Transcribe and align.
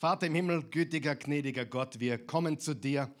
Vater 0.00 0.28
im 0.28 0.36
Himmel, 0.36 0.62
gütiger, 0.62 1.16
gnädiger 1.16 1.66
Gott, 1.66 1.98
wir 1.98 2.24
kommen 2.24 2.60
zu 2.60 2.72
dir 2.72 3.12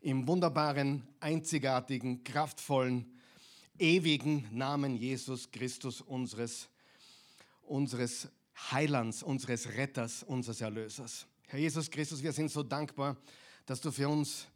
im 0.00 0.26
wunderbaren, 0.26 1.06
einzigartigen, 1.20 2.24
kraftvollen, 2.24 3.20
ewigen 3.78 4.48
Namen 4.50 4.96
Jesus 4.96 5.52
Christus, 5.52 6.00
unseres, 6.00 6.68
unseres 7.62 8.26
Heilands, 8.72 9.22
unseres 9.22 9.76
Retters, 9.76 10.24
unseres 10.24 10.60
Erlösers. 10.60 11.28
Herr 11.46 11.60
Jesus 11.60 11.88
Christus, 11.88 12.20
wir 12.20 12.32
sind 12.32 12.50
so 12.50 12.64
dankbar, 12.64 13.16
dass 13.64 13.80
du 13.80 13.92
für 13.92 14.08
uns 14.08 14.48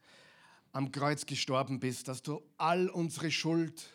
am 0.73 0.91
Kreuz 0.91 1.27
gestorben 1.27 1.79
bist, 1.79 2.09
dass 2.09 2.23
du 2.23 2.43
all 2.57 2.89
unsere 2.89 3.31
Schuld 3.31 3.89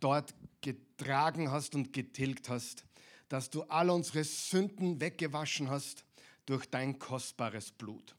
dort 0.00 0.34
getragen 0.60 1.50
hast 1.50 1.74
und 1.74 1.94
getilgt 1.94 2.50
hast, 2.50 2.84
dass 3.30 3.48
du 3.48 3.62
all 3.62 3.88
unsere 3.88 4.22
Sünden 4.22 5.00
weggewaschen 5.00 5.70
hast 5.70 6.04
durch 6.46 6.66
dein 6.66 6.98
kostbares 6.98 7.70
Blut. 7.70 8.14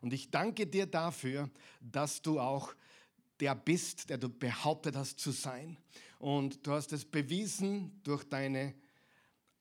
Und 0.00 0.12
ich 0.12 0.30
danke 0.30 0.66
dir 0.66 0.86
dafür, 0.86 1.50
dass 1.80 2.22
du 2.22 2.38
auch 2.40 2.74
der 3.40 3.54
bist, 3.54 4.08
der 4.10 4.18
du 4.18 4.28
behauptet 4.28 4.96
hast 4.96 5.18
zu 5.18 5.30
sein. 5.30 5.76
Und 6.18 6.66
du 6.66 6.72
hast 6.72 6.92
es 6.92 7.04
bewiesen 7.04 8.00
durch 8.02 8.24
deine 8.24 8.74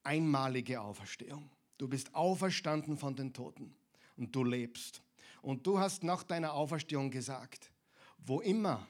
einmalige 0.04 0.82
Auferstehung. 0.82 1.50
Du 1.78 1.88
bist 1.88 2.14
auferstanden 2.16 2.98
von 2.98 3.16
den 3.16 3.34
Toten 3.34 3.76
und 4.18 4.34
du 4.36 4.44
lebst. 4.44 5.02
Und 5.42 5.68
du 5.68 5.80
hast 5.80 6.04
nach 6.04 6.24
deiner 6.24 6.54
Auferstehung 6.54 7.12
gesagt, 7.12 7.72
wo 8.18 8.40
immer 8.42 8.88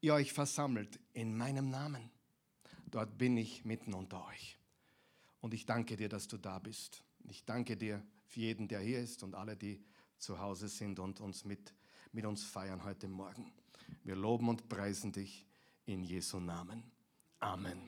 ihr 0.00 0.14
euch 0.14 0.32
versammelt, 0.32 1.00
in 1.12 1.36
meinem 1.36 1.70
Namen, 1.70 2.10
dort 2.86 3.18
bin 3.18 3.36
ich 3.36 3.64
mitten 3.64 3.92
unter 3.92 4.24
euch. 4.26 4.56
Und 5.40 5.52
ich 5.54 5.66
danke 5.66 5.96
dir, 5.96 6.08
dass 6.08 6.28
du 6.28 6.36
da 6.36 6.58
bist. 6.58 7.02
Ich 7.28 7.44
danke 7.44 7.76
dir 7.76 8.02
für 8.28 8.40
jeden, 8.40 8.68
der 8.68 8.80
hier 8.80 9.00
ist 9.00 9.22
und 9.22 9.34
alle, 9.34 9.56
die 9.56 9.82
zu 10.18 10.38
Hause 10.38 10.68
sind 10.68 10.98
und 10.98 11.20
uns 11.20 11.44
mit, 11.44 11.72
mit 12.12 12.26
uns 12.26 12.44
feiern 12.44 12.84
heute 12.84 13.08
Morgen. 13.08 13.52
Wir 14.04 14.16
loben 14.16 14.48
und 14.48 14.68
preisen 14.68 15.12
dich 15.12 15.46
in 15.86 16.02
Jesu 16.02 16.38
Namen. 16.38 16.84
Amen. 17.40 17.80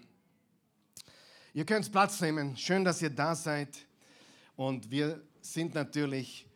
Ihr 1.52 1.66
könnt 1.66 1.90
Platz 1.92 2.20
nehmen. 2.20 2.56
Schön, 2.56 2.84
dass 2.84 3.02
ihr 3.02 3.10
da 3.10 3.34
seid. 3.34 3.86
Und 4.56 4.90
wir 4.90 5.22
sind 5.40 5.74
natürlich 5.74 6.46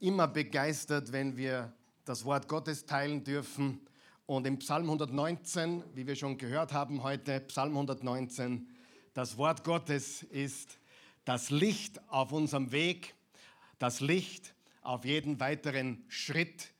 immer 0.00 0.28
begeistert, 0.28 1.12
wenn 1.12 1.36
wir 1.36 1.72
das 2.04 2.24
Wort 2.24 2.48
Gottes 2.48 2.84
teilen 2.84 3.24
dürfen. 3.24 3.80
Und 4.26 4.46
im 4.46 4.58
Psalm 4.58 4.84
119, 4.84 5.84
wie 5.94 6.06
wir 6.06 6.16
schon 6.16 6.36
gehört 6.36 6.72
haben 6.72 7.02
heute, 7.02 7.40
Psalm 7.40 7.72
119, 7.72 8.68
das 9.14 9.36
Wort 9.36 9.64
Gottes 9.64 10.22
ist 10.24 10.78
das 11.24 11.50
Licht 11.50 12.00
auf 12.08 12.32
unserem 12.32 12.72
Weg, 12.72 13.14
das 13.82 13.98
Licht 13.98 14.54
auf 14.82 15.04
jeden 15.04 15.40
weiteren 15.40 16.04
Schritt 16.06 16.72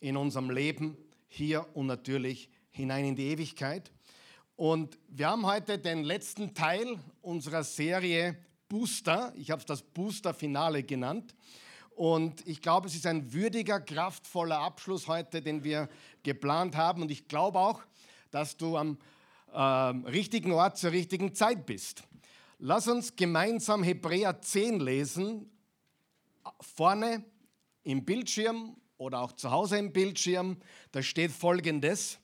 in 0.00 0.16
unserem 0.16 0.50
Leben, 0.50 0.96
hier 1.28 1.64
und 1.74 1.86
natürlich 1.86 2.50
hinein 2.70 3.04
in 3.04 3.14
die 3.14 3.28
Ewigkeit. 3.28 3.92
Und 4.56 4.98
wir 5.06 5.28
haben 5.28 5.46
heute 5.46 5.78
den 5.78 6.02
letzten 6.02 6.52
Teil 6.52 6.98
unserer 7.22 7.62
Serie 7.62 8.36
Booster. 8.68 9.32
Ich 9.36 9.52
habe 9.52 9.60
es 9.60 9.66
das 9.66 9.80
Booster-Finale 9.80 10.82
genannt. 10.82 11.36
Und 11.90 12.44
ich 12.48 12.60
glaube, 12.60 12.88
es 12.88 12.96
ist 12.96 13.06
ein 13.06 13.32
würdiger, 13.32 13.78
kraftvoller 13.78 14.58
Abschluss 14.58 15.06
heute, 15.06 15.42
den 15.42 15.62
wir 15.62 15.88
geplant 16.24 16.74
haben. 16.74 17.02
Und 17.02 17.12
ich 17.12 17.28
glaube 17.28 17.60
auch, 17.60 17.80
dass 18.32 18.56
du 18.56 18.76
am 18.76 18.98
äh, 19.52 19.60
richtigen 19.60 20.50
Ort 20.50 20.78
zur 20.78 20.90
richtigen 20.90 21.32
Zeit 21.32 21.64
bist. 21.64 22.02
Lass 22.58 22.88
uns 22.88 23.14
gemeinsam 23.14 23.84
Hebräer 23.84 24.42
10 24.42 24.80
lesen, 24.80 25.48
vorne 26.60 27.24
im 27.82 28.04
Bildschirm 28.04 28.76
oder 28.96 29.20
auch 29.20 29.32
zu 29.32 29.50
Hause 29.50 29.78
im 29.78 29.92
Bildschirm. 29.92 30.58
Da 30.92 31.02
steht 31.02 31.32
folgendes. 31.32 32.18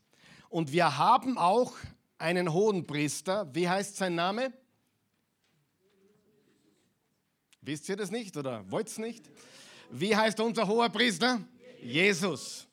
Und 0.49 0.73
wir 0.73 0.99
haben 0.99 1.39
auch 1.39 1.75
einen 2.19 2.53
hohen 2.53 2.87
Priester. 2.87 3.49
Wie 3.55 3.69
heißt 3.69 3.97
sein 3.97 4.15
Name? 4.15 4.53
Wisst 7.61 7.89
ihr 7.89 7.97
das 7.97 8.11
nicht 8.11 8.37
oder 8.37 8.71
wollt 8.71 8.89
es 8.89 8.99
nicht? 8.99 9.29
Wie 9.91 10.15
heißt 10.15 10.39
unser 10.41 10.69
hoher 10.69 10.89
Priester? 10.89 11.41
Jesus, 11.83 12.67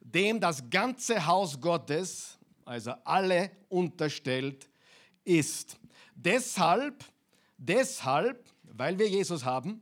dem 0.00 0.40
das 0.40 0.68
ganze 0.70 1.26
Haus 1.26 1.60
Gottes, 1.60 2.38
also 2.64 2.92
alle 3.04 3.50
unterstellt 3.68 4.68
ist. 5.24 5.76
Deshalb, 6.14 7.04
deshalb, 7.56 8.44
weil 8.62 8.98
wir 8.98 9.08
Jesus 9.08 9.44
haben, 9.44 9.80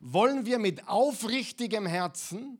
wollen 0.00 0.46
wir 0.46 0.58
mit 0.58 0.86
aufrichtigem 0.88 1.86
Herzen, 1.86 2.58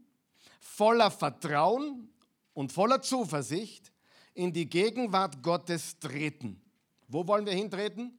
voller 0.60 1.10
Vertrauen 1.10 2.08
und 2.54 2.72
voller 2.72 3.02
Zuversicht 3.02 3.92
in 4.34 4.52
die 4.52 4.68
Gegenwart 4.68 5.42
Gottes 5.42 5.98
treten. 5.98 6.60
Wo 7.08 7.26
wollen 7.26 7.46
wir 7.46 7.52
hintreten? 7.52 8.16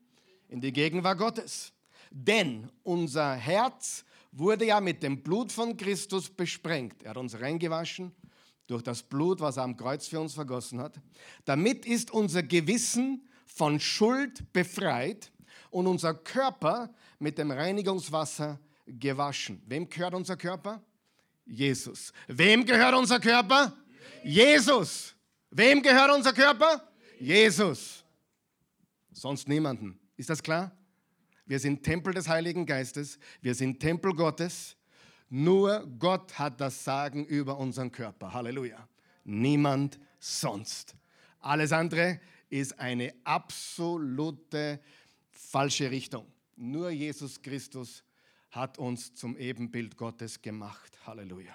In 0.47 0.59
die 0.59 0.73
Gegenwart 0.73 1.17
Gottes. 1.17 1.71
Denn 2.11 2.69
unser 2.83 3.35
Herz 3.35 4.03
wurde 4.31 4.65
ja 4.65 4.81
mit 4.81 5.03
dem 5.03 5.21
Blut 5.21 5.51
von 5.51 5.77
Christus 5.77 6.29
besprengt. 6.29 7.03
Er 7.03 7.11
hat 7.11 7.17
uns 7.17 7.39
reingewaschen 7.39 8.11
durch 8.67 8.83
das 8.83 9.01
Blut, 9.01 9.39
was 9.39 9.57
er 9.57 9.63
am 9.63 9.77
Kreuz 9.77 10.07
für 10.07 10.19
uns 10.19 10.33
vergossen 10.33 10.79
hat. 10.79 10.99
Damit 11.45 11.85
ist 11.85 12.11
unser 12.11 12.43
Gewissen 12.43 13.27
von 13.45 13.79
Schuld 13.79 14.51
befreit 14.53 15.31
und 15.71 15.87
unser 15.87 16.13
Körper 16.13 16.93
mit 17.17 17.37
dem 17.37 17.51
Reinigungswasser 17.51 18.59
gewaschen. 18.97 19.61
Wem 19.65 19.89
gehört 19.89 20.13
unser 20.13 20.37
Körper? 20.37 20.81
Jesus. 21.45 22.13
Wem 22.27 22.65
gehört 22.65 22.95
unser 22.95 23.19
Körper? 23.19 23.75
Jesus. 24.23 25.15
Wem 25.51 25.81
gehört 25.81 26.11
unser 26.11 26.33
Körper? 26.33 26.87
Jesus. 27.19 28.03
Sonst 29.11 29.47
niemanden. 29.47 29.99
Ist 30.15 30.29
das 30.29 30.41
klar? 30.41 30.71
Wir 31.45 31.59
sind 31.59 31.83
Tempel 31.83 32.13
des 32.13 32.27
Heiligen 32.27 32.65
Geistes. 32.65 33.17
Wir 33.41 33.55
sind 33.55 33.79
Tempel 33.79 34.13
Gottes. 34.13 34.75
Nur 35.29 35.87
Gott 35.97 36.37
hat 36.37 36.61
das 36.61 36.83
Sagen 36.83 37.25
über 37.25 37.57
unseren 37.57 37.91
Körper. 37.91 38.33
Halleluja. 38.33 38.87
Niemand 39.23 39.99
sonst. 40.19 40.95
Alles 41.39 41.71
andere 41.71 42.19
ist 42.49 42.79
eine 42.79 43.13
absolute 43.23 44.79
falsche 45.31 45.89
Richtung. 45.89 46.25
Nur 46.55 46.89
Jesus 46.89 47.41
Christus 47.41 48.03
hat 48.51 48.77
uns 48.77 49.13
zum 49.13 49.37
Ebenbild 49.37 49.97
Gottes 49.97 50.41
gemacht. 50.41 50.97
Halleluja. 51.05 51.53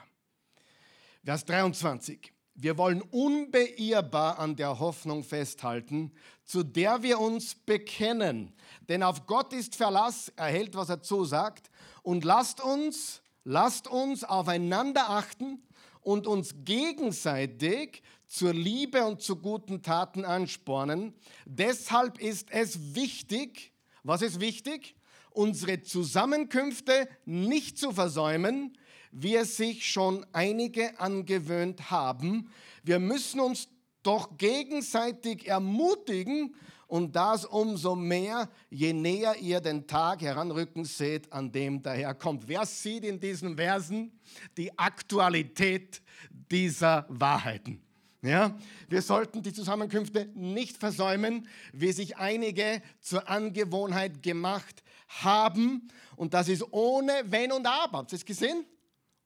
Vers 1.24 1.44
23. 1.44 2.32
Wir 2.56 2.78
wollen 2.78 3.02
unbeirrbar 3.02 4.38
an 4.38 4.54
der 4.54 4.78
Hoffnung 4.78 5.24
festhalten, 5.24 6.12
zu 6.44 6.62
der 6.62 7.02
wir 7.02 7.18
uns 7.18 7.56
bekennen. 7.56 8.52
Denn 8.88 9.02
auf 9.02 9.26
Gott 9.26 9.52
ist 9.52 9.74
Verlass, 9.74 10.32
er 10.36 10.46
hält, 10.46 10.76
was 10.76 10.88
er 10.88 11.02
zusagt. 11.02 11.68
Und 12.02 12.22
lasst 12.22 12.62
uns, 12.62 13.22
lasst 13.42 13.88
uns 13.88 14.22
aufeinander 14.22 15.10
achten 15.10 15.62
und 16.00 16.28
uns 16.28 16.54
gegenseitig 16.64 18.02
zur 18.28 18.54
Liebe 18.54 19.04
und 19.04 19.20
zu 19.20 19.36
guten 19.36 19.82
Taten 19.82 20.24
anspornen. 20.24 21.12
Deshalb 21.44 22.20
ist 22.20 22.52
es 22.52 22.94
wichtig, 22.94 23.72
was 24.04 24.22
ist 24.22 24.38
wichtig? 24.38 24.94
Unsere 25.34 25.82
Zusammenkünfte 25.82 27.08
nicht 27.24 27.76
zu 27.76 27.90
versäumen, 27.90 28.78
wie 29.10 29.34
es 29.34 29.56
sich 29.56 29.84
schon 29.84 30.24
einige 30.32 31.00
angewöhnt 31.00 31.90
haben. 31.90 32.50
Wir 32.84 33.00
müssen 33.00 33.40
uns 33.40 33.66
doch 34.04 34.38
gegenseitig 34.38 35.48
ermutigen 35.48 36.54
und 36.86 37.16
das 37.16 37.44
umso 37.44 37.96
mehr, 37.96 38.48
je 38.70 38.92
näher 38.92 39.34
ihr 39.40 39.60
den 39.60 39.88
Tag 39.88 40.22
heranrücken 40.22 40.84
seht, 40.84 41.32
an 41.32 41.50
dem 41.50 41.82
daherkommt. 41.82 42.46
Wer 42.46 42.64
sieht 42.64 43.02
in 43.02 43.18
diesen 43.18 43.56
Versen 43.56 44.12
die 44.56 44.78
Aktualität 44.78 46.00
dieser 46.30 47.06
Wahrheiten? 47.08 47.80
Ja, 48.22 48.56
wir 48.88 49.02
sollten 49.02 49.42
die 49.42 49.52
Zusammenkünfte 49.52 50.30
nicht 50.36 50.76
versäumen, 50.76 51.48
wie 51.72 51.90
sich 51.90 52.18
einige 52.18 52.82
zur 53.00 53.28
Angewohnheit 53.28 54.22
gemacht 54.22 54.83
haben. 55.22 55.88
Und 56.16 56.34
das 56.34 56.48
ist 56.48 56.64
ohne 56.72 57.12
Wenn 57.26 57.52
und 57.52 57.66
Aber. 57.66 57.98
Habt 57.98 58.12
ihr 58.12 58.16
es 58.16 58.24
gesehen? 58.24 58.64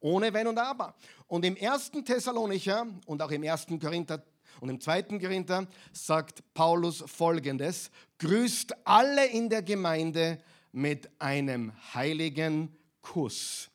Ohne 0.00 0.32
Wenn 0.32 0.46
und 0.46 0.58
Aber. 0.58 0.94
Und 1.26 1.44
im 1.44 1.56
ersten 1.56 2.04
Thessalonicher 2.04 2.86
und 3.06 3.22
auch 3.22 3.30
im 3.30 3.42
ersten 3.42 3.78
Korinther 3.78 4.22
und 4.60 4.70
im 4.70 4.80
zweiten 4.80 5.20
Korinther 5.20 5.66
sagt 5.92 6.42
Paulus 6.54 7.04
folgendes: 7.06 7.90
Grüßt 8.18 8.74
alle 8.84 9.26
in 9.26 9.48
der 9.48 9.62
Gemeinde 9.62 10.38
mit 10.72 11.08
einem 11.20 11.72
heiligen 11.94 12.76
Kuss. 13.00 13.70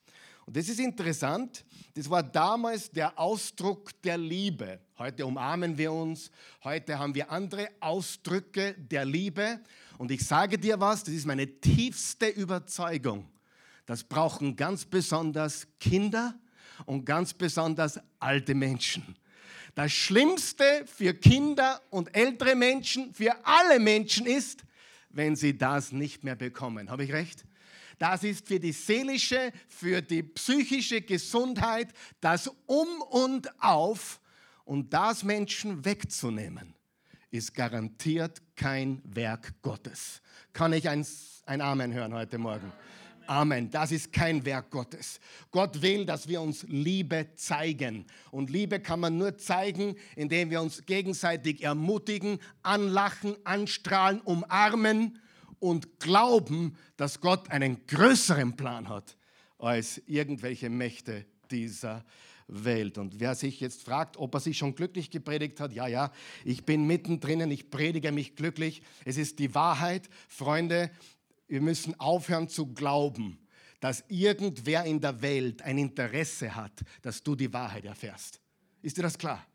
Und 0.45 0.57
das 0.57 0.67
ist 0.67 0.79
interessant. 0.79 1.63
Das 1.95 2.09
war 2.09 2.23
damals 2.23 2.91
der 2.91 3.17
Ausdruck 3.17 3.91
der 4.01 4.17
Liebe. 4.17 4.79
Heute 4.97 5.25
umarmen 5.25 5.77
wir 5.77 5.91
uns. 5.91 6.31
Heute 6.63 6.99
haben 6.99 7.15
wir 7.15 7.31
andere 7.31 7.69
Ausdrücke 7.79 8.73
der 8.77 9.05
Liebe. 9.05 9.59
Und 10.03 10.11
ich 10.11 10.25
sage 10.25 10.59
dir 10.59 10.81
was, 10.81 11.05
das 11.05 11.13
ist 11.13 11.25
meine 11.25 11.47
tiefste 11.47 12.27
Überzeugung 12.27 13.25
das 13.85 14.03
brauchen 14.03 14.55
ganz 14.55 14.85
besonders 14.85 15.67
Kinder 15.79 16.37
und 16.85 17.05
ganz 17.05 17.33
besonders 17.33 17.99
alte 18.19 18.53
Menschen. 18.55 19.15
Das 19.75 19.91
Schlimmste 19.91 20.85
für 20.85 21.13
Kinder 21.13 21.81
und 21.89 22.15
ältere 22.15 22.55
Menschen, 22.55 23.13
für 23.13 23.33
alle 23.45 23.79
Menschen 23.79 24.25
ist, 24.25 24.63
wenn 25.09 25.35
sie 25.35 25.57
das 25.57 25.91
nicht 25.91 26.23
mehr 26.23 26.35
bekommen. 26.35 26.89
Habe 26.89 27.03
ich 27.03 27.13
recht? 27.13 27.45
Das 27.99 28.23
ist 28.23 28.47
für 28.47 28.59
die 28.59 28.71
seelische, 28.71 29.51
für 29.67 30.01
die 30.01 30.23
psychische 30.23 31.01
Gesundheit 31.01 31.93
das 32.21 32.49
Um 32.65 33.01
und 33.09 33.49
Auf. 33.61 34.19
Und 34.65 34.93
das 34.93 35.23
Menschen 35.23 35.83
wegzunehmen, 35.83 36.73
ist 37.33 37.55
garantiert 37.55 38.43
kein 38.55 39.01
Werk 39.05 39.59
Gottes. 39.63 40.21
Kann 40.53 40.71
ich 40.71 40.87
ein, 40.87 41.03
ein 41.47 41.61
Amen 41.61 41.91
hören 41.91 42.13
heute 42.13 42.37
Morgen? 42.37 42.71
Amen. 43.25 43.71
Das 43.71 43.91
ist 43.91 44.13
kein 44.13 44.45
Werk 44.45 44.69
Gottes. 44.69 45.19
Gott 45.49 45.81
will, 45.81 46.05
dass 46.05 46.27
wir 46.27 46.41
uns 46.41 46.63
Liebe 46.69 47.33
zeigen. 47.35 48.05
Und 48.29 48.51
Liebe 48.51 48.79
kann 48.79 48.99
man 48.99 49.17
nur 49.17 49.35
zeigen, 49.39 49.95
indem 50.15 50.51
wir 50.51 50.61
uns 50.61 50.85
gegenseitig 50.85 51.63
ermutigen, 51.63 52.37
anlachen, 52.61 53.35
anstrahlen, 53.45 54.21
umarmen 54.21 55.19
und 55.57 55.99
glauben, 55.99 56.77
dass 56.97 57.19
Gott 57.19 57.49
einen 57.49 57.87
größeren 57.87 58.55
Plan 58.55 58.89
hat 58.89 59.17
als 59.57 59.99
irgendwelche 60.05 60.69
Mächte 60.69 61.25
dieser 61.49 61.95
Welt. 61.95 62.05
Und 62.47 63.19
wer 63.19 63.35
sich 63.35 63.59
jetzt 63.59 63.83
fragt, 63.83 64.17
ob 64.17 64.33
er 64.33 64.39
sich 64.39 64.57
schon 64.57 64.75
glücklich 64.75 65.09
gepredigt 65.09 65.59
hat, 65.59 65.73
ja, 65.73 65.87
ja, 65.87 66.11
ich 66.43 66.65
bin 66.65 66.85
mittendrin, 66.85 67.49
ich 67.51 67.69
predige 67.69 68.11
mich 68.11 68.35
glücklich. 68.35 68.81
Es 69.05 69.17
ist 69.17 69.39
die 69.39 69.55
Wahrheit. 69.55 70.09
Freunde, 70.27 70.91
wir 71.47 71.61
müssen 71.61 71.99
aufhören 71.99 72.49
zu 72.49 72.73
glauben, 72.73 73.39
dass 73.79 74.03
irgendwer 74.07 74.85
in 74.85 75.01
der 75.01 75.21
Welt 75.21 75.61
ein 75.61 75.77
Interesse 75.77 76.55
hat, 76.55 76.81
dass 77.01 77.21
du 77.23 77.35
die 77.35 77.51
Wahrheit 77.51 77.85
erfährst. 77.85 78.39
Ist 78.81 78.97
dir 78.97 79.01
das 79.01 79.17
klar? 79.17 79.45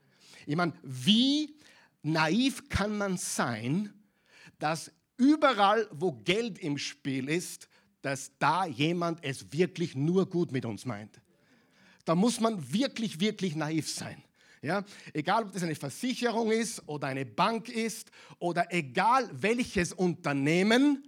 Ich 0.46 0.56
meine, 0.56 0.72
wie 0.82 1.56
naiv 2.02 2.68
kann 2.68 2.96
man 2.96 3.16
sein, 3.16 3.92
dass 4.58 4.92
überall, 5.16 5.88
wo 5.92 6.12
Geld 6.12 6.58
im 6.58 6.78
Spiel 6.78 7.28
ist, 7.28 7.68
dass 8.02 8.32
da 8.38 8.66
jemand 8.66 9.24
es 9.24 9.52
wirklich 9.52 9.94
nur 9.94 10.28
gut 10.28 10.52
mit 10.52 10.64
uns 10.64 10.84
meint? 10.84 11.20
Da 12.08 12.14
muss 12.14 12.40
man 12.40 12.72
wirklich, 12.72 13.20
wirklich 13.20 13.54
naiv 13.54 13.86
sein. 13.86 14.22
Ja, 14.62 14.82
egal, 15.12 15.44
ob 15.44 15.52
das 15.52 15.62
eine 15.62 15.74
Versicherung 15.74 16.50
ist 16.50 16.82
oder 16.88 17.08
eine 17.08 17.26
Bank 17.26 17.68
ist 17.68 18.10
oder 18.38 18.72
egal 18.72 19.28
welches 19.32 19.92
Unternehmen, 19.92 21.04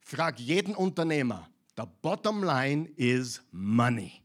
Frag 0.00 0.40
jeden 0.40 0.74
Unternehmer. 0.74 1.48
The 1.76 1.84
bottom 2.02 2.42
line 2.42 2.88
is 2.96 3.40
money. 3.52 4.20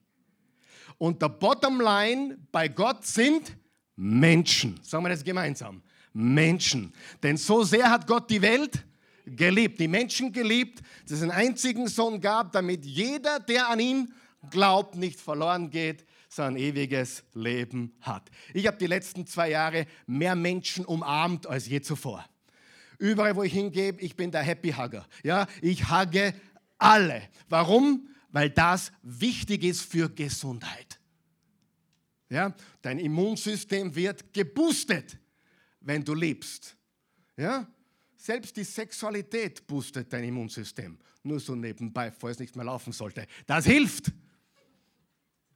Und 0.97 1.21
der 1.21 1.29
Bottom 1.29 1.79
Line 1.79 2.39
bei 2.51 2.69
Gott 2.69 3.05
sind 3.05 3.55
Menschen. 3.95 4.79
Sagen 4.81 5.03
wir 5.03 5.09
das 5.09 5.23
gemeinsam. 5.23 5.83
Menschen. 6.11 6.91
Denn 7.21 7.37
so 7.37 7.63
sehr 7.63 7.91
hat 7.91 8.07
Gott 8.07 8.31
die 8.31 8.41
Welt 8.41 8.83
geliebt, 9.27 9.79
die 9.79 9.87
Menschen 9.87 10.31
geliebt, 10.33 10.81
dass 11.03 11.17
es 11.17 11.21
einen 11.21 11.31
einzigen 11.31 11.87
Sohn 11.87 12.19
gab, 12.19 12.51
damit 12.51 12.83
jeder, 12.83 13.39
der 13.39 13.69
an 13.69 13.79
ihn 13.79 14.13
glaubt, 14.49 14.95
nicht 14.95 15.19
verloren 15.19 15.69
geht, 15.69 16.03
sondern 16.35 16.57
ewiges 16.57 17.23
Leben 17.33 17.93
hat. 18.01 18.29
Ich 18.53 18.67
habe 18.67 18.77
die 18.77 18.87
letzten 18.87 19.25
zwei 19.25 19.51
Jahre 19.51 19.87
mehr 20.05 20.35
Menschen 20.35 20.83
umarmt 20.83 21.47
als 21.47 21.67
je 21.67 21.79
zuvor. 21.79 22.25
Überall, 22.99 23.35
wo 23.37 23.43
ich 23.43 23.53
hingebe, 23.53 24.01
ich 24.01 24.17
bin 24.17 24.31
der 24.31 24.41
Happy 24.41 24.71
Hugger. 24.71 25.07
Ja, 25.23 25.47
ich 25.61 25.89
hugge 25.89 26.33
alle. 26.77 27.21
Warum? 27.47 28.09
Weil 28.31 28.49
das 28.49 28.91
wichtig 29.01 29.63
ist 29.63 29.81
für 29.81 30.09
Gesundheit. 30.09 30.99
Ja, 32.29 32.53
dein 32.81 32.99
Immunsystem 32.99 33.95
wird 33.95 34.33
geboostet, 34.33 35.17
wenn 35.79 36.03
du 36.03 36.13
lebst. 36.13 36.75
Ja, 37.37 37.65
selbst 38.17 38.57
die 38.57 38.63
Sexualität 38.65 39.65
boostet 39.67 40.11
dein 40.11 40.25
Immunsystem. 40.25 40.97
Nur 41.23 41.39
so 41.39 41.55
nebenbei, 41.55 42.11
falls 42.11 42.35
es 42.35 42.39
nicht 42.39 42.55
mehr 42.57 42.65
laufen 42.65 42.91
sollte. 42.91 43.25
Das 43.45 43.65
hilft. 43.65 44.11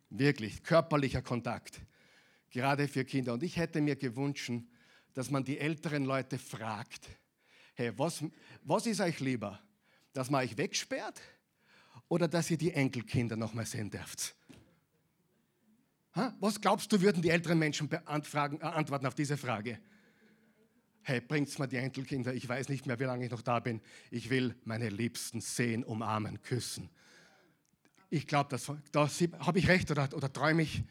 Wirklich, 0.10 0.64
körperlicher 0.64 1.22
Kontakt. 1.22 1.80
Gerade 2.50 2.88
für 2.88 3.06
Kinder. 3.06 3.34
Und 3.34 3.44
ich 3.44 3.58
hätte 3.58 3.80
mir 3.80 3.96
gewünscht, 3.96 4.52
dass 5.14 5.30
man 5.30 5.44
die 5.44 5.60
älteren 5.60 6.06
Leute 6.06 6.38
fragt, 6.38 7.08
hey, 7.76 7.92
was, 7.98 8.24
was 8.64 8.86
ist 8.88 9.02
euch 9.02 9.20
lieber? 9.20 9.60
Dass 10.14 10.30
man 10.30 10.44
euch 10.44 10.58
wegsperrt 10.58 11.22
oder 12.08 12.28
dass 12.28 12.50
ihr 12.50 12.58
die 12.58 12.74
Enkelkinder 12.74 13.36
noch 13.36 13.54
mal 13.54 13.66
sehen 13.66 13.90
dürft? 13.90 14.36
Ha? 16.16 16.36
Was 16.40 16.60
glaubst 16.60 16.92
du, 16.92 17.02
würden 17.02 17.22
die 17.22 17.30
älteren 17.30 17.60
Menschen 17.60 17.88
beantworten, 17.88 18.60
äh, 18.62 18.66
antworten 18.66 19.06
auf 19.06 19.16
diese 19.16 19.38
Frage? 19.38 19.80
Hey, 21.04 21.22
bringt's 21.22 21.58
mir 21.60 21.68
die 21.68 21.78
Enkelkinder, 21.78 22.34
ich 22.34 22.48
weiß 22.48 22.70
nicht 22.70 22.86
mehr, 22.86 23.00
wie 23.00 23.06
lange 23.06 23.26
ich 23.26 23.32
noch 23.32 23.42
da 23.42 23.60
bin. 23.60 23.82
Ich 24.12 24.30
will 24.30 24.56
meine 24.66 24.90
Liebsten 24.90 25.40
sehen, 25.40 25.84
umarmen, 25.84 26.42
küssen. 26.42 26.90
Ich 28.10 28.28
glaube, 28.28 28.50
das, 28.50 28.72
das 28.92 29.22
habe 29.40 29.60
ich 29.60 29.68
recht 29.68 29.92
oder, 29.92 30.10
oder 30.14 30.32
träume 30.32 30.64
ich? 30.64 30.84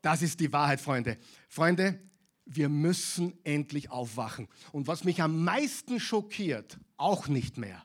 Das 0.00 0.22
ist 0.22 0.40
die 0.40 0.52
Wahrheit, 0.52 0.80
Freunde. 0.80 1.18
Freunde, 1.48 2.00
wir 2.46 2.68
müssen 2.68 3.34
endlich 3.44 3.90
aufwachen. 3.90 4.48
Und 4.72 4.86
was 4.86 5.04
mich 5.04 5.20
am 5.20 5.44
meisten 5.44 6.00
schockiert, 6.00 6.78
auch 6.96 7.28
nicht 7.28 7.58
mehr, 7.58 7.84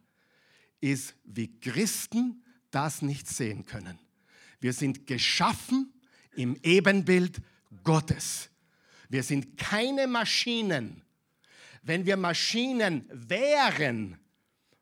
ist, 0.79 1.15
wie 1.23 1.59
Christen 1.59 2.43
das 2.69 3.01
nicht 3.01 3.27
sehen 3.27 3.65
können. 3.65 3.99
Wir 4.59 4.73
sind 4.73 5.07
geschaffen 5.07 5.91
im 6.35 6.55
Ebenbild 6.63 7.41
Gottes. 7.83 8.49
Wir 9.09 9.23
sind 9.23 9.57
keine 9.57 10.07
Maschinen. 10.07 11.01
Wenn 11.81 12.05
wir 12.05 12.15
Maschinen 12.15 13.05
wären, 13.11 14.19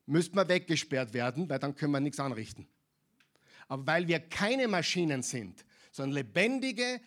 müssten 0.06 0.36
wir 0.36 0.48
weggesperrt 0.48 1.14
werden, 1.14 1.50
weil 1.50 1.60
dann 1.60 1.76
können 1.76 1.94
wir 1.94 2.00
nichts 2.00 2.20
anrichten. 2.20 2.68
Aber 3.70 3.88
weil 3.88 4.08
wir 4.08 4.20
keine 4.20 4.68
Maschinen 4.68 5.24
sind, 5.24 5.64
sondern 5.92 6.16
lebendige 6.16 7.00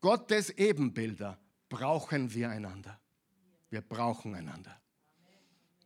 Gottes 0.00 0.50
Ebenbilder, 0.50 1.38
brauchen 1.68 2.34
wir 2.34 2.50
einander. 2.50 3.00
Wir 3.70 3.80
brauchen 3.80 4.34
einander. 4.34 4.78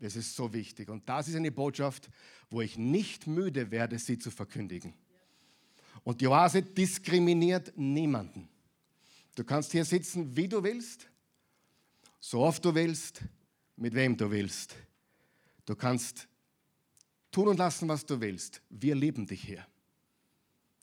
Das 0.00 0.16
ist 0.16 0.34
so 0.34 0.52
wichtig. 0.52 0.88
Und 0.88 1.08
das 1.08 1.28
ist 1.28 1.36
eine 1.36 1.52
Botschaft, 1.52 2.08
wo 2.48 2.62
ich 2.62 2.78
nicht 2.78 3.26
müde 3.26 3.70
werde, 3.70 3.98
sie 3.98 4.18
zu 4.18 4.30
verkündigen. 4.30 4.94
Und 6.02 6.20
die 6.20 6.26
Oase 6.26 6.62
diskriminiert 6.62 7.76
niemanden. 7.76 8.48
Du 9.34 9.44
kannst 9.44 9.72
hier 9.72 9.84
sitzen, 9.84 10.34
wie 10.36 10.48
du 10.48 10.62
willst, 10.62 11.08
so 12.18 12.40
oft 12.40 12.64
du 12.64 12.74
willst, 12.74 13.20
mit 13.76 13.94
wem 13.94 14.16
du 14.16 14.30
willst. 14.30 14.74
Du 15.66 15.76
kannst 15.76 16.28
tun 17.30 17.48
und 17.48 17.58
lassen, 17.58 17.88
was 17.88 18.04
du 18.06 18.20
willst. 18.20 18.62
Wir 18.70 18.94
lieben 18.94 19.26
dich 19.26 19.42
hier. 19.42 19.66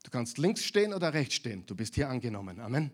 Du 0.03 0.11
kannst 0.11 0.37
links 0.37 0.63
stehen 0.63 0.93
oder 0.93 1.13
rechts 1.13 1.35
stehen. 1.35 1.65
Du 1.65 1.75
bist 1.75 1.95
hier 1.95 2.09
angenommen. 2.09 2.59
Amen. 2.59 2.91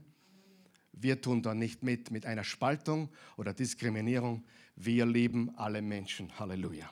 Wir 0.91 1.21
tun 1.21 1.41
da 1.41 1.53
nicht 1.53 1.83
mit 1.83 2.11
mit 2.11 2.25
einer 2.25 2.43
Spaltung 2.43 3.09
oder 3.37 3.53
Diskriminierung. 3.53 4.43
Wir 4.75 5.05
lieben 5.05 5.51
alle 5.57 5.81
Menschen. 5.81 6.37
Halleluja. 6.39 6.89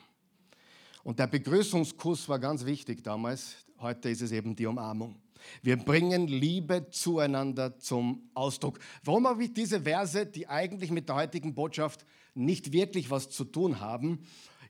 Und 1.04 1.18
der 1.18 1.26
Begrüßungskuss 1.26 2.28
war 2.28 2.38
ganz 2.38 2.64
wichtig 2.64 3.02
damals. 3.02 3.56
Heute 3.80 4.10
ist 4.10 4.22
es 4.22 4.30
eben 4.30 4.54
die 4.54 4.66
Umarmung. 4.66 5.16
Wir 5.60 5.76
bringen 5.76 6.28
Liebe 6.28 6.88
zueinander 6.90 7.78
zum 7.78 8.30
Ausdruck. 8.34 8.78
Warum 9.02 9.26
habe 9.26 9.44
ich 9.44 9.52
diese 9.52 9.80
Verse, 9.80 10.24
die 10.26 10.48
eigentlich 10.48 10.92
mit 10.92 11.08
der 11.08 11.16
heutigen 11.16 11.54
Botschaft 11.54 12.06
nicht 12.34 12.72
wirklich 12.72 13.10
was 13.10 13.28
zu 13.28 13.44
tun 13.44 13.80
haben, 13.80 14.20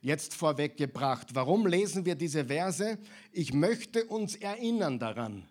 jetzt 0.03 0.35
vorweggebracht? 0.35 1.29
Warum 1.33 1.65
lesen 1.65 2.05
wir 2.05 2.15
diese 2.15 2.45
Verse? 2.45 2.99
Ich 3.31 3.53
möchte 3.53 4.05
uns 4.05 4.35
erinnern 4.35 4.99
daran, 4.99 5.47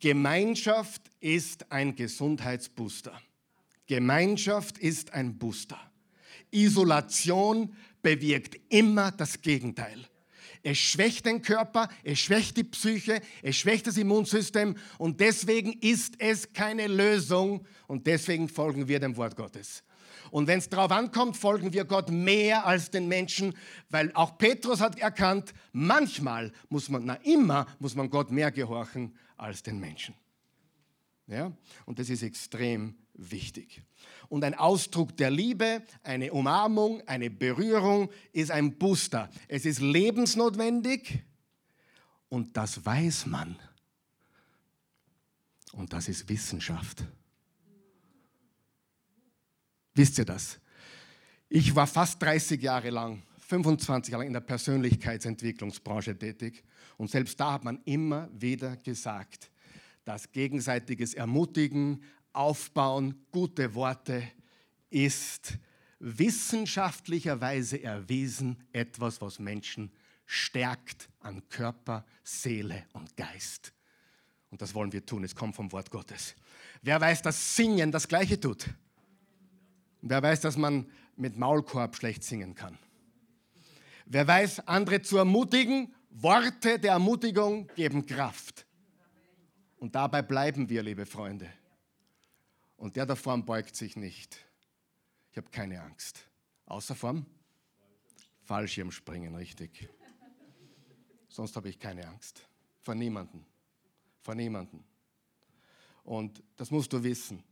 Gemeinschaft 0.00 1.02
ist 1.20 1.70
ein 1.72 1.96
Gesundheitsbooster. 1.96 3.18
Gemeinschaft 3.86 4.78
ist 4.78 5.14
ein 5.14 5.38
Booster. 5.38 5.80
Isolation 6.50 7.74
bewirkt 8.02 8.58
immer 8.68 9.12
das 9.12 9.40
Gegenteil. 9.40 10.06
Es 10.62 10.78
schwächt 10.78 11.26
den 11.26 11.42
Körper, 11.42 11.88
es 12.02 12.18
schwächt 12.18 12.56
die 12.56 12.64
Psyche, 12.64 13.20
es 13.42 13.56
schwächt 13.56 13.86
das 13.86 13.96
Immunsystem 13.96 14.76
und 14.98 15.20
deswegen 15.20 15.72
ist 15.74 16.14
es 16.18 16.52
keine 16.52 16.88
Lösung 16.88 17.64
und 17.86 18.08
deswegen 18.08 18.48
folgen 18.48 18.88
wir 18.88 18.98
dem 18.98 19.16
Wort 19.16 19.36
Gottes. 19.36 19.84
Und 20.30 20.46
wenn 20.46 20.58
es 20.58 20.68
darauf 20.68 20.90
ankommt, 20.90 21.36
folgen 21.36 21.72
wir 21.72 21.84
Gott 21.84 22.10
mehr 22.10 22.66
als 22.66 22.90
den 22.90 23.08
Menschen, 23.08 23.54
weil 23.90 24.12
auch 24.14 24.38
Petrus 24.38 24.80
hat 24.80 24.98
erkannt, 24.98 25.54
manchmal 25.72 26.52
muss 26.68 26.88
man, 26.88 27.04
na 27.04 27.14
immer 27.14 27.66
muss 27.78 27.94
man 27.94 28.10
Gott 28.10 28.30
mehr 28.30 28.50
gehorchen 28.50 29.16
als 29.36 29.62
den 29.62 29.78
Menschen. 29.78 30.14
Ja? 31.26 31.52
Und 31.84 31.98
das 31.98 32.10
ist 32.10 32.22
extrem 32.22 32.96
wichtig. 33.14 33.82
Und 34.28 34.44
ein 34.44 34.54
Ausdruck 34.54 35.16
der 35.16 35.30
Liebe, 35.30 35.82
eine 36.02 36.32
Umarmung, 36.32 37.02
eine 37.06 37.30
Berührung 37.30 38.10
ist 38.32 38.50
ein 38.50 38.76
Booster. 38.76 39.30
Es 39.48 39.64
ist 39.64 39.80
lebensnotwendig 39.80 41.24
Und 42.28 42.56
das 42.56 42.84
weiß 42.84 43.26
man. 43.26 43.56
Und 45.72 45.92
das 45.92 46.08
ist 46.08 46.28
Wissenschaft. 46.28 47.04
Wisst 49.96 50.18
ihr 50.18 50.26
das? 50.26 50.60
Ich 51.48 51.74
war 51.74 51.86
fast 51.86 52.20
30 52.22 52.62
Jahre 52.62 52.90
lang, 52.90 53.22
25 53.48 54.12
Jahre 54.12 54.24
lang 54.24 54.26
in 54.26 54.34
der 54.34 54.40
Persönlichkeitsentwicklungsbranche 54.40 56.18
tätig. 56.18 56.62
Und 56.98 57.10
selbst 57.10 57.40
da 57.40 57.54
hat 57.54 57.64
man 57.64 57.80
immer 57.86 58.28
wieder 58.30 58.76
gesagt, 58.76 59.50
dass 60.04 60.30
gegenseitiges 60.30 61.14
Ermutigen, 61.14 62.02
Aufbauen, 62.34 63.24
gute 63.32 63.74
Worte 63.74 64.22
ist 64.90 65.56
wissenschaftlicherweise 65.98 67.82
erwiesen 67.82 68.62
etwas, 68.72 69.22
was 69.22 69.38
Menschen 69.38 69.90
stärkt 70.26 71.08
an 71.20 71.48
Körper, 71.48 72.04
Seele 72.22 72.84
und 72.92 73.16
Geist. 73.16 73.72
Und 74.50 74.60
das 74.60 74.74
wollen 74.74 74.92
wir 74.92 75.06
tun. 75.06 75.24
Es 75.24 75.34
kommt 75.34 75.54
vom 75.56 75.72
Wort 75.72 75.90
Gottes. 75.90 76.34
Wer 76.82 77.00
weiß, 77.00 77.22
dass 77.22 77.56
Singen 77.56 77.90
das 77.90 78.06
Gleiche 78.06 78.38
tut? 78.38 78.68
Wer 80.02 80.22
weiß, 80.22 80.40
dass 80.40 80.56
man 80.56 80.90
mit 81.16 81.36
Maulkorb 81.36 81.96
schlecht 81.96 82.22
singen 82.22 82.54
kann? 82.54 82.78
Wer 84.06 84.26
weiß, 84.26 84.68
andere 84.68 85.02
zu 85.02 85.16
ermutigen, 85.16 85.94
Worte 86.10 86.78
der 86.78 86.92
Ermutigung 86.92 87.68
geben 87.74 88.06
Kraft. 88.06 88.66
Und 89.78 89.94
dabei 89.94 90.22
bleiben 90.22 90.68
wir, 90.68 90.82
liebe 90.82 91.04
Freunde. 91.04 91.52
Und 92.76 92.96
der 92.96 93.06
da 93.06 93.16
vorne 93.16 93.42
beugt 93.42 93.76
sich 93.76 93.96
nicht. 93.96 94.38
Ich 95.30 95.36
habe 95.36 95.50
keine 95.50 95.82
Angst. 95.82 96.26
Außer 96.66 96.94
vorm 96.94 97.26
Fallschirmspringen, 98.44 99.34
richtig. 99.34 99.88
Sonst 101.28 101.56
habe 101.56 101.68
ich 101.68 101.78
keine 101.78 102.06
Angst. 102.06 102.48
Vor 102.82 102.94
niemanden. 102.94 103.44
Vor 104.22 104.34
niemanden. 104.34 104.84
Und 106.04 106.42
das 106.56 106.70
musst 106.70 106.92
du 106.92 107.02
wissen. 107.02 107.42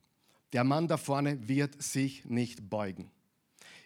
Der 0.55 0.65
Mann 0.65 0.89
da 0.89 0.97
vorne 0.97 1.49
wird 1.49 1.83
sich 1.83 2.25
nicht 2.25 2.71
beugen. 2.71 3.11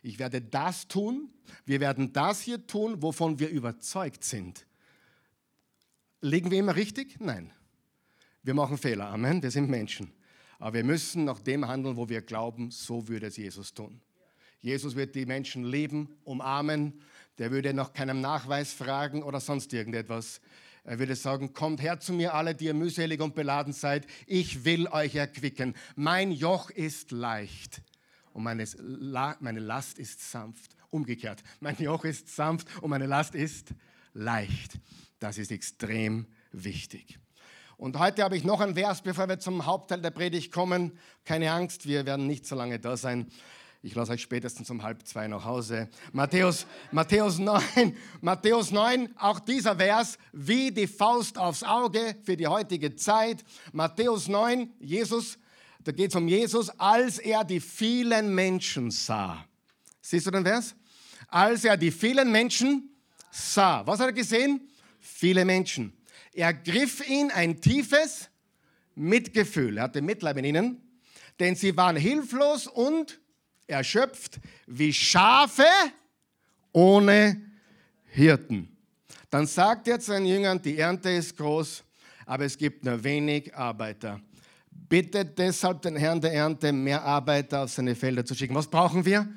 Ich 0.02 0.18
werde 0.18 0.40
das 0.40 0.86
tun, 0.86 1.30
wir 1.64 1.80
werden 1.80 2.12
das 2.12 2.42
hier 2.42 2.66
tun, 2.66 3.02
wovon 3.02 3.38
wir 3.40 3.48
überzeugt 3.48 4.22
sind. 4.22 4.66
Liegen 6.20 6.50
wir 6.50 6.58
immer 6.58 6.76
richtig? 6.76 7.18
Nein. 7.20 7.50
Wir 8.42 8.54
machen 8.54 8.76
Fehler. 8.76 9.08
Amen. 9.08 9.42
Wir 9.42 9.50
sind 9.50 9.70
Menschen. 9.70 10.12
Aber 10.58 10.74
wir 10.74 10.84
müssen 10.84 11.24
nach 11.24 11.40
dem 11.40 11.66
handeln, 11.66 11.96
wo 11.96 12.08
wir 12.08 12.20
glauben, 12.20 12.70
so 12.70 13.08
würde 13.08 13.26
es 13.26 13.36
Jesus 13.36 13.72
tun. 13.72 14.00
Jesus 14.60 14.94
wird 14.94 15.14
die 15.14 15.26
Menschen 15.26 15.64
lieben, 15.64 16.18
umarmen. 16.24 17.00
Der 17.38 17.50
würde 17.50 17.72
nach 17.72 17.92
keinem 17.92 18.20
Nachweis 18.20 18.72
fragen 18.72 19.22
oder 19.22 19.40
sonst 19.40 19.72
irgendetwas. 19.72 20.40
Er 20.88 20.98
würde 20.98 21.16
sagen, 21.16 21.52
kommt 21.52 21.82
her 21.82 22.00
zu 22.00 22.14
mir 22.14 22.32
alle, 22.32 22.54
die 22.54 22.64
ihr 22.64 22.72
mühselig 22.72 23.20
und 23.20 23.34
beladen 23.34 23.74
seid. 23.74 24.06
Ich 24.26 24.64
will 24.64 24.88
euch 24.88 25.16
erquicken. 25.16 25.74
Mein 25.96 26.32
Joch 26.32 26.70
ist 26.70 27.10
leicht 27.10 27.82
und 28.32 28.42
meine, 28.42 28.64
Last 29.60 29.98
ist 29.98 30.30
sanft. 30.30 30.74
Umgekehrt, 30.88 31.42
mein 31.60 31.76
Joch 31.76 32.06
ist 32.06 32.34
sanft 32.34 32.68
und 32.80 32.88
meine 32.88 33.04
Last 33.04 33.34
ist 33.34 33.74
leicht. 34.14 34.78
Das 35.18 35.36
ist 35.36 35.52
extrem 35.52 36.26
wichtig. 36.52 37.18
Und 37.76 37.98
heute 37.98 38.22
habe 38.22 38.38
ich 38.38 38.44
noch 38.44 38.60
ein 38.60 38.74
Vers, 38.74 39.02
bevor 39.02 39.28
wir 39.28 39.38
zum 39.38 39.66
Hauptteil 39.66 40.00
der 40.00 40.10
Predigt 40.10 40.50
kommen. 40.52 40.98
Keine 41.26 41.52
Angst, 41.52 41.86
wir 41.86 42.06
werden 42.06 42.26
nicht 42.26 42.46
so 42.46 42.56
lange 42.56 42.78
da 42.78 42.96
sein. 42.96 43.30
Ich 43.80 43.94
lasse 43.94 44.10
euch 44.10 44.22
spätestens 44.22 44.70
um 44.70 44.82
halb 44.82 45.06
zwei 45.06 45.28
nach 45.28 45.44
Hause. 45.44 45.88
Matthäus, 46.12 46.66
Matthäus 46.90 47.38
9, 47.38 47.62
Matthäus 48.20 48.72
9, 48.72 49.16
auch 49.16 49.38
dieser 49.38 49.76
Vers, 49.76 50.18
wie 50.32 50.72
die 50.72 50.88
Faust 50.88 51.38
aufs 51.38 51.62
Auge 51.62 52.16
für 52.24 52.36
die 52.36 52.48
heutige 52.48 52.96
Zeit. 52.96 53.44
Matthäus 53.72 54.26
9, 54.26 54.72
Jesus, 54.80 55.38
da 55.84 55.92
geht 55.92 56.10
es 56.10 56.16
um 56.16 56.26
Jesus, 56.26 56.70
als 56.70 57.20
er 57.20 57.44
die 57.44 57.60
vielen 57.60 58.34
Menschen 58.34 58.90
sah. 58.90 59.44
Siehst 60.00 60.26
du 60.26 60.32
den 60.32 60.44
Vers? 60.44 60.74
Als 61.28 61.64
er 61.64 61.76
die 61.76 61.92
vielen 61.92 62.32
Menschen 62.32 62.90
sah. 63.30 63.86
Was 63.86 64.00
hat 64.00 64.06
er 64.06 64.12
gesehen? 64.12 64.68
Viele 64.98 65.44
Menschen. 65.44 65.92
Er 66.32 66.52
griff 66.52 67.08
ihn 67.08 67.30
ein 67.30 67.60
tiefes 67.60 68.28
Mitgefühl. 68.96 69.76
Er 69.76 69.84
hatte 69.84 70.02
Mitleid 70.02 70.34
mit 70.34 70.46
ihnen, 70.46 70.82
denn 71.38 71.54
sie 71.54 71.76
waren 71.76 71.94
hilflos 71.94 72.66
und 72.66 73.20
erschöpft 73.68 74.40
wie 74.66 74.92
Schafe 74.92 75.66
ohne 76.72 77.40
Hirten. 78.06 78.76
Dann 79.30 79.46
sagt 79.46 79.86
er 79.88 80.00
zu 80.00 80.12
seinen 80.12 80.26
Jüngern, 80.26 80.60
die 80.60 80.78
Ernte 80.78 81.10
ist 81.10 81.36
groß, 81.36 81.84
aber 82.26 82.44
es 82.44 82.56
gibt 82.56 82.84
nur 82.84 83.02
wenig 83.04 83.54
Arbeiter. 83.54 84.20
Bittet 84.70 85.38
deshalb 85.38 85.82
den 85.82 85.96
Herrn 85.96 86.20
der 86.20 86.32
Ernte, 86.32 86.72
mehr 86.72 87.02
Arbeiter 87.02 87.64
auf 87.64 87.70
seine 87.70 87.94
Felder 87.94 88.24
zu 88.24 88.34
schicken. 88.34 88.54
Was 88.54 88.68
brauchen 88.68 89.04
wir? 89.04 89.28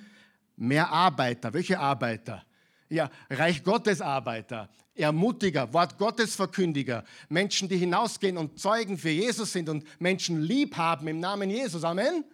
Mehr 0.55 0.89
Arbeiter. 0.89 1.53
Welche 1.53 1.77
Arbeiter? 1.77 2.43
Ja, 2.87 3.09
Reich 3.29 3.63
Gottes 3.63 4.01
Arbeiter, 4.01 4.69
Ermutiger, 4.95 5.73
Wort 5.73 5.97
Gottes 5.97 6.35
Verkündiger, 6.35 7.03
Menschen, 7.29 7.69
die 7.69 7.77
hinausgehen 7.77 8.37
und 8.37 8.59
Zeugen 8.59 8.97
für 8.97 9.09
Jesus 9.09 9.51
sind 9.51 9.69
und 9.69 9.85
Menschen 9.99 10.41
lieb 10.41 10.75
haben 10.75 11.07
im 11.07 11.19
Namen 11.19 11.49
Jesus. 11.49 11.83
Amen. 11.83 12.25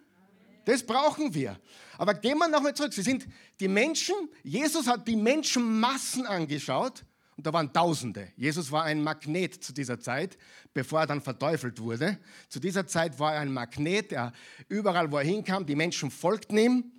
Das 0.68 0.82
brauchen 0.82 1.32
wir. 1.32 1.58
Aber 1.96 2.12
gehen 2.12 2.36
wir 2.36 2.46
nochmal 2.46 2.74
zurück. 2.74 2.92
Sie 2.92 3.00
sind 3.00 3.26
die 3.58 3.68
Menschen, 3.68 4.14
Jesus 4.42 4.86
hat 4.86 5.08
die 5.08 5.16
Menschenmassen 5.16 6.26
angeschaut 6.26 7.06
und 7.38 7.46
da 7.46 7.54
waren 7.54 7.72
Tausende. 7.72 8.32
Jesus 8.36 8.70
war 8.70 8.84
ein 8.84 9.02
Magnet 9.02 9.64
zu 9.64 9.72
dieser 9.72 9.98
Zeit, 9.98 10.36
bevor 10.74 11.00
er 11.00 11.06
dann 11.06 11.22
verteufelt 11.22 11.80
wurde. 11.80 12.18
Zu 12.50 12.60
dieser 12.60 12.86
Zeit 12.86 13.18
war 13.18 13.32
er 13.32 13.40
ein 13.40 13.50
Magnet, 13.50 14.12
er, 14.12 14.34
überall 14.68 15.10
wo 15.10 15.16
er 15.16 15.24
hinkam, 15.24 15.64
die 15.64 15.74
Menschen 15.74 16.10
folgten 16.10 16.58
ihm 16.58 16.92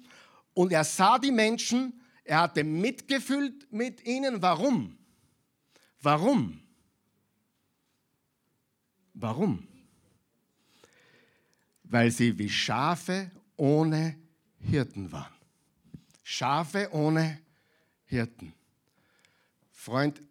und 0.56 0.74
er 0.74 0.84
sah 0.84 1.20
die 1.20 1.32
Menschen, 1.32 2.02
er 2.24 2.42
hatte 2.42 2.64
Mitgefühl 2.64 3.54
mit 3.70 4.04
ihnen. 4.04 4.42
Warum? 4.42 4.98
Warum? 6.02 6.60
Warum? 9.14 9.68
Weil 11.84 12.10
sie 12.10 12.36
wie 12.40 12.50
Schafe 12.50 13.30
ohne 13.60 14.16
Hirten 14.60 15.12
waren. 15.12 15.34
Schafe 16.24 16.90
ohne 16.94 17.40
Hirten. 18.06 18.54
Freund, 19.72 20.22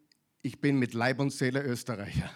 ich 0.43 0.61
bin 0.61 0.79
mit 0.79 0.95
Leib 0.95 1.21
und 1.21 1.31
Seele 1.31 1.63
Österreicher. 1.63 2.31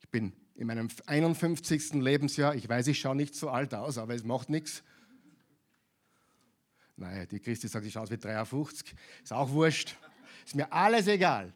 Ich 0.00 0.08
bin 0.08 0.32
in 0.54 0.66
meinem 0.66 0.88
51. 1.06 1.94
Lebensjahr, 1.94 2.54
ich 2.54 2.68
weiß, 2.68 2.86
ich 2.86 3.00
schaue 3.00 3.16
nicht 3.16 3.34
so 3.34 3.50
alt 3.50 3.74
aus, 3.74 3.98
aber 3.98 4.14
es 4.14 4.24
macht 4.24 4.48
nichts. 4.48 4.82
Naja, 6.96 7.26
die 7.26 7.40
Christi 7.40 7.68
sagt, 7.68 7.84
ich 7.84 7.92
schaue 7.92 8.04
aus 8.04 8.10
wie 8.10 8.18
53. 8.18 8.94
Ist 9.22 9.32
auch 9.32 9.50
wurscht. 9.50 9.96
Ist 10.44 10.54
mir 10.54 10.72
alles 10.72 11.06
egal. 11.06 11.52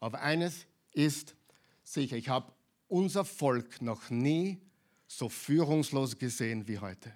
Aber 0.00 0.20
eines 0.22 0.66
ist 0.92 1.36
sicher, 1.82 2.16
ich 2.16 2.28
habe 2.28 2.52
unser 2.88 3.24
Volk 3.24 3.80
noch 3.80 4.10
nie 4.10 4.60
so 5.06 5.28
führungslos 5.28 6.18
gesehen 6.18 6.66
wie 6.66 6.78
heute 6.78 7.12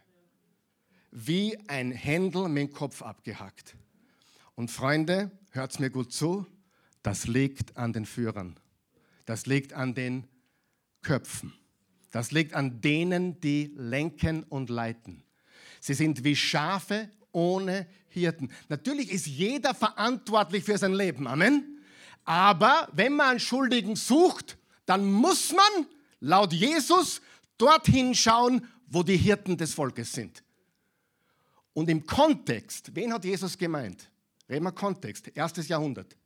wie 1.10 1.58
ein 1.68 1.92
Händel 1.92 2.48
mit 2.48 2.68
dem 2.68 2.72
Kopf 2.72 3.02
abgehackt. 3.02 3.76
Und 4.54 4.70
Freunde, 4.70 5.30
hört 5.50 5.78
mir 5.80 5.90
gut 5.90 6.12
zu, 6.12 6.46
das 7.02 7.26
liegt 7.26 7.76
an 7.76 7.92
den 7.92 8.06
Führern. 8.06 8.58
Das 9.24 9.46
liegt 9.46 9.72
an 9.72 9.94
den 9.94 10.26
Köpfen. 11.02 11.52
Das 12.10 12.32
liegt 12.32 12.54
an 12.54 12.80
denen, 12.80 13.40
die 13.40 13.72
lenken 13.76 14.42
und 14.44 14.70
leiten. 14.70 15.22
Sie 15.80 15.94
sind 15.94 16.24
wie 16.24 16.34
Schafe 16.34 17.10
ohne 17.32 17.86
Hirten. 18.08 18.50
Natürlich 18.68 19.10
ist 19.10 19.26
jeder 19.26 19.74
verantwortlich 19.74 20.64
für 20.64 20.78
sein 20.78 20.94
Leben. 20.94 21.26
Amen. 21.26 21.78
Aber 22.24 22.88
wenn 22.92 23.14
man 23.14 23.30
einen 23.30 23.40
Schuldigen 23.40 23.96
sucht, 23.96 24.58
dann 24.86 25.10
muss 25.10 25.52
man 25.52 25.86
laut 26.20 26.52
Jesus 26.52 27.20
dorthin 27.58 28.14
schauen, 28.14 28.66
wo 28.86 29.02
die 29.02 29.16
Hirten 29.16 29.56
des 29.56 29.74
Volkes 29.74 30.12
sind. 30.12 30.42
Und 31.78 31.88
im 31.88 32.04
Kontext, 32.04 32.92
wen 32.96 33.12
hat 33.12 33.24
Jesus 33.24 33.56
gemeint? 33.56 34.10
Reden 34.48 34.64
wir 34.64 34.72
Kontext, 34.72 35.28
erstes 35.36 35.68
Jahrhundert. 35.68 36.16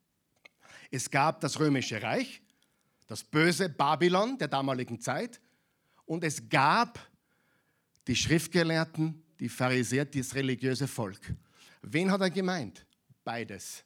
Es 0.90 1.11
gab 1.11 1.42
das 1.42 1.61
römische 1.61 2.02
Reich, 2.02 2.40
das 3.06 3.23
böse 3.23 3.68
Babylon 3.68 4.38
der 4.38 4.49
damaligen 4.49 4.99
Zeit 4.99 5.42
und 6.06 6.25
es 6.25 6.49
gab 6.49 6.99
die 8.06 8.16
Schriftgelehrten, 8.16 9.23
die 9.40 9.50
Pharisäer, 9.50 10.06
das 10.06 10.35
religiöse 10.35 10.88
Volk. 10.88 11.35
Wen 11.82 12.11
hat 12.11 12.23
er 12.23 12.30
gemeint? 12.30 12.87
Beides. 13.23 13.85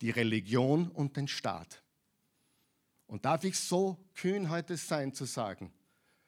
Die 0.00 0.08
Religion 0.08 0.88
und 0.88 1.18
den 1.18 1.28
Staat. 1.28 1.82
Und 3.06 3.26
darf 3.26 3.44
ich 3.44 3.58
so 3.58 4.08
kühn 4.14 4.48
heute 4.48 4.78
sein 4.78 5.12
zu 5.12 5.26
sagen, 5.26 5.70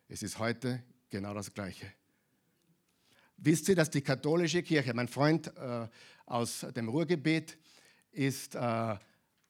es 0.06 0.22
ist 0.22 0.38
heute 0.38 0.82
genau 1.08 1.32
das 1.32 1.54
Gleiche. 1.54 1.90
Wisst 3.42 3.70
ihr, 3.70 3.74
dass 3.74 3.88
die 3.88 4.02
katholische 4.02 4.62
Kirche, 4.62 4.92
mein 4.92 5.08
Freund 5.08 5.46
äh, 5.56 5.88
aus 6.26 6.66
dem 6.76 6.90
Ruhrgebiet 6.90 7.56
ist 8.12 8.54
äh, 8.54 8.98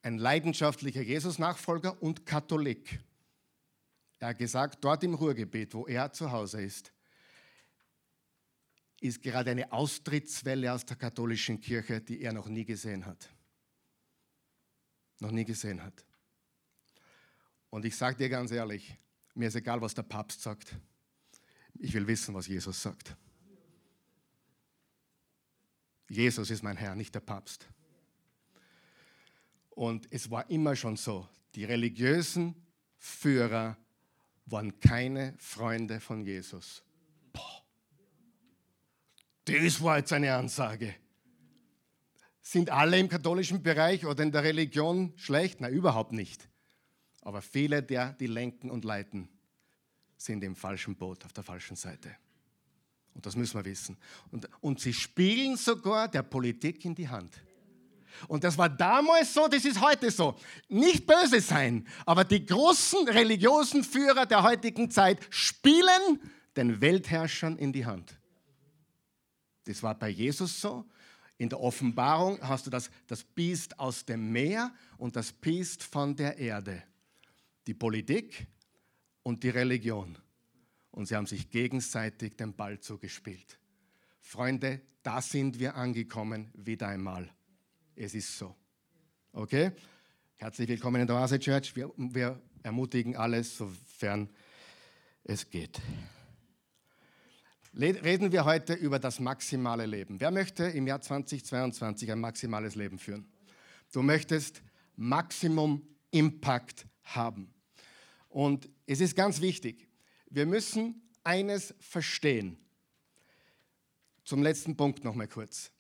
ein 0.03 0.19
leidenschaftlicher 0.19 1.03
Jesus-Nachfolger 1.03 2.01
und 2.01 2.25
Katholik. 2.25 3.01
Er 4.21 4.29
hat 4.29 4.39
gesagt, 4.39 4.85
dort 4.85 5.03
im 5.03 5.15
Ruhrgebiet, 5.15 5.75
wo 5.75 5.89
er 5.89 6.13
zu 6.13 6.31
Hause 6.31 6.63
ist, 6.63 6.93
ist 9.01 9.23
gerade 9.23 9.51
eine 9.51 9.73
Austrittswelle 9.73 10.73
aus 10.73 10.85
der 10.85 10.97
katholischen 10.97 11.61
Kirche, 11.61 12.01
die 12.01 12.21
er 12.21 12.33
noch 12.33 12.47
nie 12.47 12.65
gesehen 12.65 13.05
hat. 13.07 13.29
Noch 15.19 15.33
nie 15.33 15.45
gesehen 15.45 15.83
hat. 15.83 16.05
Und 17.71 17.85
ich 17.85 17.97
sage 17.97 18.19
dir 18.19 18.29
ganz 18.29 18.53
ehrlich, 18.53 18.97
mir 19.35 19.49
ist 19.49 19.57
egal, 19.57 19.81
was 19.81 19.95
der 19.95 20.05
Papst 20.05 20.43
sagt. 20.43 20.77
Ich 21.79 21.93
will 21.93 22.07
wissen, 22.07 22.35
was 22.35 22.47
Jesus 22.47 22.81
sagt. 22.81 23.17
Jesus 26.11 26.51
ist 26.51 26.65
mein 26.65 26.77
Herr, 26.77 26.97
nicht 26.97 27.15
der 27.15 27.21
Papst. 27.21 27.69
Und 29.71 30.09
es 30.11 30.29
war 30.29 30.51
immer 30.51 30.75
schon 30.75 30.97
so, 30.97 31.29
die 31.55 31.65
religiösen 31.65 32.55
Führer 32.99 33.77
waren 34.47 34.81
keine 34.81 35.35
Freunde 35.39 36.01
von 36.01 36.21
Jesus. 36.21 36.83
Boah. 37.33 37.63
Das 39.45 39.81
war 39.81 39.99
jetzt 39.99 40.13
eine 40.13 40.35
Ansage. 40.35 40.97
Sind 42.43 42.71
alle 42.71 42.99
im 42.99 43.09
katholischen 43.09 43.63
Bereich 43.63 44.05
oder 44.05 44.25
in 44.25 44.33
der 44.33 44.43
Religion 44.43 45.13
schlecht? 45.17 45.61
Nein, 45.61 45.73
überhaupt 45.73 46.11
nicht. 46.11 46.49
Aber 47.23 47.41
viele 47.41 47.85
der, 47.85 48.15
die 48.15 48.27
lenken 48.27 48.69
und 48.69 48.85
leiten, 48.85 49.29
sind 50.17 50.43
im 50.43 50.57
falschen 50.57 50.97
Boot, 50.97 51.25
auf 51.25 51.33
der 51.33 51.45
falschen 51.45 51.77
Seite. 51.77 52.17
Und 53.15 53.27
das 53.27 53.37
müssen 53.37 53.59
wir 53.59 53.65
wissen. 53.65 53.97
Und, 54.31 54.49
und 54.61 54.81
sie 54.81 54.93
spielen 54.93 55.57
sogar 55.57 56.09
der 56.09 56.23
Politik 56.23 56.85
in 56.85 56.95
die 56.95 57.09
Hand. 57.09 57.33
Und 58.29 58.45
das 58.45 58.57
war 58.59 58.69
damals 58.69 59.33
so, 59.33 59.49
das 59.49 59.65
ist 59.65 59.81
heute 59.81 60.11
so. 60.11 60.37
Nicht 60.69 61.07
böse 61.07 61.41
sein, 61.41 61.87
aber 62.05 62.25
die 62.25 62.45
großen 62.45 63.09
religiösen 63.09 63.85
Führer 63.85 64.27
der 64.27 64.43
heutigen 64.43 64.91
Zeit 64.91 65.27
spielen 65.31 66.21
den 66.57 66.81
Weltherrschern 66.81 67.57
in 67.57 67.73
die 67.73 67.87
Hand. 67.87 68.19
Das 69.65 69.83
war 69.83 69.95
bei 69.95 70.09
Jesus 70.09 70.61
so. 70.61 70.85
In 71.39 71.49
der 71.49 71.61
Offenbarung 71.61 72.39
hast 72.43 72.67
du 72.67 72.71
das, 72.71 72.91
das 73.07 73.25
Biest 73.25 73.79
aus 73.79 74.05
dem 74.05 74.31
Meer 74.31 74.73
und 74.99 75.17
das 75.17 75.33
Biest 75.33 75.83
von 75.83 76.15
der 76.15 76.37
Erde. 76.37 76.83
Die 77.67 77.75
Politik 77.75 78.47
und 79.23 79.43
die 79.43 79.49
Religion. 79.49 80.19
Und 80.91 81.07
sie 81.07 81.17
haben 81.17 81.27
sich 81.27 81.51
gegenseitig 81.51 82.37
den 82.37 82.55
Ball 82.55 82.81
zugespielt. 82.81 83.59
Freunde, 84.21 84.81
da 85.03 85.23
sind 85.23 85.59
wir 85.59 85.77
angekommen, 85.77 86.51
wieder 86.55 86.89
einmal. 86.89 87.31
Es 87.95 88.15
ist 88.15 88.37
so. 88.37 88.55
Okay? 89.33 89.73
Herzlich 90.37 90.69
willkommen 90.69 91.01
in 91.01 91.07
der 91.07 91.17
Oase 91.17 91.39
Church. 91.39 91.75
Wir, 91.77 91.91
wir 91.97 92.41
ermutigen 92.63 93.17
alles, 93.17 93.57
sofern 93.57 94.29
es 95.25 95.49
geht. 95.49 95.81
Reden 97.73 98.33
wir 98.33 98.45
heute 98.45 98.75
über 98.75 98.99
das 98.99 99.21
maximale 99.21 99.87
Leben. 99.87 100.21
Wer 100.21 100.33
möchte 100.33 100.65
im 100.65 100.87
Jahr 100.87 101.01
2022 101.01 102.11
ein 102.11 102.19
maximales 102.19 102.75
Leben 102.75 102.99
führen? 102.99 103.29
Du 103.93 104.03
möchtest 104.03 104.63
Maximum 104.97 105.87
Impact 106.11 106.87
haben. 107.05 107.55
Und 108.29 108.69
es 108.87 109.01
ist 109.01 109.15
ganz 109.15 109.41
wichtig, 109.41 109.90
wir 110.31 110.47
müssen 110.47 111.03
eines 111.25 111.75
verstehen. 111.81 112.57
Zum 114.25 114.43
letzten 114.43 114.77
Punkt 114.77 115.05
noch 115.05 115.15
mal 115.15 115.29
kurz. 115.29 115.71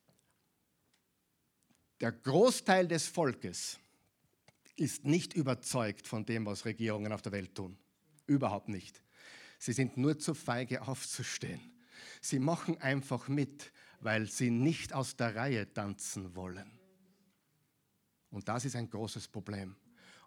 Der 2.00 2.12
Großteil 2.12 2.88
des 2.88 3.06
Volkes 3.06 3.78
ist 4.76 5.04
nicht 5.04 5.34
überzeugt 5.34 6.06
von 6.06 6.24
dem, 6.24 6.46
was 6.46 6.64
Regierungen 6.64 7.12
auf 7.12 7.22
der 7.22 7.32
Welt 7.32 7.54
tun. 7.54 7.78
Überhaupt 8.26 8.68
nicht. 8.68 9.02
Sie 9.58 9.72
sind 9.72 9.96
nur 9.96 10.18
zu 10.18 10.34
feige 10.34 10.82
aufzustehen. 10.82 11.60
Sie 12.22 12.38
machen 12.38 12.80
einfach 12.80 13.28
mit, 13.28 13.72
weil 14.00 14.26
sie 14.26 14.50
nicht 14.50 14.94
aus 14.94 15.16
der 15.16 15.36
Reihe 15.36 15.70
tanzen 15.72 16.34
wollen. 16.34 16.70
Und 18.30 18.48
das 18.48 18.64
ist 18.64 18.76
ein 18.76 18.88
großes 18.88 19.28
Problem. 19.28 19.76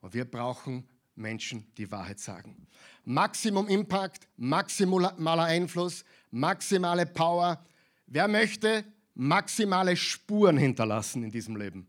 Und 0.02 0.14
wir 0.14 0.26
brauchen 0.26 0.88
Menschen 1.16 1.66
die 1.78 1.92
Wahrheit 1.92 2.20
sagen. 2.20 2.68
Maximum 3.06 3.68
Impact, 3.68 4.28
maximaler 4.38 5.44
Einfluss, 5.44 6.04
maximale 6.32 7.06
Power. 7.06 7.64
Wer 8.08 8.28
möchte 8.28 8.84
maximale 9.14 9.96
Spuren 9.96 10.58
hinterlassen 10.58 11.24
in 11.24 11.32
diesem 11.32 11.56
Leben, 11.56 11.88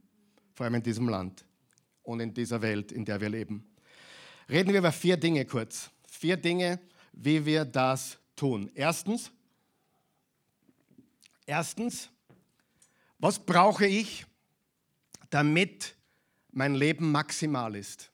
vor 0.52 0.64
allem 0.64 0.76
in 0.76 0.82
diesem 0.82 1.08
Land 1.08 1.44
und 2.02 2.20
in 2.20 2.34
dieser 2.34 2.60
Welt, 2.60 2.92
in 2.92 3.04
der 3.04 3.20
wir 3.20 3.28
leben? 3.28 3.66
Reden 4.48 4.72
wir 4.72 4.78
über 4.78 4.92
vier 4.92 5.16
Dinge 5.16 5.44
kurz. 5.44 5.90
Vier 6.06 6.36
Dinge, 6.36 6.80
wie 7.12 7.44
wir 7.44 7.64
das 7.64 8.18
tun. 8.36 8.70
Erstens, 8.74 9.30
erstens, 11.46 12.10
was 13.18 13.38
brauche 13.38 13.86
ich, 13.86 14.26
damit 15.30 15.96
mein 16.52 16.74
Leben 16.74 17.10
maximal 17.10 17.74
ist? 17.74 18.10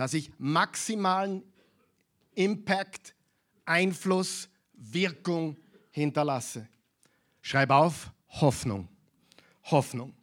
Dass 0.00 0.14
ich 0.14 0.32
maximalen 0.38 1.42
Impact, 2.34 3.14
Einfluss, 3.66 4.48
Wirkung 4.72 5.58
hinterlasse. 5.90 6.66
Schreib 7.42 7.68
auf 7.68 8.10
Hoffnung. 8.30 8.88
Hoffnung. 9.64 10.14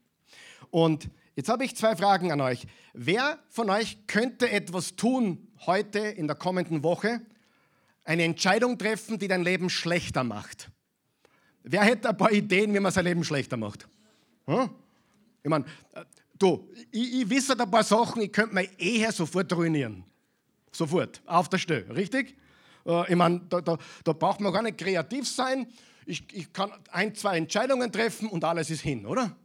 Und 0.71 1.11
jetzt 1.35 1.49
habe 1.49 1.63
ich 1.63 1.75
zwei 1.75 1.95
Fragen 1.95 2.31
an 2.31 2.41
euch. 2.41 2.65
Wer 2.93 3.37
von 3.49 3.69
euch 3.69 3.99
könnte 4.07 4.49
etwas 4.49 4.95
tun 4.95 5.47
heute 5.67 5.99
in 5.99 6.25
der 6.25 6.35
kommenden 6.35 6.81
Woche? 6.81 7.21
Eine 8.03 8.23
Entscheidung 8.23 8.79
treffen, 8.79 9.19
die 9.19 9.27
dein 9.27 9.43
Leben 9.43 9.69
schlechter 9.69 10.23
macht. 10.23 10.71
Wer 11.61 11.83
hätte 11.83 12.09
ein 12.09 12.17
paar 12.17 12.31
Ideen, 12.31 12.73
wie 12.73 12.79
man 12.79 12.91
sein 12.91 13.05
Leben 13.05 13.23
schlechter 13.23 13.57
macht? 13.57 13.87
Hm? 14.47 14.71
Ich 15.43 15.49
meine, 15.51 15.65
Du, 16.37 16.69
ich, 16.91 17.21
ich 17.21 17.29
wisse 17.29 17.59
ein 17.59 17.71
paar 17.71 17.83
Sachen, 17.83 18.21
ich 18.21 18.31
könnte 18.31 18.53
meine 18.53 18.69
Ehe 18.79 19.11
sofort 19.11 19.51
ruinieren. 19.53 20.03
Sofort, 20.71 21.21
auf 21.25 21.49
der 21.49 21.57
Stelle, 21.57 21.95
richtig? 21.95 22.35
Äh, 22.85 23.11
ich 23.11 23.15
meine, 23.15 23.41
da, 23.49 23.61
da, 23.61 23.77
da, 24.03 24.13
braucht 24.13 24.39
man 24.39 24.53
gar 24.53 24.61
nicht 24.61 24.77
kreativ 24.77 25.27
sein. 25.27 25.67
Ich, 26.05 26.23
ich 26.33 26.53
kann 26.53 26.71
ein, 26.91 27.15
zwei 27.15 27.37
Entscheidungen 27.37 27.91
treffen 27.91 28.29
und 28.29 28.43
alles 28.43 28.69
ist 28.69 28.81
hin, 28.81 29.05
oder? 29.05 29.35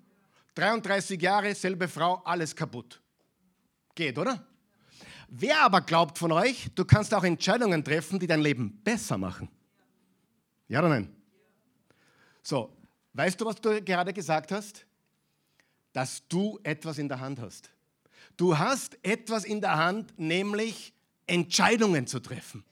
33 0.55 1.20
Jahre, 1.20 1.55
selbe 1.55 1.88
Frau, 1.88 2.16
alles 2.24 2.55
kaputt. 2.55 3.00
Geht, 3.94 4.18
oder? 4.18 4.46
Wer 5.28 5.62
aber 5.62 5.81
glaubt 5.81 6.18
von 6.18 6.31
euch, 6.33 6.68
du 6.74 6.85
kannst 6.85 7.14
auch 7.14 7.24
Entscheidungen 7.24 7.83
treffen, 7.83 8.18
die 8.18 8.26
dein 8.26 8.42
Leben 8.42 8.81
besser 8.85 9.16
machen? 9.16 9.48
Ja 10.68 10.81
oder 10.81 10.90
nein? 10.90 11.14
So, 12.42 12.76
weißt 13.14 13.40
du, 13.40 13.46
was 13.46 13.57
du 13.57 13.83
gerade 13.83 14.12
gesagt 14.12 14.52
hast? 14.52 14.85
Dass 15.92 16.26
du 16.28 16.59
etwas 16.62 16.98
in 16.98 17.09
der 17.09 17.20
Hand 17.20 17.40
hast. 17.40 17.70
Du 18.37 18.59
hast 18.59 18.98
etwas 19.05 19.44
in 19.44 19.61
der 19.61 19.76
Hand, 19.76 20.18
nämlich 20.18 20.94
Entscheidungen 21.26 22.07
zu 22.07 22.20
treffen. 22.20 22.64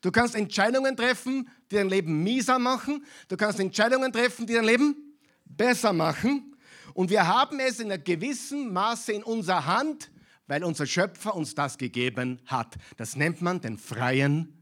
Du 0.00 0.10
kannst 0.10 0.34
Entscheidungen 0.34 0.96
treffen, 0.96 1.48
die 1.70 1.76
dein 1.76 1.88
Leben 1.88 2.22
mieser 2.22 2.58
machen. 2.58 3.04
Du 3.28 3.36
kannst 3.36 3.60
Entscheidungen 3.60 4.12
treffen, 4.12 4.46
die 4.46 4.54
dein 4.54 4.64
Leben 4.64 5.16
besser 5.44 5.92
machen. 5.92 6.56
Und 6.94 7.10
wir 7.10 7.26
haben 7.26 7.60
es 7.60 7.80
in 7.80 7.90
einem 7.90 8.04
gewissen 8.04 8.72
Maße 8.72 9.12
in 9.12 9.22
unserer 9.22 9.66
Hand, 9.66 10.10
weil 10.46 10.64
unser 10.64 10.86
Schöpfer 10.86 11.34
uns 11.34 11.54
das 11.54 11.78
gegeben 11.78 12.40
hat. 12.46 12.76
Das 12.96 13.16
nennt 13.16 13.40
man 13.40 13.60
den 13.60 13.78
freien 13.78 14.58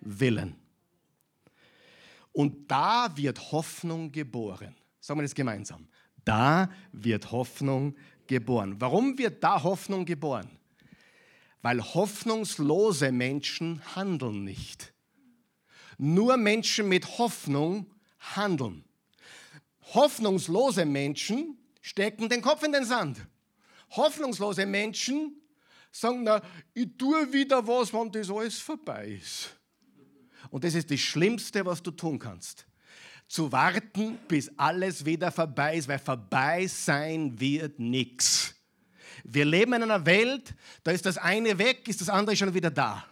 Willen. 0.00 0.56
Und 2.32 2.70
da 2.70 3.14
wird 3.16 3.52
Hoffnung 3.52 4.10
geboren. 4.10 4.74
Sagen 5.00 5.18
wir 5.20 5.24
das 5.24 5.34
gemeinsam. 5.34 5.86
Da 6.24 6.70
wird 6.92 7.32
Hoffnung 7.32 7.96
geboren. 8.26 8.80
Warum 8.80 9.18
wird 9.18 9.42
da 9.42 9.62
Hoffnung 9.62 10.04
geboren? 10.04 10.48
Weil 11.62 11.80
hoffnungslose 11.80 13.12
Menschen 13.12 13.82
handeln 13.94 14.44
nicht. 14.44 14.92
Nur 15.98 16.36
Menschen 16.36 16.88
mit 16.88 17.18
Hoffnung 17.18 17.86
handeln. 18.18 18.84
Hoffnungslose 19.94 20.84
Menschen 20.84 21.58
stecken 21.80 22.28
den 22.28 22.40
Kopf 22.40 22.62
in 22.62 22.72
den 22.72 22.84
Sand. 22.84 23.18
Hoffnungslose 23.90 24.64
Menschen 24.66 25.40
sagen, 25.90 26.24
na, 26.24 26.40
ich 26.72 26.88
tue 26.96 27.32
wieder 27.32 27.66
was, 27.66 27.92
wenn 27.92 28.10
das 28.10 28.30
alles 28.30 28.58
vorbei 28.58 29.18
ist. 29.20 29.56
Und 30.50 30.64
das 30.64 30.74
ist 30.74 30.90
das 30.90 31.00
Schlimmste, 31.00 31.64
was 31.64 31.82
du 31.82 31.90
tun 31.90 32.18
kannst 32.18 32.66
zu 33.32 33.50
warten, 33.50 34.18
bis 34.28 34.50
alles 34.58 35.06
wieder 35.06 35.32
vorbei 35.32 35.76
ist, 35.76 35.88
weil 35.88 35.98
vorbei 35.98 36.66
sein 36.66 37.40
wird 37.40 37.78
nichts. 37.78 38.54
Wir 39.24 39.46
leben 39.46 39.72
in 39.72 39.84
einer 39.84 40.04
Welt, 40.04 40.54
da 40.84 40.90
ist 40.90 41.06
das 41.06 41.16
eine 41.16 41.56
weg, 41.56 41.88
ist 41.88 42.02
das 42.02 42.10
andere 42.10 42.36
schon 42.36 42.52
wieder 42.52 42.70
da. 42.70 43.06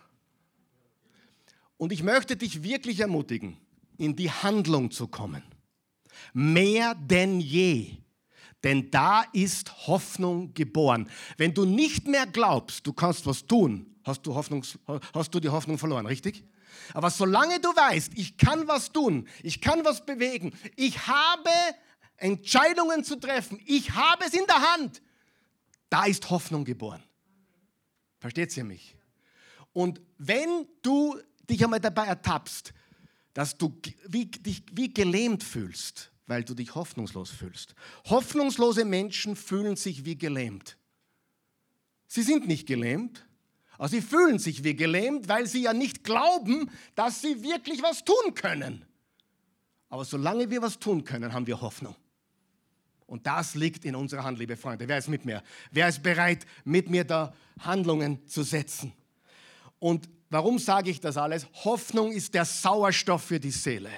Und 1.79 1.91
ich 1.91 2.03
möchte 2.03 2.37
dich 2.37 2.63
wirklich 2.63 3.01
ermutigen, 3.01 3.57
in 3.97 4.15
die 4.15 4.31
Handlung 4.31 4.91
zu 4.91 5.09
kommen. 5.09 5.43
Mehr 6.35 6.95
denn 6.95 7.41
je. 7.41 7.97
denn 8.63 8.91
da 8.91 9.23
ist 9.33 9.87
Hoffnung 9.87 10.53
geboren. 10.53 11.09
Wenn 11.39 11.55
du 11.55 11.65
nicht 11.65 12.07
mehr 12.07 12.27
glaubst, 12.27 12.87
du 12.87 12.93
kannst 12.93 13.25
was 13.25 13.47
tun, 13.47 13.87
hast 14.05 14.27
du, 14.27 14.35
Hoffnungs, 14.35 14.79
hast 15.15 15.35
du 15.35 15.41
die 15.41 15.49
Hoffnung 15.49 15.79
verloren, 15.79 16.05
richtig? 16.05 16.45
Aber 16.95 17.11
solange 17.11 17.61
du 17.61 17.69
weißt, 17.69 18.13
ich 18.17 18.37
kann 18.37 18.69
was 18.69 18.93
tun, 18.93 19.29
ich 19.43 19.61
kann 19.61 19.85
was 19.85 20.05
bewegen, 20.05 20.53
ich 20.77 21.07
habe 21.07 21.51
Entscheidungen 22.17 23.05
zu 23.05 23.17
treffen, 23.17 23.61
ich 23.67 23.93
habe 23.93 24.25
es 24.25 24.35
in 24.35 24.47
der 24.47 24.73
Hand, 24.73 25.03
da 25.89 26.05
ist 26.05 26.31
Hoffnung 26.31 26.65
geboren. 26.65 27.03
Versteht 28.19 28.57
ihr 28.57 28.65
mich? 28.65 28.97
Und 29.73 30.01
wenn 30.19 30.67
du 30.83 31.19
dich 31.49 31.65
einmal 31.65 31.81
dabei 31.81 32.07
ertappst, 32.07 32.73
dass 33.35 33.57
du 33.57 33.81
wie, 34.07 34.27
dich 34.27 34.65
wie 34.73 34.93
gelähmt 34.93 35.43
fühlst, 35.43 36.11
weil 36.27 36.45
du 36.45 36.55
dich 36.55 36.75
hoffnungslos 36.75 37.31
fühlst. 37.31 37.75
Hoffnungslose 38.09 38.85
Menschen 38.85 39.35
fühlen 39.35 39.77
sich 39.77 40.05
wie 40.05 40.17
gelähmt. 40.17 40.77
Sie 42.07 42.23
sind 42.23 42.47
nicht 42.47 42.67
gelähmt, 42.67 43.27
aber 43.81 43.89
sie 43.89 44.03
fühlen 44.03 44.39
sich 44.39 44.63
wie 44.63 44.77
gelähmt, 44.77 45.27
weil 45.27 45.47
sie 45.47 45.63
ja 45.63 45.73
nicht 45.73 46.05
glauben, 46.05 46.71
dass 46.97 47.23
sie 47.23 47.43
wirklich 47.43 47.83
was 47.83 48.05
tun 48.05 48.35
können. 48.35 48.85
Aber 49.89 50.05
solange 50.05 50.51
wir 50.51 50.61
was 50.61 50.79
tun 50.79 51.03
können, 51.03 51.33
haben 51.33 51.47
wir 51.47 51.63
Hoffnung. 51.63 51.97
Und 53.07 53.27
das 53.27 53.55
liegt 53.55 53.87
in 53.87 53.97
unserer 53.97 54.23
Hand, 54.23 54.39
liebe 54.39 54.59
Freunde. 54.59 54.87
Wer 54.87 54.99
ist 54.99 55.09
mit 55.09 55.25
mir? 55.25 55.43
Wer 55.71 55.89
ist 55.89 56.03
bereit, 56.03 56.45
mit 56.63 56.91
mir 56.91 57.05
da 57.05 57.33
Handlungen 57.61 58.29
zu 58.29 58.43
setzen? 58.43 58.93
Und 59.79 60.11
warum 60.29 60.59
sage 60.59 60.91
ich 60.91 61.01
das 61.01 61.17
alles? 61.17 61.47
Hoffnung 61.65 62.13
ist 62.13 62.35
der 62.35 62.45
Sauerstoff 62.45 63.25
für 63.25 63.41
die 63.41 63.51
Seele. 63.51 63.91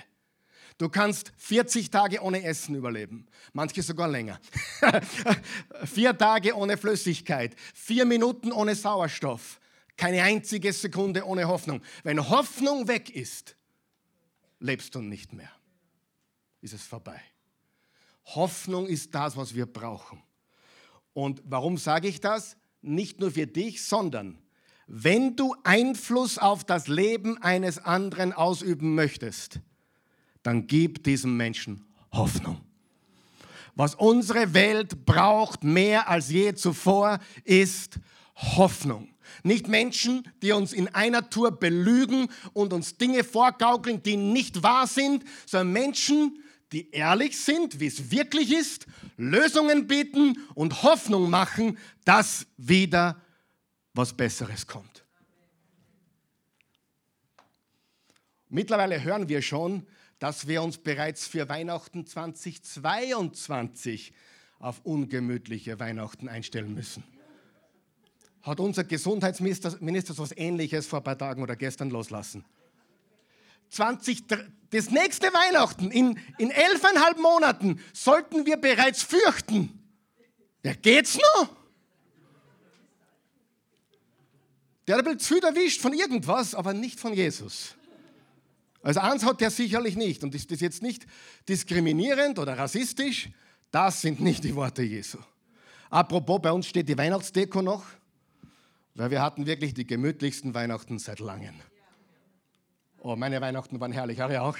Du 0.78 0.88
kannst 0.88 1.32
40 1.38 1.90
Tage 1.90 2.20
ohne 2.22 2.44
Essen 2.44 2.76
überleben, 2.76 3.26
manche 3.52 3.82
sogar 3.82 4.06
länger. 4.06 4.38
vier 5.84 6.16
Tage 6.16 6.56
ohne 6.56 6.76
Flüssigkeit, 6.76 7.56
vier 7.74 8.04
Minuten 8.04 8.52
ohne 8.52 8.76
Sauerstoff, 8.76 9.58
keine 9.96 10.22
einzige 10.22 10.72
Sekunde 10.72 11.24
ohne 11.26 11.48
Hoffnung. 11.48 11.82
Wenn 12.02 12.28
Hoffnung 12.28 12.88
weg 12.88 13.10
ist, 13.10 13.56
lebst 14.58 14.94
du 14.94 15.00
nicht 15.00 15.32
mehr. 15.32 15.50
Ist 16.60 16.74
es 16.74 16.82
vorbei. 16.82 17.20
Hoffnung 18.24 18.86
ist 18.86 19.14
das, 19.14 19.36
was 19.36 19.54
wir 19.54 19.66
brauchen. 19.66 20.22
Und 21.12 21.42
warum 21.44 21.76
sage 21.76 22.08
ich 22.08 22.20
das? 22.20 22.56
Nicht 22.80 23.20
nur 23.20 23.32
für 23.32 23.46
dich, 23.46 23.84
sondern 23.84 24.38
wenn 24.86 25.36
du 25.36 25.54
Einfluss 25.64 26.38
auf 26.38 26.64
das 26.64 26.88
Leben 26.88 27.38
eines 27.38 27.78
anderen 27.78 28.32
ausüben 28.32 28.94
möchtest, 28.94 29.60
dann 30.42 30.66
gib 30.66 31.04
diesem 31.04 31.36
Menschen 31.36 31.84
Hoffnung. 32.12 32.60
Was 33.74 33.94
unsere 33.94 34.52
Welt 34.54 35.06
braucht 35.06 35.64
mehr 35.64 36.08
als 36.08 36.28
je 36.28 36.54
zuvor, 36.54 37.20
ist 37.44 38.00
Hoffnung. 38.36 39.11
Nicht 39.42 39.68
Menschen, 39.68 40.28
die 40.42 40.52
uns 40.52 40.72
in 40.72 40.88
einer 40.88 41.30
Tour 41.30 41.52
belügen 41.52 42.28
und 42.52 42.72
uns 42.72 42.96
Dinge 42.96 43.24
vorgaukeln, 43.24 44.02
die 44.02 44.16
nicht 44.16 44.62
wahr 44.62 44.86
sind, 44.86 45.24
sondern 45.46 45.72
Menschen, 45.72 46.42
die 46.72 46.90
ehrlich 46.90 47.38
sind, 47.38 47.80
wie 47.80 47.86
es 47.86 48.10
wirklich 48.10 48.52
ist, 48.52 48.86
Lösungen 49.16 49.86
bieten 49.86 50.38
und 50.54 50.82
Hoffnung 50.82 51.30
machen, 51.30 51.78
dass 52.04 52.46
wieder 52.56 53.22
was 53.94 54.14
Besseres 54.14 54.66
kommt. 54.66 55.04
Mittlerweile 58.48 59.02
hören 59.02 59.28
wir 59.28 59.42
schon, 59.42 59.86
dass 60.18 60.46
wir 60.46 60.62
uns 60.62 60.78
bereits 60.78 61.26
für 61.26 61.48
Weihnachten 61.48 62.06
2022 62.06 64.12
auf 64.58 64.80
ungemütliche 64.84 65.80
Weihnachten 65.80 66.28
einstellen 66.28 66.74
müssen. 66.74 67.02
Hat 68.42 68.58
unser 68.58 68.84
Gesundheitsminister 68.84 69.76
Minister 69.80 70.14
so 70.14 70.24
etwas 70.24 70.36
Ähnliches 70.36 70.86
vor 70.86 70.98
ein 71.00 71.04
paar 71.04 71.18
Tagen 71.18 71.42
oder 71.42 71.56
gestern 71.56 71.90
loslassen? 71.90 72.44
20, 73.70 74.24
das 74.70 74.90
nächste 74.90 75.28
Weihnachten, 75.28 75.90
in, 75.90 76.18
in 76.38 76.50
elfeinhalb 76.50 77.18
Monaten, 77.18 77.80
sollten 77.92 78.44
wir 78.44 78.58
bereits 78.58 79.02
fürchten. 79.02 79.78
Ja, 80.62 80.74
geht's 80.74 81.16
noch? 81.16 81.48
Der 84.86 84.98
hat 84.98 85.06
ein 85.06 85.16
bisschen 85.16 85.40
viel 85.40 85.48
erwischt 85.48 85.80
von 85.80 85.94
irgendwas, 85.94 86.54
aber 86.54 86.74
nicht 86.74 87.00
von 87.00 87.14
Jesus. 87.14 87.76
Also 88.82 89.00
eins 89.00 89.24
hat 89.24 89.40
er 89.40 89.50
sicherlich 89.50 89.96
nicht 89.96 90.24
und 90.24 90.34
ist 90.34 90.50
das 90.50 90.60
jetzt 90.60 90.82
nicht 90.82 91.06
diskriminierend 91.48 92.38
oder 92.38 92.58
rassistisch, 92.58 93.30
das 93.70 94.02
sind 94.02 94.20
nicht 94.20 94.42
die 94.44 94.54
Worte 94.54 94.82
Jesu. 94.82 95.18
Apropos, 95.88 96.42
bei 96.42 96.50
uns 96.50 96.66
steht 96.66 96.88
die 96.88 96.98
Weihnachtsdeko 96.98 97.62
noch, 97.62 97.84
weil 98.94 99.10
wir 99.10 99.22
hatten 99.22 99.46
wirklich 99.46 99.74
die 99.74 99.86
gemütlichsten 99.86 100.54
Weihnachten 100.54 100.98
seit 100.98 101.18
langem. 101.20 101.54
Oh, 102.98 103.16
meine 103.16 103.40
Weihnachten 103.40 103.80
waren 103.80 103.92
herrlich, 103.92 104.22
eure 104.22 104.42
auch? 104.42 104.58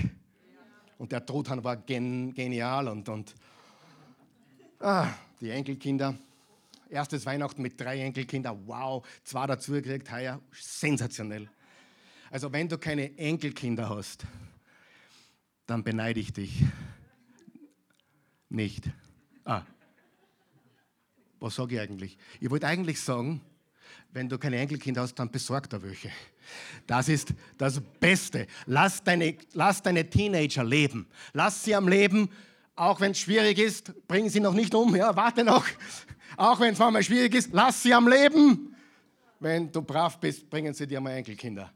Und 0.99 1.12
der 1.12 1.25
Truthahn 1.25 1.62
war 1.64 1.77
gen, 1.77 2.33
genial 2.35 2.88
und, 2.88 3.09
und 3.09 3.35
ah, 4.81 5.09
die 5.40 5.51
Enkelkinder. 5.51 6.16
Erstes 6.88 7.25
Weihnachten 7.25 7.62
mit 7.62 7.81
drei 7.81 8.01
Enkelkindern, 8.01 8.62
wow, 8.66 9.07
zwei 9.25 9.47
dazu 9.47 9.73
gekriegt, 9.73 10.11
heuer, 10.12 10.40
sensationell. 10.53 11.49
Also 12.31 12.53
wenn 12.53 12.68
du 12.68 12.79
keine 12.79 13.16
Enkelkinder 13.18 13.88
hast, 13.88 14.25
dann 15.66 15.85
beneide 15.85 16.21
ich 16.21 16.33
dich 16.33 16.64
nicht. 18.49 18.90
Ah, 19.45 19.62
was 21.40 21.55
sage 21.55 21.77
ich 21.77 21.81
eigentlich? 21.81 22.18
Ich 22.40 22.51
wollte 22.51 22.66
eigentlich 22.66 23.01
sagen, 23.01 23.40
wenn 24.12 24.29
du 24.29 24.38
keine 24.38 24.59
Enkelkinder 24.59 25.03
hast, 25.03 25.14
dann 25.14 25.31
besorg 25.31 25.68
da 25.70 25.83
welche. 25.83 26.11
Das 26.87 27.09
ist 27.09 27.33
das 27.57 27.81
Beste. 28.01 28.46
Lass 28.66 29.03
deine, 29.03 29.37
lass 29.55 29.83
deine 29.83 30.09
Teenager 30.09 30.64
leben. 30.64 31.07
Lass 31.33 31.64
sie 31.64 31.75
am 31.75 31.88
Leben, 31.88 32.29
auch 32.77 33.01
wenn 33.01 33.12
es 33.12 33.18
schwierig 33.18 33.59
ist, 33.59 33.92
bring 34.07 34.29
sie 34.29 34.40
noch 34.40 34.55
nicht 34.55 34.75
um, 34.75 34.94
ja, 34.94 35.14
warte 35.16 35.44
noch. 35.44 35.66
Auch 36.37 36.61
wenn 36.61 36.72
es 36.72 36.79
manchmal 36.79 37.03
schwierig 37.03 37.35
ist, 37.35 37.51
lass 37.53 37.83
sie 37.83 37.92
am 37.92 38.09
Leben. 38.09 38.75
Wenn 39.40 39.72
du 39.72 39.83
brav 39.83 40.18
bist, 40.20 40.48
bringen 40.48 40.72
sie 40.72 40.87
dir 40.87 41.01
mal 41.01 41.12
Enkelkinder. 41.12 41.72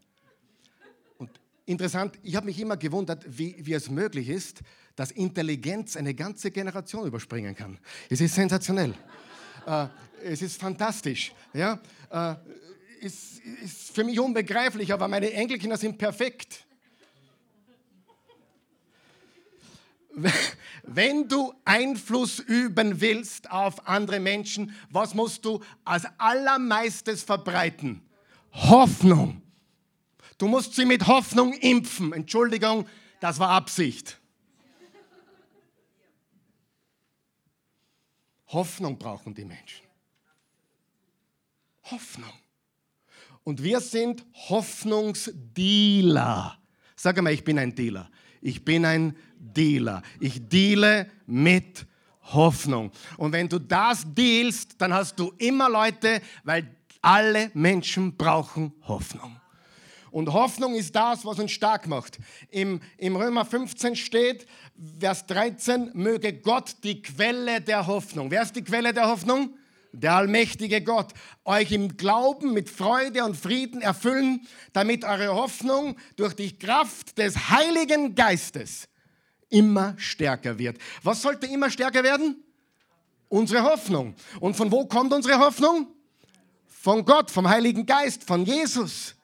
Interessant, 1.64 2.16
ich 2.22 2.36
habe 2.36 2.46
mich 2.46 2.60
immer 2.60 2.76
gewundert, 2.76 3.24
wie, 3.26 3.56
wie 3.58 3.72
es 3.72 3.90
möglich 3.90 4.28
ist, 4.28 4.60
dass 4.94 5.10
Intelligenz 5.10 5.96
eine 5.96 6.14
ganze 6.14 6.50
Generation 6.50 7.06
überspringen 7.06 7.56
kann. 7.56 7.78
Es 8.08 8.20
ist 8.20 8.34
sensationell. 8.34 8.94
Äh, 9.66 9.86
es 10.24 10.42
ist 10.42 10.60
fantastisch. 10.60 11.32
Ja? 11.52 11.80
Äh, 12.10 12.34
ist, 13.00 13.40
ist 13.62 13.94
für 13.94 14.04
mich 14.04 14.18
unbegreiflich, 14.18 14.92
aber 14.92 15.08
meine 15.08 15.32
Enkelkinder 15.32 15.76
sind 15.76 15.98
perfekt. 15.98 16.64
Wenn 20.82 21.28
du 21.28 21.52
Einfluss 21.64 22.38
üben 22.38 23.00
willst 23.00 23.50
auf 23.50 23.86
andere 23.86 24.18
Menschen, 24.18 24.74
was 24.88 25.14
musst 25.14 25.44
du 25.44 25.62
als 25.84 26.06
allermeistes 26.16 27.22
verbreiten? 27.22 28.00
Hoffnung. 28.52 29.42
Du 30.38 30.48
musst 30.48 30.74
sie 30.74 30.86
mit 30.86 31.06
Hoffnung 31.06 31.52
impfen. 31.54 32.12
Entschuldigung, 32.12 32.86
das 33.20 33.38
war 33.38 33.50
Absicht. 33.50 34.18
Hoffnung 38.48 38.98
brauchen 38.98 39.34
die 39.34 39.44
Menschen. 39.44 39.86
Hoffnung. 41.84 42.32
Und 43.44 43.62
wir 43.62 43.80
sind 43.80 44.24
Hoffnungsdealer. 44.48 46.58
Sag 46.96 47.22
mal, 47.22 47.32
ich 47.32 47.44
bin 47.44 47.58
ein 47.58 47.74
Dealer. 47.74 48.10
Ich 48.40 48.64
bin 48.64 48.84
ein 48.84 49.16
Dealer. 49.38 50.02
Ich 50.20 50.48
deale 50.48 51.10
mit 51.26 51.86
Hoffnung. 52.22 52.90
Und 53.16 53.32
wenn 53.32 53.48
du 53.48 53.58
das 53.58 54.04
dealst, 54.06 54.74
dann 54.78 54.92
hast 54.92 55.18
du 55.18 55.32
immer 55.38 55.68
Leute, 55.68 56.20
weil 56.42 56.74
alle 57.00 57.50
Menschen 57.54 58.16
brauchen 58.16 58.72
Hoffnung. 58.82 59.40
Und 60.16 60.32
Hoffnung 60.32 60.74
ist 60.74 60.96
das, 60.96 61.26
was 61.26 61.38
uns 61.38 61.52
stark 61.52 61.86
macht. 61.88 62.16
Im, 62.48 62.80
Im 62.96 63.16
Römer 63.16 63.44
15 63.44 63.96
steht, 63.96 64.46
Vers 64.98 65.26
13, 65.26 65.90
möge 65.92 66.32
Gott 66.32 66.76
die 66.84 67.02
Quelle 67.02 67.60
der 67.60 67.86
Hoffnung. 67.86 68.30
Wer 68.30 68.40
ist 68.40 68.56
die 68.56 68.64
Quelle 68.64 68.94
der 68.94 69.08
Hoffnung? 69.08 69.50
Der 69.92 70.14
allmächtige 70.14 70.80
Gott. 70.80 71.12
Euch 71.44 71.70
im 71.70 71.98
Glauben 71.98 72.54
mit 72.54 72.70
Freude 72.70 73.26
und 73.26 73.36
Frieden 73.36 73.82
erfüllen, 73.82 74.46
damit 74.72 75.04
eure 75.04 75.34
Hoffnung 75.34 75.98
durch 76.16 76.32
die 76.32 76.58
Kraft 76.58 77.18
des 77.18 77.50
Heiligen 77.50 78.14
Geistes 78.14 78.88
immer 79.50 79.92
stärker 79.98 80.58
wird. 80.58 80.78
Was 81.02 81.20
sollte 81.20 81.46
immer 81.46 81.68
stärker 81.68 82.02
werden? 82.02 82.42
Unsere 83.28 83.64
Hoffnung. 83.64 84.14
Und 84.40 84.56
von 84.56 84.72
wo 84.72 84.86
kommt 84.86 85.12
unsere 85.12 85.38
Hoffnung? 85.38 85.88
Von 86.66 87.04
Gott, 87.04 87.30
vom 87.30 87.46
Heiligen 87.46 87.84
Geist, 87.84 88.24
von 88.24 88.46
Jesus. 88.46 89.15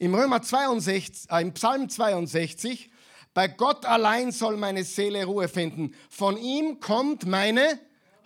Im 0.00 0.14
Römer 0.14 0.40
62, 0.40 1.30
äh, 1.30 1.42
im 1.42 1.52
Psalm 1.52 1.90
62, 1.90 2.90
bei 3.34 3.48
Gott 3.48 3.84
allein 3.84 4.32
soll 4.32 4.56
meine 4.56 4.82
Seele 4.82 5.26
Ruhe 5.26 5.46
finden. 5.46 5.94
Von 6.08 6.38
ihm 6.38 6.80
kommt 6.80 7.26
meine 7.26 7.78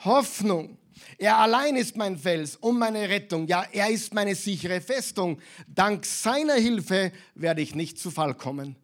Hoffnung. 0.04 0.78
Er 1.18 1.36
allein 1.38 1.74
ist 1.74 1.96
mein 1.96 2.16
Fels 2.16 2.54
und 2.54 2.78
meine 2.78 3.08
Rettung. 3.08 3.48
Ja, 3.48 3.64
er 3.72 3.90
ist 3.90 4.14
meine 4.14 4.36
sichere 4.36 4.80
Festung. 4.80 5.40
Dank 5.66 6.06
seiner 6.06 6.54
Hilfe 6.54 7.10
werde 7.34 7.60
ich 7.60 7.74
nicht 7.74 7.98
zu 7.98 8.12
Fall 8.12 8.34
kommen. 8.34 8.76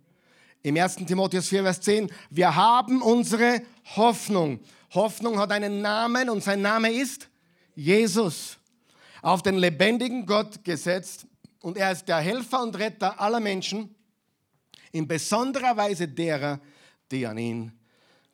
Im 0.65 0.77
1. 0.77 0.97
Timotheus 1.07 1.47
4, 1.47 1.63
Vers 1.63 1.81
10, 1.83 2.11
wir 2.29 2.57
haben 2.57 3.03
unsere 3.03 3.63
Hoffnung. 3.95 4.59
Hoffnung 4.95 5.39
hat 5.39 5.53
einen 5.53 5.81
Namen 5.81 6.29
und 6.29 6.43
sein 6.43 6.61
Name 6.61 6.93
ist 6.93 7.29
Jesus. 7.77 8.59
Auf 9.23 9.43
den 9.43 9.59
lebendigen 9.59 10.27
Gott 10.27 10.65
gesetzt 10.65 11.29
und 11.63 11.77
er 11.77 11.93
ist 11.93 12.07
der 12.07 12.19
Helfer 12.19 12.63
und 12.63 12.79
Retter 12.79 13.21
aller 13.21 13.41
Menschen, 13.41 13.95
in 14.93 15.07
besonderer 15.07 15.77
Weise 15.77 16.09
derer, 16.09 16.61
die 17.11 17.27
an 17.27 17.39
ihn 17.39 17.73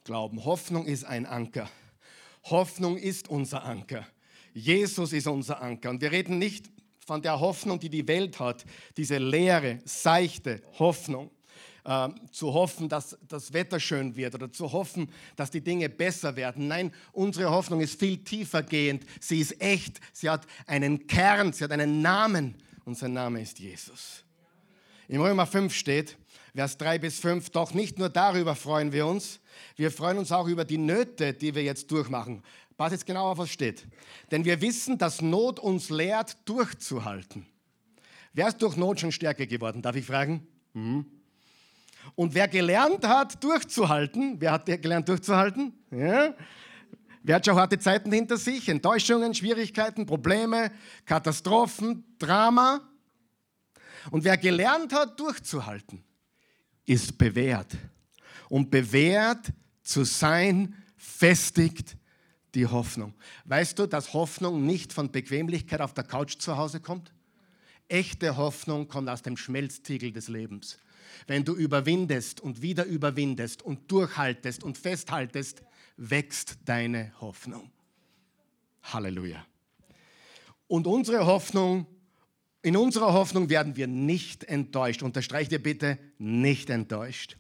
glauben. 0.05 0.45
Hoffnung 0.45 0.87
ist 0.87 1.05
ein 1.05 1.27
Anker. 1.27 1.69
Hoffnung 2.45 2.97
ist 2.97 3.29
unser 3.29 3.65
Anker. 3.65 4.07
Jesus 4.55 5.13
ist 5.13 5.27
unser 5.27 5.61
Anker. 5.61 5.91
Und 5.91 6.01
wir 6.01 6.13
reden 6.13 6.39
nicht 6.39 6.71
von 7.05 7.21
der 7.21 7.41
Hoffnung, 7.41 7.79
die 7.79 7.91
die 7.91 8.09
Welt 8.09 8.41
hat, 8.41 8.65
diese 8.97 9.19
leere, 9.19 9.81
seichte 9.85 10.63
Hoffnung. 10.79 11.31
Äh, 11.85 12.09
zu 12.33 12.53
hoffen, 12.53 12.89
dass 12.89 13.17
das 13.29 13.53
Wetter 13.53 13.79
schön 13.79 14.17
wird 14.17 14.35
oder 14.35 14.51
zu 14.51 14.73
hoffen, 14.73 15.09
dass 15.37 15.53
die 15.53 15.61
Dinge 15.61 15.89
besser 15.89 16.35
werden. 16.35 16.67
Nein, 16.67 16.93
unsere 17.13 17.49
Hoffnung 17.49 17.81
ist 17.81 18.01
viel 18.01 18.25
tiefer 18.25 18.65
gehend. 18.65 19.05
Sie 19.21 19.39
ist 19.39 19.61
echt. 19.61 20.01
Sie 20.13 20.29
hat 20.29 20.49
einen 20.67 21.07
Kern, 21.07 21.53
sie 21.53 21.63
hat 21.63 21.71
einen 21.71 22.03
Namen 22.03 22.57
und 22.87 22.97
sein 22.97 23.13
Name 23.13 23.43
ist 23.43 23.59
Jesus. 23.59 24.25
Im 25.09 25.21
Römer 25.21 25.47
5 25.47 25.75
steht, 25.75 26.17
Vers 26.55 26.79
3 26.79 26.99
bis 27.01 27.19
5, 27.19 27.51
doch 27.51 27.75
nicht 27.75 27.99
nur 27.99 28.09
darüber 28.09 28.55
freuen 28.55 28.93
wir 28.93 29.07
uns, 29.07 29.41
wir 29.75 29.91
freuen 29.91 30.19
uns 30.19 30.33
auch 30.33 30.47
über 30.47 30.65
die 30.65 30.79
Nöte, 30.79 31.35
die 31.35 31.55
wir 31.55 31.63
jetzt 31.63 31.91
durchmachen. 31.91 32.43
Pass 32.77 32.93
jetzt 32.93 33.05
genau 33.05 33.31
auf, 33.31 33.39
was 33.39 33.51
steht. 33.51 33.87
Denn 34.31 34.45
wir 34.45 34.61
wissen, 34.61 34.99
dass 34.99 35.21
Not 35.21 35.59
uns 35.59 35.91
lehrt, 35.91 36.37
durchzuhalten. 36.49 37.47
Wer 38.33 38.49
ist 38.49 38.63
durch 38.63 38.77
Not 38.77 39.01
schon 39.01 39.13
stärker 39.13 39.47
geworden? 39.47 39.83
Darf 39.83 39.97
ich 39.97 40.07
fragen? 40.07 40.47
Mhm. 40.73 41.07
Und 42.15 42.35
wer 42.35 42.47
gelernt 42.47 43.07
hat, 43.07 43.43
durchzuhalten, 43.43 44.37
wer 44.41 44.53
hat 44.53 44.67
gelernt, 44.67 45.09
durchzuhalten? 45.09 45.73
Ja. 45.91 46.35
Wer 47.27 47.35
hat 47.35 47.45
schon 47.45 47.57
harte 47.57 47.77
Zeiten 47.81 48.13
hinter 48.13 48.37
sich? 48.37 48.69
Enttäuschungen, 48.69 49.35
Schwierigkeiten, 49.35 50.07
Probleme, 50.07 50.71
Katastrophen, 51.05 52.05
Drama. 52.21 52.89
Und 54.13 54.23
wer 54.23 54.37
gelernt 54.37 54.93
hat, 54.93 55.19
durchzuhalten, 55.19 56.05
ist 56.85 57.19
bewährt. 57.19 57.77
Und 58.49 58.71
bewährt 58.71 59.53
zu 59.83 60.05
sein, 60.05 60.77
festigt 60.97 61.97
die 62.55 62.69
Hoffnung. 62.69 63.13
Weißt 63.45 63.77
du, 63.81 63.87
dass 63.87 64.13
Hoffnung 64.13 64.65
nicht 64.65 64.93
von 64.93 65.11
Bequemlichkeit 65.11 65.81
auf 65.81 65.95
der 65.95 66.05
Couch 66.05 66.39
zu 66.39 66.57
Hause 66.57 66.79
kommt? 66.79 67.13
Echte 67.89 68.37
Hoffnung 68.37 68.87
kommt 68.87 69.09
aus 69.09 69.23
dem 69.23 69.37
Schmelztiegel 69.37 70.13
des 70.13 70.29
Lebens. 70.29 70.79
Wenn 71.27 71.45
du 71.45 71.57
überwindest 71.57 72.41
und 72.41 72.63
wieder 72.63 72.85
überwindest 72.85 73.63
und 73.63 73.91
durchhaltest 73.91 74.63
und 74.63 74.79
festhaltest, 74.79 75.63
wächst 75.97 76.59
deine 76.65 77.13
Hoffnung. 77.21 77.71
Halleluja. 78.83 79.45
Und 80.69 80.87
unsere 80.87 81.27
Hoffnung, 81.27 81.87
in 82.63 82.77
unserer 82.77 83.13
Hoffnung 83.13 83.49
werden 83.49 83.77
wir 83.77 83.87
nicht 83.87 84.45
enttäuscht. 84.45 85.03
Unterstreicht 85.03 85.53
ihr 85.53 85.63
bitte, 85.63 85.99
nicht 86.19 86.71
enttäuscht. 86.71 87.37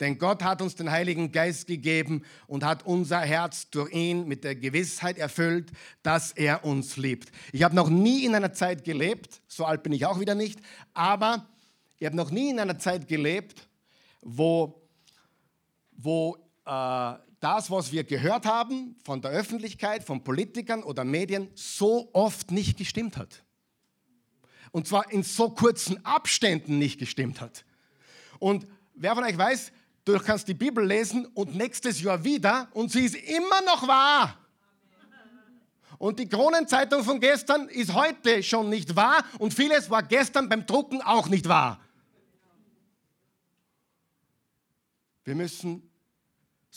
Denn 0.00 0.18
Gott 0.18 0.42
hat 0.44 0.62
uns 0.62 0.76
den 0.76 0.90
Heiligen 0.90 1.32
Geist 1.32 1.66
gegeben 1.66 2.22
und 2.46 2.64
hat 2.64 2.86
unser 2.86 3.20
Herz 3.20 3.68
durch 3.70 3.92
ihn 3.92 4.28
mit 4.28 4.44
der 4.44 4.54
Gewissheit 4.54 5.18
erfüllt, 5.18 5.72
dass 6.02 6.32
er 6.32 6.64
uns 6.64 6.96
liebt. 6.96 7.32
Ich 7.52 7.62
habe 7.62 7.74
noch 7.74 7.88
nie 7.88 8.24
in 8.24 8.34
einer 8.34 8.52
Zeit 8.52 8.84
gelebt, 8.84 9.40
so 9.48 9.64
alt 9.64 9.82
bin 9.82 9.92
ich 9.92 10.06
auch 10.06 10.20
wieder 10.20 10.34
nicht, 10.34 10.60
aber 10.94 11.46
ich 11.98 12.06
habe 12.06 12.16
noch 12.16 12.30
nie 12.30 12.50
in 12.50 12.60
einer 12.60 12.78
Zeit 12.78 13.08
gelebt, 13.08 13.68
wo, 14.22 14.80
wo 15.96 16.36
äh, 16.64 17.14
das, 17.40 17.70
was 17.70 17.92
wir 17.92 18.04
gehört 18.04 18.46
haben 18.46 18.96
von 19.04 19.22
der 19.22 19.30
Öffentlichkeit, 19.30 20.04
von 20.04 20.24
Politikern 20.24 20.82
oder 20.82 21.04
Medien, 21.04 21.48
so 21.54 22.10
oft 22.12 22.50
nicht 22.50 22.76
gestimmt 22.76 23.16
hat. 23.16 23.44
Und 24.72 24.86
zwar 24.86 25.10
in 25.12 25.22
so 25.22 25.50
kurzen 25.50 26.04
Abständen 26.04 26.78
nicht 26.78 26.98
gestimmt 26.98 27.40
hat. 27.40 27.64
Und 28.38 28.66
wer 28.94 29.14
von 29.14 29.24
euch 29.24 29.38
weiß, 29.38 29.72
du 30.04 30.18
kannst 30.18 30.48
die 30.48 30.54
Bibel 30.54 30.84
lesen 30.84 31.26
und 31.26 31.54
nächstes 31.54 32.00
Jahr 32.00 32.22
wieder 32.24 32.68
und 32.72 32.90
sie 32.90 33.04
ist 33.04 33.14
immer 33.14 33.62
noch 33.62 33.86
wahr. 33.86 34.36
Und 35.98 36.18
die 36.20 36.28
Kronenzeitung 36.28 37.02
von 37.02 37.18
gestern 37.18 37.68
ist 37.68 37.92
heute 37.92 38.42
schon 38.42 38.68
nicht 38.68 38.94
wahr 38.94 39.24
und 39.38 39.52
vieles 39.52 39.90
war 39.90 40.02
gestern 40.02 40.48
beim 40.48 40.64
Drucken 40.64 41.02
auch 41.02 41.28
nicht 41.28 41.48
wahr. 41.48 41.80
Wir 45.24 45.34
müssen, 45.34 45.87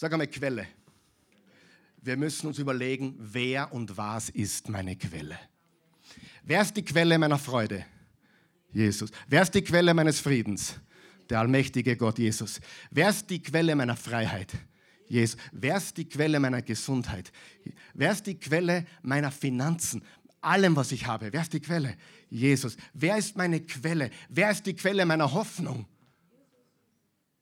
sag 0.01 0.13
einmal 0.13 0.25
Quelle. 0.25 0.65
Wir 2.01 2.17
müssen 2.17 2.47
uns 2.47 2.57
überlegen, 2.57 3.13
wer 3.19 3.71
und 3.71 3.95
was 3.95 4.29
ist 4.29 4.67
meine 4.67 4.95
Quelle. 4.95 5.37
Wer 6.41 6.63
ist 6.63 6.75
die 6.75 6.83
Quelle 6.83 7.19
meiner 7.19 7.37
Freude? 7.37 7.85
Jesus. 8.73 9.11
Wer 9.27 9.43
ist 9.43 9.53
die 9.53 9.61
Quelle 9.61 9.93
meines 9.93 10.19
Friedens? 10.19 10.73
Der 11.29 11.39
allmächtige 11.39 11.95
Gott 11.97 12.17
Jesus. 12.17 12.59
Wer 12.89 13.11
ist 13.11 13.29
die 13.29 13.43
Quelle 13.43 13.75
meiner 13.75 13.95
Freiheit? 13.95 14.51
Jesus. 15.07 15.39
Wer 15.51 15.77
ist 15.77 15.95
die 15.95 16.09
Quelle 16.09 16.39
meiner 16.39 16.63
Gesundheit? 16.63 17.31
Wer 17.93 18.11
ist 18.13 18.25
die 18.25 18.39
Quelle 18.39 18.87
meiner 19.03 19.29
Finanzen? 19.29 20.03
Allem, 20.41 20.75
was 20.75 20.91
ich 20.93 21.05
habe. 21.05 21.31
Wer 21.31 21.43
ist 21.43 21.53
die 21.53 21.59
Quelle? 21.59 21.95
Jesus. 22.27 22.75
Wer 22.95 23.17
ist 23.17 23.37
meine 23.37 23.59
Quelle? 23.59 24.09
Wer 24.29 24.49
ist 24.49 24.65
die 24.65 24.73
Quelle 24.73 25.05
meiner 25.05 25.31
Hoffnung? 25.31 25.85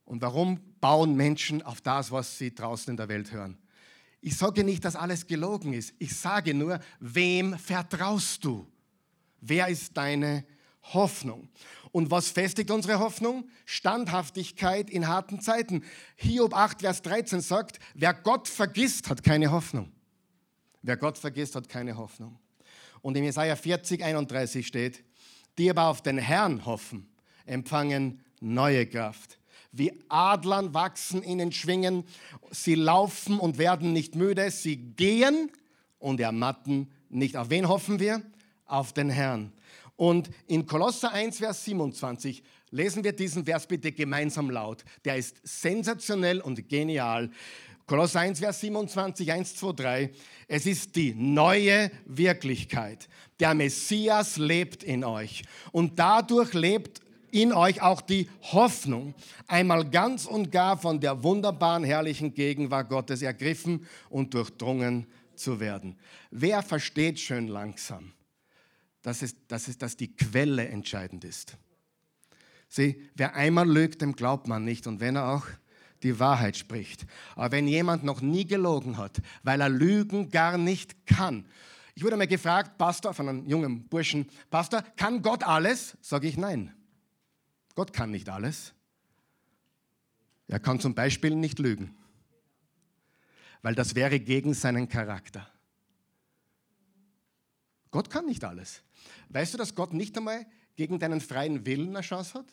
Und 0.04 0.22
warum 0.22 0.60
bauen 0.82 1.16
Menschen 1.16 1.62
auf 1.62 1.82
das, 1.82 2.12
was 2.12 2.38
sie 2.38 2.54
draußen 2.54 2.92
in 2.92 2.98
der 2.98 3.08
Welt 3.08 3.32
hören? 3.32 3.58
Ich 4.22 4.38
sage 4.38 4.64
nicht, 4.64 4.84
dass 4.84 4.96
alles 4.96 5.28
gelogen 5.28 5.74
ist. 5.74 5.94
Ich 6.00 6.16
sage 6.16 6.54
nur, 6.54 6.80
wem 7.00 7.58
vertraust 7.58 8.44
du? 8.44 8.68
Wer 9.40 9.70
ist 9.70 9.96
deine 9.96 10.46
Hoffnung? 10.94 11.48
Und 11.92 12.12
was 12.12 12.30
festigt 12.30 12.70
unsere 12.70 13.00
Hoffnung? 13.00 13.48
Standhaftigkeit 13.66 14.90
in 14.90 15.08
harten 15.08 15.40
Zeiten. 15.40 15.84
Hiob 16.18 16.54
8, 16.54 16.82
Vers 16.82 17.02
13 17.02 17.42
sagt, 17.42 17.80
wer 17.94 18.14
Gott 18.14 18.48
vergisst, 18.48 19.10
hat 19.10 19.24
keine 19.24 19.52
Hoffnung. 19.52 19.92
Wer 20.82 20.98
Gott 20.98 21.18
vergisst, 21.18 21.56
hat 21.56 21.70
keine 21.70 21.98
Hoffnung. 21.98 22.38
Und 23.02 23.16
in 23.16 23.24
Jesaja 23.24 23.56
40, 23.56 24.04
31 24.04 24.68
steht, 24.68 25.04
die 25.58 25.70
aber 25.70 25.86
auf 25.88 26.02
den 26.02 26.18
Herrn 26.18 26.66
hoffen, 26.66 27.08
empfangen 27.46 28.24
neue 28.42 28.86
Kraft. 28.86 29.39
Wie 29.72 29.94
Adlern 30.10 30.74
wachsen 30.74 31.22
in 31.22 31.38
den 31.38 31.52
Schwingen. 31.52 32.04
Sie 32.52 32.76
laufen 32.76 33.40
und 33.40 33.58
werden 33.58 33.94
nicht 33.94 34.16
müde. 34.16 34.50
Sie 34.52 34.78
gehen 34.78 35.52
und 36.00 36.20
ermatten 36.20 36.90
nicht. 37.10 37.38
Auf 37.38 37.50
wen 37.50 37.68
hoffen 37.68 38.00
wir? 38.00 38.22
Auf 38.66 38.94
den 38.94 39.10
Herrn. 39.10 39.52
Und 39.96 40.30
in 40.48 40.66
Kolosser 40.66 41.12
1, 41.12 41.40
Vers 41.40 41.66
27 41.66 42.42
lesen 42.72 43.04
wir 43.04 43.12
diesen 43.12 43.46
Vers 43.46 43.68
bitte 43.68 43.92
gemeinsam 43.92 44.50
laut. 44.50 44.86
Der 45.06 45.18
ist 45.18 45.36
sensationell 45.44 46.40
und 46.40 46.70
genial. 46.70 47.30
Kolosser 47.86 48.20
1, 48.22 48.40
Vers 48.40 48.62
27, 48.62 49.32
1, 49.32 49.56
2, 49.56 49.72
3. 49.74 50.12
Es 50.48 50.66
ist 50.66 50.96
die 50.96 51.14
neue 51.16 51.92
Wirklichkeit. 52.06 53.10
Der 53.40 53.54
Messias 53.54 54.38
lebt 54.38 54.84
in 54.84 55.04
euch. 55.04 55.44
Und 55.72 55.98
dadurch 55.98 56.54
lebt 56.54 57.02
in 57.32 57.54
euch 57.54 57.82
auch 57.82 58.02
die 58.02 58.30
Hoffnung, 58.42 59.14
einmal 59.48 59.90
ganz 59.90 60.26
und 60.26 60.52
gar 60.52 60.78
von 60.78 61.00
der 61.00 61.24
wunderbaren, 61.24 61.84
herrlichen 61.84 62.34
Gegenwart 62.34 62.90
Gottes 62.90 63.22
ergriffen 63.22 63.86
und 64.10 64.34
durchdrungen 64.34 65.08
zu 65.36 65.60
werden. 65.60 65.98
Wer 66.32 66.62
versteht 66.62 67.20
schön 67.20 67.48
langsam, 67.48 68.12
dass, 69.02 69.22
es, 69.22 69.36
dass, 69.48 69.68
es, 69.68 69.78
dass 69.78 69.98
die 69.98 70.16
Quelle 70.16 70.68
entscheidend 70.68 71.24
ist? 71.24 71.58
Sieh, 72.68 73.02
wer 73.16 73.36
einmal 73.36 73.68
lügt, 73.68 74.02
dem 74.02 74.16
glaubt 74.16 74.48
man 74.48 74.64
nicht. 74.64 74.86
Und 74.86 75.00
wenn 75.00 75.16
er 75.16 75.30
auch 75.30 75.48
die 76.04 76.20
Wahrheit 76.20 76.56
spricht. 76.56 77.06
Aber 77.36 77.52
wenn 77.52 77.68
jemand 77.68 78.04
noch 78.04 78.22
nie 78.22 78.46
gelogen 78.46 78.98
hat, 78.98 79.18
weil 79.44 79.60
er 79.62 79.70
Lügen 79.70 80.30
gar 80.30 80.58
nicht 80.58 81.06
kann. 81.06 81.46
Ich 81.96 82.04
wurde 82.04 82.16
mal 82.16 82.28
gefragt, 82.28 82.78
Pastor, 82.78 83.14
von 83.14 83.28
einem 83.28 83.46
jungen 83.46 83.88
Burschen, 83.88 84.28
Pastor, 84.50 84.84
kann 84.96 85.22
Gott 85.22 85.44
alles? 85.44 85.98
Sage 86.02 86.28
ich 86.28 86.38
nein. 86.38 86.74
Gott 87.80 87.94
kann 87.94 88.12
nicht 88.12 88.28
alles. 88.28 88.74
Er 90.50 90.60
kann 90.60 90.82
zum 90.82 90.94
Beispiel 90.94 91.34
nicht 91.34 91.60
lügen, 91.60 91.96
weil 93.62 93.74
das 93.74 93.96
wäre 93.96 94.20
gegen 94.20 94.54
seinen 94.54 94.90
Charakter. 94.90 95.50
Gott 97.90 98.10
kann 98.10 98.26
nicht 98.26 98.44
alles. 98.44 98.84
Weißt 99.30 99.54
du, 99.54 99.58
dass 99.58 99.76
Gott 99.76 99.94
nicht 99.94 100.18
einmal 100.18 100.46
gegen 100.76 101.00
deinen 101.00 101.22
freien 101.22 101.66
Willen 101.66 101.96
eine 101.96 102.02
Chance 102.02 102.40
hat? 102.40 102.48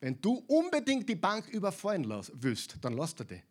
Wenn 0.00 0.18
du 0.18 0.42
unbedingt 0.46 1.10
die 1.10 1.16
Bank 1.16 1.46
überfallen 1.48 2.08
willst, 2.32 2.76
dann 2.80 2.94
lass 2.94 3.12
er 3.18 3.26
die. 3.26 3.42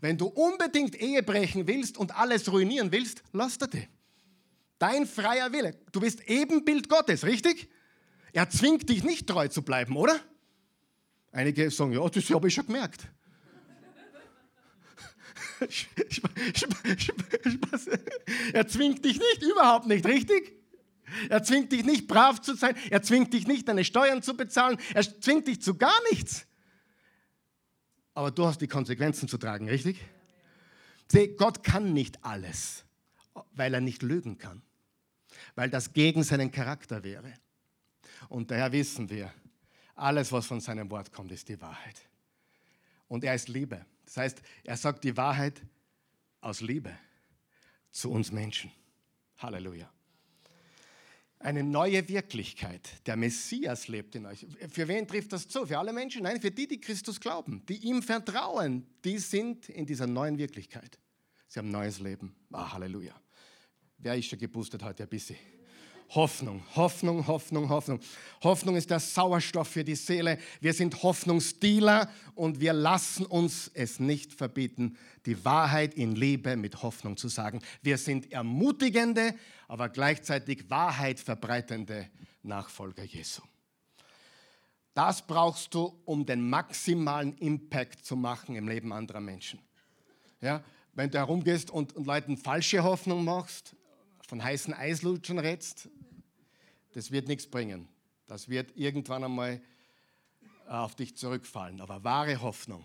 Wenn 0.00 0.16
du 0.16 0.26
unbedingt 0.26 0.94
Ehe 0.94 1.24
brechen 1.24 1.66
willst 1.66 1.98
und 1.98 2.16
alles 2.16 2.52
ruinieren 2.52 2.92
willst, 2.92 3.24
lass 3.32 3.58
dir 3.58 3.66
die. 3.66 3.88
Dein 4.78 5.06
freier 5.06 5.52
Wille. 5.52 5.76
Du 5.90 5.98
bist 5.98 6.20
Ebenbild 6.28 6.88
Gottes, 6.88 7.24
richtig? 7.24 7.68
Er 8.36 8.50
zwingt 8.50 8.88
dich 8.90 9.02
nicht 9.02 9.26
treu 9.26 9.48
zu 9.48 9.62
bleiben, 9.62 9.96
oder? 9.96 10.20
Einige 11.32 11.70
sagen, 11.70 11.92
ja, 11.92 12.06
das 12.06 12.28
habe 12.28 12.48
ich 12.48 12.54
schon 12.54 12.66
gemerkt. 12.66 13.08
er 18.52 18.68
zwingt 18.68 19.02
dich 19.06 19.18
nicht, 19.18 19.42
überhaupt 19.42 19.86
nicht, 19.86 20.04
richtig? 20.04 20.52
Er 21.30 21.42
zwingt 21.44 21.72
dich 21.72 21.82
nicht, 21.86 22.06
brav 22.06 22.42
zu 22.42 22.54
sein. 22.54 22.76
Er 22.90 23.00
zwingt 23.00 23.32
dich 23.32 23.46
nicht, 23.46 23.68
deine 23.68 23.86
Steuern 23.86 24.22
zu 24.22 24.36
bezahlen. 24.36 24.76
Er 24.92 25.02
zwingt 25.18 25.48
dich 25.48 25.62
zu 25.62 25.78
gar 25.78 25.98
nichts. 26.10 26.46
Aber 28.12 28.30
du 28.30 28.44
hast 28.44 28.60
die 28.60 28.68
Konsequenzen 28.68 29.28
zu 29.28 29.38
tragen, 29.38 29.66
richtig? 29.66 29.98
Sieh, 31.10 31.28
Gott 31.38 31.64
kann 31.64 31.94
nicht 31.94 32.22
alles, 32.22 32.84
weil 33.52 33.72
er 33.72 33.80
nicht 33.80 34.02
lügen 34.02 34.36
kann. 34.36 34.60
Weil 35.54 35.70
das 35.70 35.94
gegen 35.94 36.22
seinen 36.22 36.50
Charakter 36.50 37.02
wäre. 37.02 37.32
Und 38.28 38.50
daher 38.50 38.72
wissen 38.72 39.08
wir, 39.08 39.32
alles, 39.94 40.30
was 40.32 40.46
von 40.46 40.60
seinem 40.60 40.90
Wort 40.90 41.12
kommt, 41.12 41.32
ist 41.32 41.48
die 41.48 41.60
Wahrheit. 41.60 42.00
Und 43.08 43.24
er 43.24 43.34
ist 43.34 43.48
Liebe. 43.48 43.84
Das 44.04 44.16
heißt, 44.18 44.42
er 44.64 44.76
sagt 44.76 45.04
die 45.04 45.16
Wahrheit 45.16 45.62
aus 46.40 46.60
Liebe 46.60 46.96
zu 47.90 48.10
uns 48.10 48.30
Menschen. 48.30 48.70
Halleluja. 49.38 49.90
Eine 51.38 51.62
neue 51.62 52.08
Wirklichkeit. 52.08 53.06
Der 53.06 53.16
Messias 53.16 53.88
lebt 53.88 54.14
in 54.14 54.26
euch. 54.26 54.46
Für 54.70 54.88
wen 54.88 55.06
trifft 55.06 55.32
das 55.32 55.46
zu? 55.48 55.66
Für 55.66 55.78
alle 55.78 55.92
Menschen? 55.92 56.22
Nein, 56.22 56.40
für 56.40 56.50
die, 56.50 56.66
die 56.66 56.80
Christus 56.80 57.20
glauben, 57.20 57.64
die 57.66 57.76
ihm 57.78 58.02
vertrauen. 58.02 58.86
Die 59.04 59.18
sind 59.18 59.68
in 59.68 59.86
dieser 59.86 60.06
neuen 60.06 60.38
Wirklichkeit. 60.38 60.98
Sie 61.48 61.58
haben 61.58 61.70
neues 61.70 62.00
Leben. 62.00 62.34
Ah, 62.52 62.72
Halleluja. 62.72 63.14
Wer 63.98 64.16
ist 64.16 64.26
schon 64.26 64.38
geboostet 64.38 64.82
heute 64.82 65.02
ein 65.02 65.08
bisschen? 65.08 65.36
Hoffnung, 66.10 66.62
Hoffnung, 66.74 67.26
Hoffnung, 67.26 67.68
Hoffnung. 67.68 68.00
Hoffnung 68.42 68.76
ist 68.76 68.90
der 68.90 69.00
Sauerstoff 69.00 69.68
für 69.68 69.84
die 69.84 69.96
Seele. 69.96 70.38
Wir 70.60 70.72
sind 70.72 71.02
Hoffnungsdealer 71.02 72.10
und 72.34 72.60
wir 72.60 72.72
lassen 72.72 73.26
uns 73.26 73.70
es 73.74 73.98
nicht 73.98 74.32
verbieten, 74.32 74.96
die 75.26 75.44
Wahrheit 75.44 75.94
in 75.94 76.14
Liebe 76.14 76.56
mit 76.56 76.82
Hoffnung 76.82 77.16
zu 77.16 77.28
sagen. 77.28 77.60
Wir 77.82 77.98
sind 77.98 78.32
ermutigende, 78.32 79.34
aber 79.68 79.88
gleichzeitig 79.88 80.70
Wahrheit 80.70 81.18
verbreitende 81.18 82.08
Nachfolger 82.42 83.02
Jesu. 83.02 83.42
Das 84.94 85.26
brauchst 85.26 85.74
du, 85.74 85.94
um 86.04 86.24
den 86.24 86.48
maximalen 86.48 87.36
Impact 87.38 88.04
zu 88.04 88.16
machen 88.16 88.56
im 88.56 88.68
Leben 88.68 88.92
anderer 88.92 89.20
Menschen. 89.20 89.60
Ja, 90.40 90.62
wenn 90.94 91.10
du 91.10 91.18
herumgehst 91.18 91.70
und, 91.70 91.94
und 91.94 92.06
Leuten 92.06 92.36
falsche 92.36 92.82
Hoffnung 92.82 93.24
machst, 93.24 93.76
von 94.26 94.42
heißen 94.42 94.74
Eislutschen 94.74 95.38
redst, 95.38 95.88
das 96.94 97.10
wird 97.10 97.28
nichts 97.28 97.46
bringen. 97.46 97.88
Das 98.26 98.48
wird 98.48 98.76
irgendwann 98.76 99.24
einmal 99.24 99.60
äh, 100.68 100.70
auf 100.70 100.96
dich 100.96 101.16
zurückfallen. 101.16 101.80
Aber 101.80 102.02
wahre 102.02 102.40
Hoffnung 102.40 102.84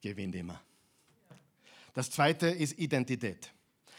gewinnt 0.00 0.34
immer. 0.34 0.60
Das 1.92 2.10
zweite 2.10 2.48
ist 2.48 2.78
Identität. 2.78 3.52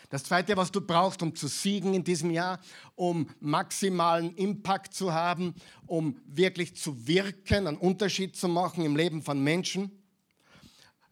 Das 0.09 0.23
zweite, 0.23 0.55
was 0.55 0.71
du 0.71 0.79
brauchst, 0.79 1.21
um 1.21 1.35
zu 1.35 1.47
siegen 1.47 1.93
in 1.93 2.03
diesem 2.03 2.31
Jahr, 2.31 2.61
um 2.95 3.29
maximalen 3.41 4.33
Impact 4.35 4.93
zu 4.93 5.13
haben, 5.13 5.53
um 5.85 6.21
wirklich 6.25 6.75
zu 6.77 7.07
wirken, 7.07 7.67
einen 7.67 7.77
Unterschied 7.77 8.35
zu 8.35 8.47
machen 8.47 8.85
im 8.85 8.95
Leben 8.95 9.21
von 9.21 9.43
Menschen, 9.43 9.91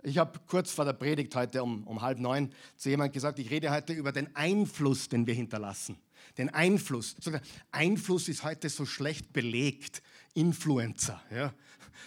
ich 0.05 0.17
habe 0.19 0.39
kurz 0.47 0.71
vor 0.71 0.85
der 0.85 0.93
Predigt 0.93 1.35
heute 1.35 1.63
um, 1.63 1.83
um 1.85 2.01
halb 2.01 2.19
neun 2.19 2.51
zu 2.77 2.89
jemandem 2.89 3.13
gesagt, 3.13 3.39
ich 3.39 3.49
rede 3.49 3.71
heute 3.71 3.93
über 3.93 4.11
den 4.11 4.33
Einfluss, 4.35 5.09
den 5.09 5.25
wir 5.25 5.33
hinterlassen. 5.33 5.97
Den 6.37 6.49
Einfluss. 6.49 7.15
Sogar 7.19 7.41
Einfluss 7.71 8.27
ist 8.27 8.43
heute 8.43 8.69
so 8.69 8.85
schlecht 8.85 9.33
belegt. 9.33 10.01
Influencer. 10.33 11.21
Ja. 11.33 11.53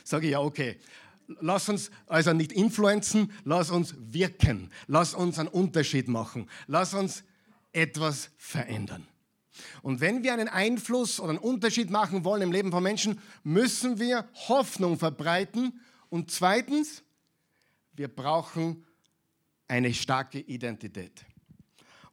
Sage 0.04 0.26
ich 0.26 0.32
ja, 0.32 0.40
okay. 0.40 0.78
Lass 1.40 1.68
uns 1.68 1.90
also 2.06 2.32
nicht 2.32 2.52
influenzen, 2.52 3.32
lass 3.44 3.70
uns 3.70 3.94
wirken. 3.98 4.70
Lass 4.87 5.14
uns 5.14 5.38
einen 5.38 5.48
Unterschied 5.48 6.08
machen. 6.08 6.48
Lass 6.66 6.94
uns 6.94 7.24
etwas 7.72 8.30
verändern. 8.38 9.06
Und 9.82 10.00
wenn 10.00 10.22
wir 10.22 10.32
einen 10.32 10.48
Einfluss 10.48 11.18
oder 11.18 11.30
einen 11.30 11.38
Unterschied 11.38 11.90
machen 11.90 12.24
wollen 12.24 12.42
im 12.42 12.52
Leben 12.52 12.70
von 12.70 12.82
Menschen, 12.82 13.20
müssen 13.42 13.98
wir 13.98 14.28
Hoffnung 14.48 14.98
verbreiten. 14.98 15.80
Und 16.08 16.30
zweitens, 16.30 17.02
wir 17.98 18.08
brauchen 18.08 18.84
eine 19.66 19.92
starke 19.92 20.38
Identität. 20.38 21.24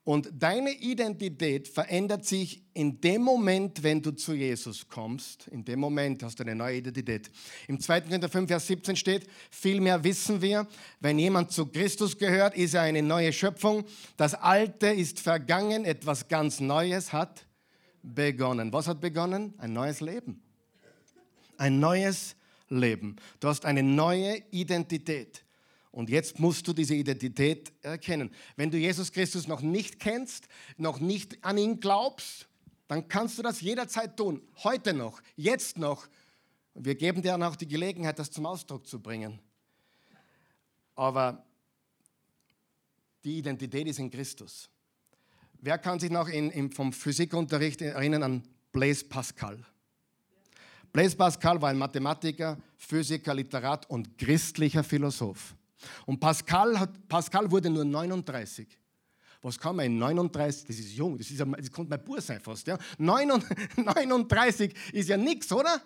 Und 0.03 0.29
deine 0.31 0.71
Identität 0.71 1.67
verändert 1.67 2.25
sich 2.25 2.61
in 2.75 3.01
dem 3.01 3.23
Moment, 3.23 3.81
wenn 3.81 4.03
du 4.03 4.11
zu 4.11 4.35
Jesus 4.35 4.87
kommst. 4.87 5.47
In 5.47 5.65
dem 5.65 5.79
Moment 5.79 6.21
hast 6.21 6.39
du 6.39 6.43
eine 6.43 6.53
neue 6.53 6.77
Identität. 6.77 7.31
Im 7.67 7.79
2. 7.79 8.01
Korinther 8.01 8.29
5, 8.29 8.47
Vers 8.47 8.67
17 8.67 8.95
steht, 8.95 9.27
vielmehr 9.49 10.03
wissen 10.03 10.43
wir, 10.43 10.67
wenn 10.99 11.17
jemand 11.17 11.51
zu 11.51 11.65
Christus 11.65 12.15
gehört, 12.15 12.55
ist 12.55 12.75
er 12.75 12.83
eine 12.83 13.01
neue 13.01 13.33
Schöpfung. 13.33 13.83
Das 14.15 14.35
Alte 14.35 14.87
ist 14.87 15.19
vergangen, 15.19 15.85
etwas 15.85 16.27
ganz 16.27 16.59
Neues 16.59 17.11
hat 17.11 17.47
begonnen. 18.03 18.71
Was 18.71 18.87
hat 18.87 19.01
begonnen? 19.01 19.55
Ein 19.57 19.73
neues 19.73 20.01
Leben. 20.01 20.43
Ein 21.57 21.79
neues 21.79 22.35
Leben. 22.69 23.15
Du 23.39 23.47
hast 23.47 23.65
eine 23.65 23.81
neue 23.81 24.37
Identität. 24.51 25.44
Und 25.95 26.09
jetzt 26.09 26.39
musst 26.41 26.67
du 26.67 26.73
diese 26.73 26.93
Identität 26.93 27.71
erkennen. 27.81 28.29
Wenn 28.57 28.69
du 28.69 28.77
Jesus 28.77 29.13
Christus 29.13 29.47
noch 29.47 29.61
nicht 29.61 29.97
kennst, 29.97 30.49
noch 30.75 30.99
nicht 30.99 31.41
an 31.41 31.57
ihn 31.57 31.79
glaubst, 31.79 32.49
dann 32.89 33.07
kannst 33.07 33.37
du 33.37 33.41
das 33.41 33.61
jederzeit 33.61 34.17
tun. 34.17 34.41
Heute 34.65 34.93
noch, 34.93 35.21
jetzt 35.37 35.77
noch. 35.77 36.09
Wir 36.73 36.95
geben 36.95 37.21
dir 37.21 37.41
auch 37.41 37.55
die 37.55 37.67
Gelegenheit, 37.67 38.19
das 38.19 38.29
zum 38.29 38.45
Ausdruck 38.45 38.85
zu 38.85 39.01
bringen. 39.01 39.39
Aber 40.95 41.45
die 43.23 43.37
Identität 43.37 43.87
ist 43.87 43.99
in 43.99 44.11
Christus. 44.11 44.69
Wer 45.61 45.77
kann 45.77 46.01
sich 46.01 46.11
noch 46.11 46.27
in, 46.27 46.51
in, 46.51 46.71
vom 46.71 46.91
Physikunterricht 46.91 47.81
erinnern 47.81 48.23
an 48.23 48.43
Blaise 48.73 49.05
Pascal? 49.05 49.65
Blaise 50.91 51.15
Pascal 51.15 51.61
war 51.61 51.69
ein 51.69 51.77
Mathematiker, 51.77 52.57
Physiker, 52.75 53.33
Literat 53.33 53.89
und 53.89 54.17
christlicher 54.17 54.83
Philosoph. 54.83 55.54
Und 56.05 56.19
Pascal, 56.19 56.79
hat, 56.79 57.07
Pascal 57.07 57.49
wurde 57.51 57.69
nur 57.69 57.85
39. 57.85 58.67
Was 59.41 59.59
kann 59.59 59.75
man 59.75 59.85
in 59.85 59.97
39? 59.99 60.65
Das 60.65 60.79
ist 60.79 60.93
jung, 60.93 61.17
das, 61.17 61.29
ist, 61.29 61.39
das 61.39 61.71
kommt 61.71 61.89
mein 61.89 62.03
Bur 62.03 62.19
sein 62.19 62.39
fast. 62.39 62.65
Ja? 62.65 62.79
39 62.97 64.73
ist 64.93 65.09
ja 65.09 65.17
nichts, 65.17 65.51
oder? 65.51 65.81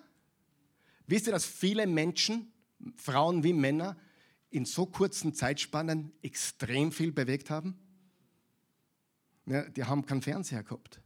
Wisst 1.08 1.28
ihr, 1.28 1.34
dass 1.34 1.46
viele 1.46 1.86
Menschen, 1.86 2.52
Frauen 2.96 3.44
wie 3.44 3.52
Männer, 3.52 3.98
in 4.52 4.66
so 4.66 4.86
kurzen 4.86 5.34
Zeitspannen 5.34 6.12
extrem 6.22 6.92
viel 6.92 7.12
bewegt 7.12 7.50
haben? 7.50 7.78
Ja, 9.46 9.64
die 9.64 9.84
haben 9.84 10.06
keinen 10.06 10.22
Fernseher 10.22 10.64
gehabt 10.64 11.02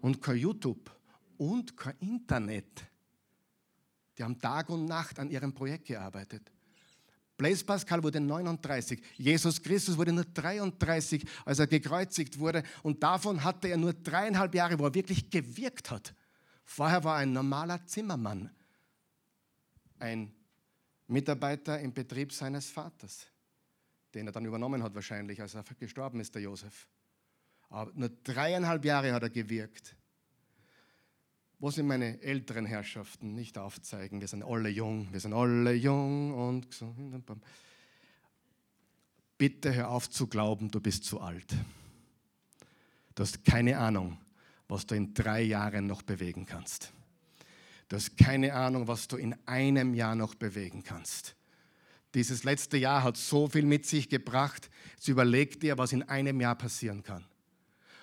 und 0.00 0.20
kein 0.20 0.36
YouTube 0.36 0.90
und 1.38 1.76
kein 1.76 1.96
Internet. 2.00 2.82
Die 4.18 4.22
haben 4.22 4.38
Tag 4.40 4.68
und 4.68 4.84
Nacht 4.84 5.18
an 5.18 5.30
ihrem 5.30 5.54
Projekt 5.54 5.86
gearbeitet. 5.86 6.50
Blaise 7.36 7.64
Pascal 7.64 8.02
wurde 8.02 8.20
39, 8.20 9.02
Jesus 9.16 9.62
Christus 9.62 9.96
wurde 9.96 10.12
nur 10.12 10.24
33, 10.24 11.26
als 11.44 11.58
er 11.58 11.66
gekreuzigt 11.66 12.38
wurde. 12.38 12.62
Und 12.82 13.02
davon 13.02 13.44
hatte 13.44 13.68
er 13.68 13.76
nur 13.76 13.92
dreieinhalb 13.92 14.54
Jahre, 14.54 14.78
wo 14.78 14.86
er 14.86 14.94
wirklich 14.94 15.30
gewirkt 15.30 15.90
hat. 15.90 16.14
Vorher 16.64 17.04
war 17.04 17.16
er 17.16 17.22
ein 17.22 17.32
normaler 17.32 17.84
Zimmermann, 17.86 18.50
ein 19.98 20.32
Mitarbeiter 21.06 21.78
im 21.80 21.92
Betrieb 21.92 22.32
seines 22.32 22.70
Vaters, 22.70 23.26
den 24.14 24.26
er 24.26 24.32
dann 24.32 24.44
übernommen 24.44 24.82
hat 24.82 24.94
wahrscheinlich, 24.94 25.40
als 25.40 25.54
er 25.54 25.64
gestorben 25.78 26.20
ist, 26.20 26.34
der 26.34 26.42
Josef. 26.42 26.88
Aber 27.68 27.92
nur 27.94 28.10
dreieinhalb 28.24 28.84
Jahre 28.84 29.12
hat 29.12 29.22
er 29.22 29.30
gewirkt. 29.30 29.94
Wo 31.58 31.70
sind 31.70 31.86
meine 31.86 32.20
älteren 32.20 32.66
Herrschaften? 32.66 33.34
Nicht 33.34 33.56
aufzeigen, 33.56 34.20
wir 34.20 34.28
sind 34.28 34.42
alle 34.42 34.68
jung, 34.68 35.08
wir 35.12 35.20
sind 35.20 35.32
alle 35.32 35.72
jung 35.72 36.34
und 36.34 36.68
Bitte 39.38 39.74
hör 39.74 39.90
auf 39.90 40.08
zu 40.08 40.26
glauben, 40.26 40.70
du 40.70 40.80
bist 40.80 41.04
zu 41.04 41.20
alt. 41.20 41.54
Du 43.14 43.22
hast 43.22 43.44
keine 43.44 43.78
Ahnung, 43.78 44.18
was 44.68 44.86
du 44.86 44.94
in 44.94 45.12
drei 45.12 45.42
Jahren 45.42 45.86
noch 45.86 46.02
bewegen 46.02 46.46
kannst. 46.46 46.92
Du 47.88 47.96
hast 47.96 48.16
keine 48.16 48.54
Ahnung, 48.54 48.88
was 48.88 49.08
du 49.08 49.16
in 49.16 49.34
einem 49.46 49.94
Jahr 49.94 50.14
noch 50.14 50.34
bewegen 50.34 50.82
kannst. 50.82 51.36
Dieses 52.14 52.44
letzte 52.44 52.78
Jahr 52.78 53.02
hat 53.02 53.16
so 53.16 53.46
viel 53.48 53.64
mit 53.64 53.84
sich 53.84 54.08
gebracht. 54.08 54.70
Jetzt 54.94 55.08
überleg 55.08 55.60
dir, 55.60 55.76
was 55.76 55.92
in 55.92 56.02
einem 56.02 56.40
Jahr 56.40 56.56
passieren 56.56 57.02
kann. 57.02 57.24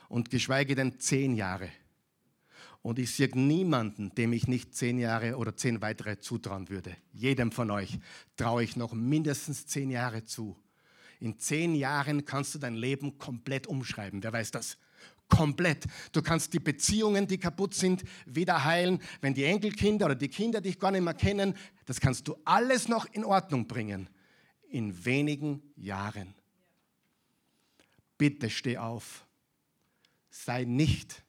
Und 0.08 0.30
geschweige 0.30 0.76
denn 0.76 1.00
zehn 1.00 1.36
Jahre. 1.36 1.70
Und 2.84 3.00
ich 3.00 3.16
sehe 3.16 3.30
niemanden, 3.34 4.14
dem 4.14 4.34
ich 4.34 4.48
nicht 4.48 4.76
zehn 4.76 5.00
Jahre 5.00 5.38
oder 5.38 5.56
zehn 5.56 5.82
weitere 5.82 6.20
zutrauen 6.20 6.68
würde. 6.68 6.96
Jedem 7.14 7.54
von 7.54 7.72
euch 7.72 7.98
traue 8.36 8.66
ich 8.66 8.76
noch 8.76 8.94
mindestens 8.94 9.66
zehn 9.66 9.90
Jahre 9.90 10.26
zu. 10.26 10.58
In 11.22 11.40
zehn 11.40 11.76
Jahren 11.76 12.26
kannst 12.26 12.54
du 12.54 12.60
dein 12.60 12.76
Leben 12.76 13.18
komplett 13.18 13.68
umschreiben. 13.68 14.22
Wer 14.22 14.34
weiß 14.34 14.52
das? 14.52 14.78
Komplett. 15.30 15.86
Du 16.12 16.22
kannst 16.22 16.54
die 16.54 16.60
Beziehungen, 16.60 17.26
die 17.26 17.38
kaputt 17.38 17.74
sind, 17.74 18.04
wieder 18.26 18.66
heilen. 18.66 19.00
Wenn 19.22 19.34
die 19.34 19.46
Enkelkinder 19.46 20.08
oder 20.08 20.16
die 20.16 20.28
Kinder 20.28 20.60
dich 20.60 20.78
gar 20.78 20.92
nicht 20.92 21.04
mehr 21.04 21.14
kennen, 21.14 21.56
das 21.86 22.02
kannst 22.02 22.28
du 22.28 22.36
alles 22.44 22.90
noch 22.90 23.06
in 23.14 23.24
Ordnung 23.24 23.66
bringen. 23.66 24.10
In 24.68 25.06
wenigen 25.06 25.64
Jahren. 25.78 26.36
Bitte 28.18 28.50
steh 28.50 28.78
auf. 28.78 29.26
Sei 30.30 30.66
nicht 30.66 31.24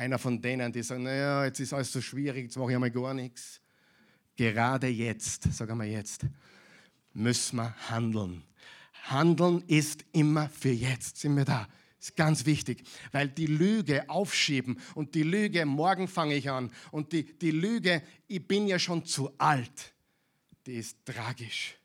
einer 0.00 0.18
von 0.18 0.40
denen, 0.40 0.72
die 0.72 0.82
sagen, 0.82 1.02
naja, 1.02 1.44
jetzt 1.44 1.60
ist 1.60 1.74
alles 1.74 1.92
so 1.92 2.00
schwierig, 2.00 2.44
jetzt 2.44 2.56
mache 2.56 2.70
ich 2.70 2.74
einmal 2.74 2.90
gar 2.90 3.12
nichts. 3.12 3.60
Gerade 4.34 4.88
jetzt, 4.88 5.52
sagen 5.52 5.76
wir 5.76 5.84
jetzt, 5.84 6.22
müssen 7.12 7.56
wir 7.56 7.74
handeln. 7.90 8.42
Handeln 9.04 9.62
ist 9.66 10.04
immer 10.12 10.48
für 10.48 10.70
jetzt. 10.70 11.18
Sind 11.18 11.36
wir 11.36 11.44
da? 11.44 11.68
ist 12.00 12.16
ganz 12.16 12.46
wichtig, 12.46 12.82
weil 13.12 13.28
die 13.28 13.44
Lüge 13.44 14.08
aufschieben 14.08 14.80
und 14.94 15.14
die 15.14 15.22
Lüge, 15.22 15.66
morgen 15.66 16.08
fange 16.08 16.34
ich 16.34 16.48
an 16.48 16.72
und 16.92 17.12
die, 17.12 17.24
die 17.38 17.50
Lüge, 17.50 18.02
ich 18.26 18.48
bin 18.48 18.66
ja 18.66 18.78
schon 18.78 19.04
zu 19.04 19.30
alt, 19.36 19.92
die 20.64 20.76
ist 20.76 20.96
tragisch. 21.04 21.76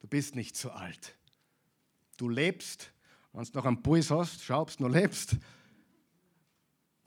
Du 0.00 0.06
bist 0.06 0.36
nicht 0.36 0.56
zu 0.56 0.72
alt. 0.72 1.14
Du 2.16 2.30
lebst, 2.30 2.90
wenn 3.34 3.44
du 3.44 3.50
noch 3.52 3.66
einen 3.66 3.82
Puls 3.82 4.10
hast, 4.10 4.42
schaust, 4.42 4.80
du 4.80 4.88
lebst. 4.88 5.36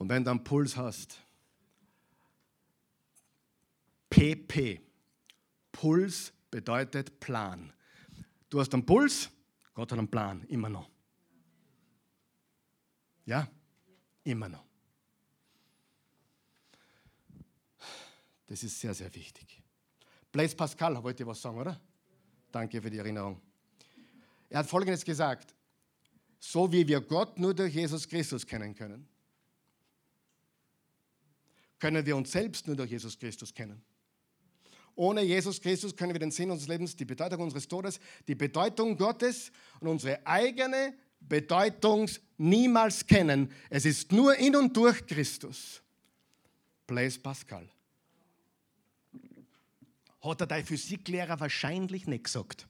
Und 0.00 0.08
wenn 0.08 0.24
du 0.24 0.30
einen 0.30 0.42
Puls 0.42 0.78
hast, 0.78 1.18
PP, 4.08 4.80
Puls 5.70 6.32
bedeutet 6.50 7.20
Plan. 7.20 7.70
Du 8.48 8.60
hast 8.60 8.72
einen 8.72 8.86
Puls, 8.86 9.28
Gott 9.74 9.92
hat 9.92 9.98
einen 9.98 10.10
Plan, 10.10 10.42
immer 10.44 10.70
noch. 10.70 10.88
Ja, 13.26 13.46
immer 14.24 14.48
noch. 14.48 14.64
Das 18.46 18.62
ist 18.62 18.80
sehr, 18.80 18.94
sehr 18.94 19.14
wichtig. 19.14 19.62
Blaise 20.32 20.56
Pascal 20.56 21.00
wollte 21.02 21.26
was 21.26 21.42
sagen, 21.42 21.58
oder? 21.58 21.78
Danke 22.50 22.80
für 22.80 22.88
die 22.88 22.98
Erinnerung. 22.98 23.38
Er 24.48 24.60
hat 24.60 24.66
Folgendes 24.66 25.04
gesagt. 25.04 25.54
So 26.38 26.72
wie 26.72 26.88
wir 26.88 27.02
Gott 27.02 27.38
nur 27.38 27.52
durch 27.52 27.74
Jesus 27.74 28.08
Christus 28.08 28.46
kennen 28.46 28.74
können, 28.74 29.06
können 31.80 32.06
wir 32.06 32.16
uns 32.16 32.30
selbst 32.30 32.66
nur 32.66 32.76
durch 32.76 32.90
Jesus 32.90 33.18
Christus 33.18 33.52
kennen. 33.52 33.82
Ohne 34.94 35.22
Jesus 35.22 35.60
Christus 35.60 35.96
können 35.96 36.12
wir 36.12 36.20
den 36.20 36.30
Sinn 36.30 36.50
unseres 36.50 36.68
Lebens, 36.68 36.94
die 36.94 37.04
Bedeutung 37.04 37.40
unseres 37.40 37.66
Todes, 37.66 37.98
die 38.28 38.34
Bedeutung 38.34 38.96
Gottes 38.96 39.50
und 39.80 39.88
unsere 39.88 40.24
eigene 40.26 40.94
Bedeutung 41.20 42.08
niemals 42.36 43.06
kennen. 43.06 43.50
Es 43.70 43.84
ist 43.84 44.12
nur 44.12 44.36
in 44.36 44.54
und 44.56 44.76
durch 44.76 45.06
Christus. 45.06 45.82
Blaise 46.86 47.18
Pascal. 47.18 47.66
Hat 50.22 50.40
er 50.40 50.46
dein 50.46 50.66
Physiklehrer 50.66 51.40
wahrscheinlich 51.40 52.06
nicht 52.06 52.24
gesagt. 52.24 52.66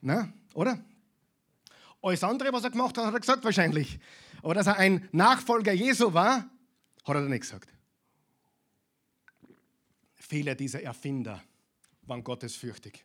Na, 0.00 0.32
oder? 0.54 0.82
Alles 2.00 2.22
andere, 2.22 2.52
was 2.52 2.64
er 2.64 2.70
gemacht 2.70 2.96
hat, 2.96 3.06
hat 3.06 3.14
er 3.14 3.20
gesagt 3.20 3.44
wahrscheinlich. 3.44 3.98
Aber 4.42 4.54
dass 4.54 4.66
er 4.66 4.76
ein 4.76 5.08
Nachfolger 5.12 5.72
Jesu 5.72 6.14
war, 6.14 6.48
hat 7.04 7.14
er 7.14 7.22
nicht 7.22 7.42
gesagt. 7.42 7.73
Viele 10.26 10.56
dieser 10.56 10.82
Erfinder 10.82 11.42
waren 12.06 12.24
gottesfürchtig. 12.24 13.04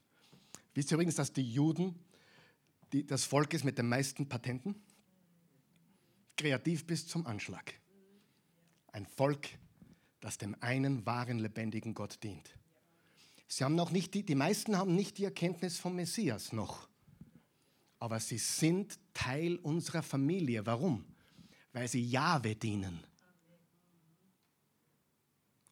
Wisst 0.74 0.90
ihr 0.90 0.96
übrigens, 0.96 1.16
dass 1.16 1.34
die 1.34 1.44
Juden 1.52 2.00
die, 2.94 3.06
das 3.06 3.26
Volk 3.26 3.54
ist 3.54 3.66
mit 3.66 3.78
den 3.78 3.90
meisten 3.90 4.30
Patenten. 4.30 4.82
Kreativ 6.38 6.88
bis 6.88 7.06
zum 7.08 7.28
Anschlag. 7.28 7.74
Ein 8.94 9.06
Volk, 9.06 9.50
das 10.22 10.38
dem 10.38 10.56
einen 10.62 11.06
wahren, 11.06 11.40
lebendigen 11.40 11.94
Gott 11.94 12.24
dient. 12.24 12.56
Sie 13.50 13.66
haben 13.66 13.76
noch 13.76 13.92
nicht 13.92 14.14
die, 14.14 14.24
die 14.24 14.36
meisten 14.36 14.78
haben 14.78 14.96
nicht 14.96 15.18
die 15.18 15.26
Erkenntnis 15.26 15.78
vom 15.78 15.98
Messias 15.98 16.54
noch. 16.54 16.88
Aber 18.00 18.22
sie 18.22 18.38
sind 18.38 18.98
Teil 19.14 19.58
unserer 19.58 20.04
Familie. 20.04 20.66
Warum? 20.66 21.04
Weil 21.74 21.90
sie 21.90 22.02
Jahwe 22.02 22.56
dienen. 22.56 23.04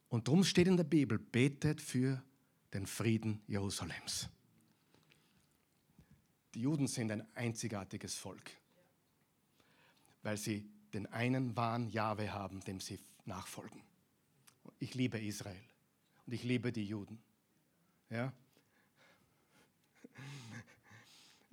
Und 0.09 0.27
darum 0.27 0.43
steht 0.43 0.67
in 0.67 0.77
der 0.77 0.83
Bibel, 0.83 1.19
betet 1.19 1.81
für 1.81 2.23
den 2.73 2.85
Frieden 2.85 3.41
Jerusalems. 3.47 4.29
Die 6.53 6.61
Juden 6.61 6.87
sind 6.87 7.11
ein 7.11 7.27
einzigartiges 7.35 8.15
Volk, 8.15 8.51
weil 10.23 10.37
sie 10.37 10.69
den 10.93 11.05
einen 11.07 11.55
wahren 11.55 11.89
Jahwe 11.89 12.31
haben, 12.31 12.61
dem 12.61 12.79
sie 12.79 12.99
nachfolgen. 13.25 13.81
Ich 14.79 14.95
liebe 14.95 15.19
Israel 15.19 15.61
und 16.25 16.33
ich 16.33 16.43
liebe 16.43 16.71
die 16.71 16.85
Juden. 16.85 17.19
Ja? 18.09 18.31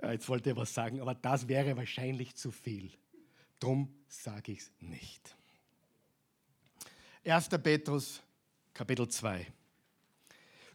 jetzt 0.03 0.29
wollte 0.29 0.51
ich 0.51 0.57
was 0.57 0.73
sagen, 0.73 1.01
aber 1.01 1.15
das 1.15 1.49
wäre 1.49 1.77
wahrscheinlich 1.77 2.35
zu 2.37 2.51
viel. 2.51 2.91
Drum 3.59 3.93
sage 4.09 4.53
ich 4.53 4.61
es 4.61 4.73
nicht. 4.81 5.37
1. 7.25 7.49
Petrus, 7.63 8.23
Kapitel 8.75 9.09
2. 9.09 9.47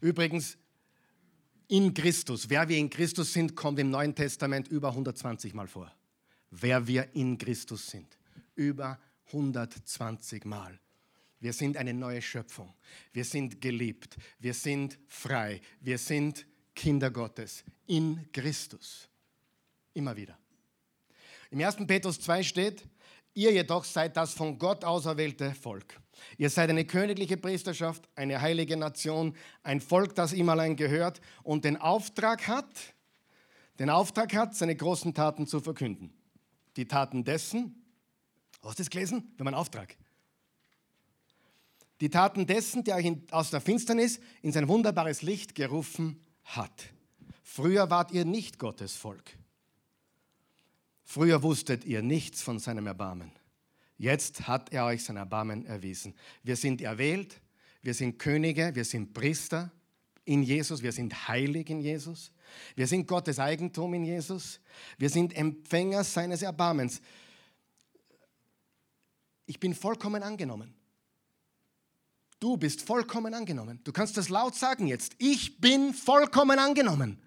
Übrigens, 0.00 0.56
in 1.68 1.94
Christus. 1.94 2.50
Wer 2.50 2.68
wir 2.68 2.78
in 2.78 2.90
Christus 2.90 3.32
sind, 3.32 3.54
kommt 3.54 3.78
im 3.78 3.90
Neuen 3.90 4.14
Testament 4.14 4.68
über 4.68 4.88
120 4.88 5.54
Mal 5.54 5.68
vor. 5.68 5.92
Wer 6.50 6.86
wir 6.86 7.14
in 7.14 7.38
Christus 7.38 7.86
sind. 7.86 8.18
Über 8.56 8.98
120 9.26 10.44
Mal. 10.46 10.80
Wir 11.38 11.52
sind 11.52 11.76
eine 11.76 11.94
neue 11.94 12.20
Schöpfung. 12.20 12.74
Wir 13.12 13.24
sind 13.24 13.60
geliebt. 13.60 14.16
Wir 14.40 14.52
sind 14.52 14.98
frei. 15.06 15.60
Wir 15.80 15.96
sind 15.96 16.44
Kinder 16.74 17.10
Gottes 17.10 17.64
in 17.86 18.30
Christus. 18.32 19.08
Immer 19.94 20.16
wieder. 20.16 20.36
Im 21.50 21.60
1. 21.60 21.76
Petrus 21.86 22.20
2 22.20 22.42
steht, 22.42 22.84
ihr 23.34 23.52
jedoch 23.52 23.84
seid 23.84 24.16
das 24.16 24.34
von 24.34 24.58
Gott 24.58 24.84
auserwählte 24.84 25.54
Volk 25.54 26.00
Ihr 26.36 26.50
seid 26.50 26.70
eine 26.70 26.84
königliche 26.84 27.36
Priesterschaft, 27.36 28.08
eine 28.14 28.40
heilige 28.40 28.76
Nation, 28.76 29.34
ein 29.62 29.80
Volk, 29.80 30.14
das 30.14 30.32
ihm 30.32 30.48
allein 30.48 30.76
gehört 30.76 31.20
und 31.42 31.64
den 31.64 31.76
Auftrag 31.76 32.48
hat, 32.48 32.94
den 33.78 33.90
Auftrag 33.90 34.34
hat, 34.34 34.54
seine 34.54 34.76
großen 34.76 35.14
Taten 35.14 35.46
zu 35.46 35.60
verkünden. 35.60 36.12
Die 36.76 36.86
Taten 36.86 37.24
dessen, 37.24 37.82
hast 38.62 38.78
du 38.78 38.82
das 38.82 38.90
gelesen? 38.90 39.32
Wir 39.36 39.40
haben 39.40 39.48
einen 39.48 39.56
Auftrag. 39.56 39.96
Die 42.00 42.08
Taten 42.08 42.46
dessen, 42.46 42.84
der 42.84 42.96
euch 42.96 43.12
aus 43.30 43.50
der 43.50 43.60
Finsternis 43.60 44.20
in 44.42 44.52
sein 44.52 44.68
wunderbares 44.68 45.22
Licht 45.22 45.54
gerufen 45.54 46.22
hat. 46.44 46.88
Früher 47.42 47.90
wart 47.90 48.12
ihr 48.12 48.24
nicht 48.24 48.58
Gottes 48.58 48.96
Volk. 48.96 49.36
Früher 51.12 51.42
wusstet 51.42 51.84
ihr 51.86 52.02
nichts 52.02 52.40
von 52.40 52.60
seinem 52.60 52.86
Erbarmen. 52.86 53.32
Jetzt 53.98 54.46
hat 54.46 54.72
er 54.72 54.84
euch 54.84 55.02
sein 55.02 55.16
Erbarmen 55.16 55.66
erwiesen. 55.66 56.14
Wir 56.44 56.54
sind 56.54 56.80
erwählt, 56.80 57.40
wir 57.82 57.94
sind 57.94 58.20
Könige, 58.20 58.72
wir 58.76 58.84
sind 58.84 59.12
Priester 59.12 59.72
in 60.24 60.44
Jesus, 60.44 60.84
wir 60.84 60.92
sind 60.92 61.26
heilig 61.26 61.68
in 61.68 61.80
Jesus, 61.80 62.30
wir 62.76 62.86
sind 62.86 63.08
Gottes 63.08 63.40
Eigentum 63.40 63.92
in 63.94 64.04
Jesus, 64.04 64.60
wir 64.98 65.10
sind 65.10 65.36
Empfänger 65.36 66.04
seines 66.04 66.42
Erbarmens. 66.42 67.02
Ich 69.46 69.58
bin 69.58 69.74
vollkommen 69.74 70.22
angenommen. 70.22 70.72
Du 72.38 72.56
bist 72.56 72.82
vollkommen 72.82 73.34
angenommen. 73.34 73.80
Du 73.82 73.90
kannst 73.90 74.16
das 74.16 74.28
laut 74.28 74.54
sagen 74.54 74.86
jetzt. 74.86 75.16
Ich 75.18 75.60
bin 75.60 75.92
vollkommen 75.92 76.60
angenommen. 76.60 77.20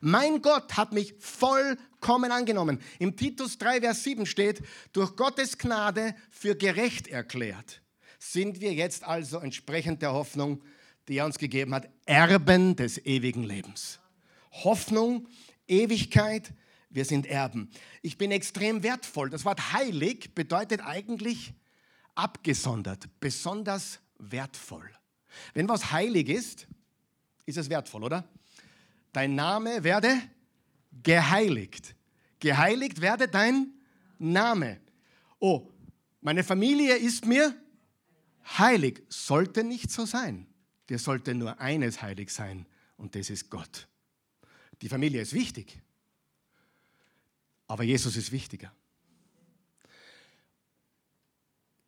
Mein 0.00 0.40
Gott 0.40 0.76
hat 0.76 0.92
mich 0.92 1.14
vollkommen 1.18 1.93
angenommen. 2.08 2.80
Im 2.98 3.16
Titus 3.16 3.58
3, 3.58 3.80
Vers 3.80 4.04
7 4.04 4.26
steht, 4.26 4.62
durch 4.92 5.16
Gottes 5.16 5.58
Gnade 5.58 6.14
für 6.30 6.54
gerecht 6.54 7.08
erklärt. 7.08 7.82
Sind 8.18 8.60
wir 8.60 8.72
jetzt 8.72 9.04
also 9.04 9.38
entsprechend 9.38 10.02
der 10.02 10.12
Hoffnung, 10.12 10.62
die 11.08 11.18
er 11.18 11.26
uns 11.26 11.38
gegeben 11.38 11.74
hat, 11.74 11.88
Erben 12.06 12.76
des 12.76 13.04
ewigen 13.04 13.42
Lebens. 13.42 14.00
Hoffnung, 14.52 15.28
Ewigkeit, 15.66 16.52
wir 16.90 17.04
sind 17.04 17.26
Erben. 17.26 17.70
Ich 18.02 18.16
bin 18.16 18.30
extrem 18.30 18.82
wertvoll. 18.82 19.28
Das 19.30 19.44
Wort 19.44 19.72
heilig 19.72 20.34
bedeutet 20.34 20.80
eigentlich 20.80 21.52
abgesondert, 22.14 23.08
besonders 23.20 23.98
wertvoll. 24.18 24.88
Wenn 25.52 25.68
was 25.68 25.90
heilig 25.90 26.28
ist, 26.28 26.68
ist 27.46 27.58
es 27.58 27.68
wertvoll, 27.68 28.04
oder? 28.04 28.28
dein 29.14 29.34
Name 29.34 29.82
werde 29.84 30.20
geheiligt. 31.02 31.94
Geheiligt 32.38 33.00
werde 33.00 33.28
dein 33.28 33.72
Name. 34.18 34.80
Oh, 35.38 35.70
meine 36.20 36.44
Familie 36.44 36.96
ist 36.96 37.26
mir 37.26 37.54
heilig. 38.58 39.02
Sollte 39.08 39.64
nicht 39.64 39.90
so 39.90 40.06
sein. 40.06 40.46
Dir 40.88 40.98
sollte 40.98 41.34
nur 41.34 41.58
eines 41.60 42.02
heilig 42.02 42.30
sein 42.30 42.66
und 42.96 43.14
das 43.14 43.30
ist 43.30 43.50
Gott. 43.50 43.88
Die 44.82 44.88
Familie 44.88 45.22
ist 45.22 45.32
wichtig. 45.32 45.80
Aber 47.66 47.82
Jesus 47.82 48.16
ist 48.16 48.32
wichtiger. 48.32 48.72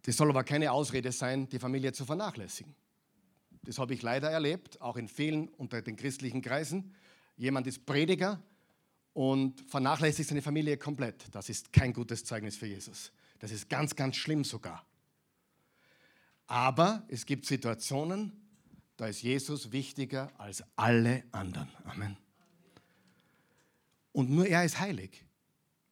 Das 0.02 0.16
soll 0.16 0.30
aber 0.30 0.44
keine 0.44 0.72
Ausrede 0.72 1.12
sein, 1.12 1.48
die 1.48 1.58
Familie 1.58 1.92
zu 1.92 2.04
vernachlässigen. 2.04 2.74
Das 3.62 3.78
habe 3.78 3.92
ich 3.92 4.02
leider 4.02 4.30
erlebt, 4.30 4.80
auch 4.80 4.96
in 4.96 5.08
vielen 5.08 5.48
unter 5.48 5.82
den 5.82 5.96
christlichen 5.96 6.40
Kreisen. 6.40 6.94
Jemand 7.36 7.66
ist 7.66 7.84
Prediger 7.84 8.40
und 9.16 9.62
vernachlässigt 9.62 10.28
seine 10.28 10.42
Familie 10.42 10.76
komplett. 10.76 11.34
Das 11.34 11.48
ist 11.48 11.72
kein 11.72 11.94
gutes 11.94 12.22
Zeugnis 12.22 12.54
für 12.58 12.66
Jesus. 12.66 13.12
Das 13.38 13.50
ist 13.50 13.70
ganz, 13.70 13.96
ganz 13.96 14.14
schlimm 14.16 14.44
sogar. 14.44 14.84
Aber 16.46 17.02
es 17.08 17.24
gibt 17.24 17.46
Situationen, 17.46 18.30
da 18.98 19.06
ist 19.06 19.22
Jesus 19.22 19.72
wichtiger 19.72 20.30
als 20.38 20.62
alle 20.76 21.24
anderen. 21.32 21.70
Amen. 21.84 22.18
Und 24.12 24.28
nur 24.28 24.46
er 24.46 24.66
ist 24.66 24.80
heilig. 24.80 25.24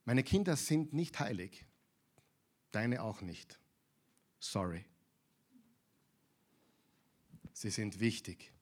Meine 0.05 0.23
Kinder 0.23 0.55
sind 0.55 0.93
nicht 0.93 1.19
heilig. 1.19 1.65
Deine 2.73 3.03
auch 3.03 3.23
nicht. 3.23 3.59
Sorry. 4.39 4.85
Sie 7.55 7.71
sind 7.71 8.01
wichtig, 8.01 8.53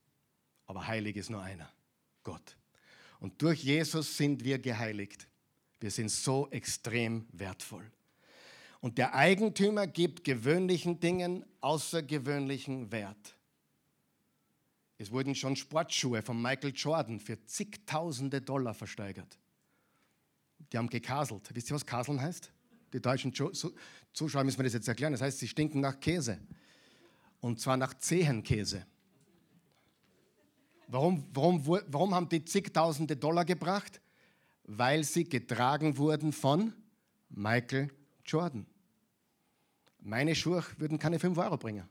aber 0.67 0.87
heilig 0.87 1.17
ist 1.17 1.29
nur 1.29 1.41
einer, 1.41 1.69
Gott. 2.23 2.55
Und 3.23 3.41
durch 3.41 3.63
Jesus 3.63 4.17
sind 4.17 4.43
wir 4.43 4.59
geheiligt. 4.59 5.29
Wir 5.79 5.89
sind 5.91 6.11
so 6.11 6.49
extrem 6.51 7.25
wertvoll. 7.31 7.89
Und 8.81 8.97
der 8.97 9.15
Eigentümer 9.15 9.87
gibt 9.87 10.25
gewöhnlichen 10.25 10.99
Dingen 10.99 11.45
außergewöhnlichen 11.61 12.91
Wert. 12.91 13.37
Es 14.97 15.09
wurden 15.09 15.35
schon 15.35 15.55
Sportschuhe 15.55 16.21
von 16.21 16.41
Michael 16.41 16.73
Jordan 16.75 17.21
für 17.21 17.41
zigtausende 17.45 18.41
Dollar 18.41 18.73
versteigert. 18.73 19.39
Die 20.73 20.77
haben 20.77 20.89
gekaselt. 20.89 21.49
Wisst 21.53 21.71
ihr, 21.71 21.75
was 21.75 21.85
Kaseln 21.85 22.19
heißt? 22.19 22.51
Die 22.91 23.01
deutschen 23.01 23.33
Zuschauer 23.33 24.43
müssen 24.43 24.57
mir 24.57 24.65
das 24.65 24.73
jetzt 24.73 24.89
erklären. 24.89 25.13
Das 25.13 25.21
heißt, 25.21 25.39
sie 25.39 25.47
stinken 25.47 25.79
nach 25.79 25.97
Käse. 26.01 26.39
Und 27.39 27.61
zwar 27.61 27.77
nach 27.77 27.93
Zehenkäse. 27.93 28.85
Warum, 30.93 31.25
warum, 31.33 31.65
warum 31.87 32.13
haben 32.13 32.29
die 32.29 32.45
zigtausende 32.45 33.17
Dollar 33.17 33.45
gebracht? 33.45 33.99
Weil 34.65 35.03
sie 35.03 35.23
getragen 35.23 35.97
wurden 35.97 36.31
von 36.31 36.71
Michael 37.29 37.89
Jordan. 38.23 38.67
Meine 40.01 40.35
Schuhe 40.35 40.63
würden 40.77 40.99
keine 40.99 41.17
5 41.17 41.35
Euro 41.39 41.57
bringen. 41.57 41.89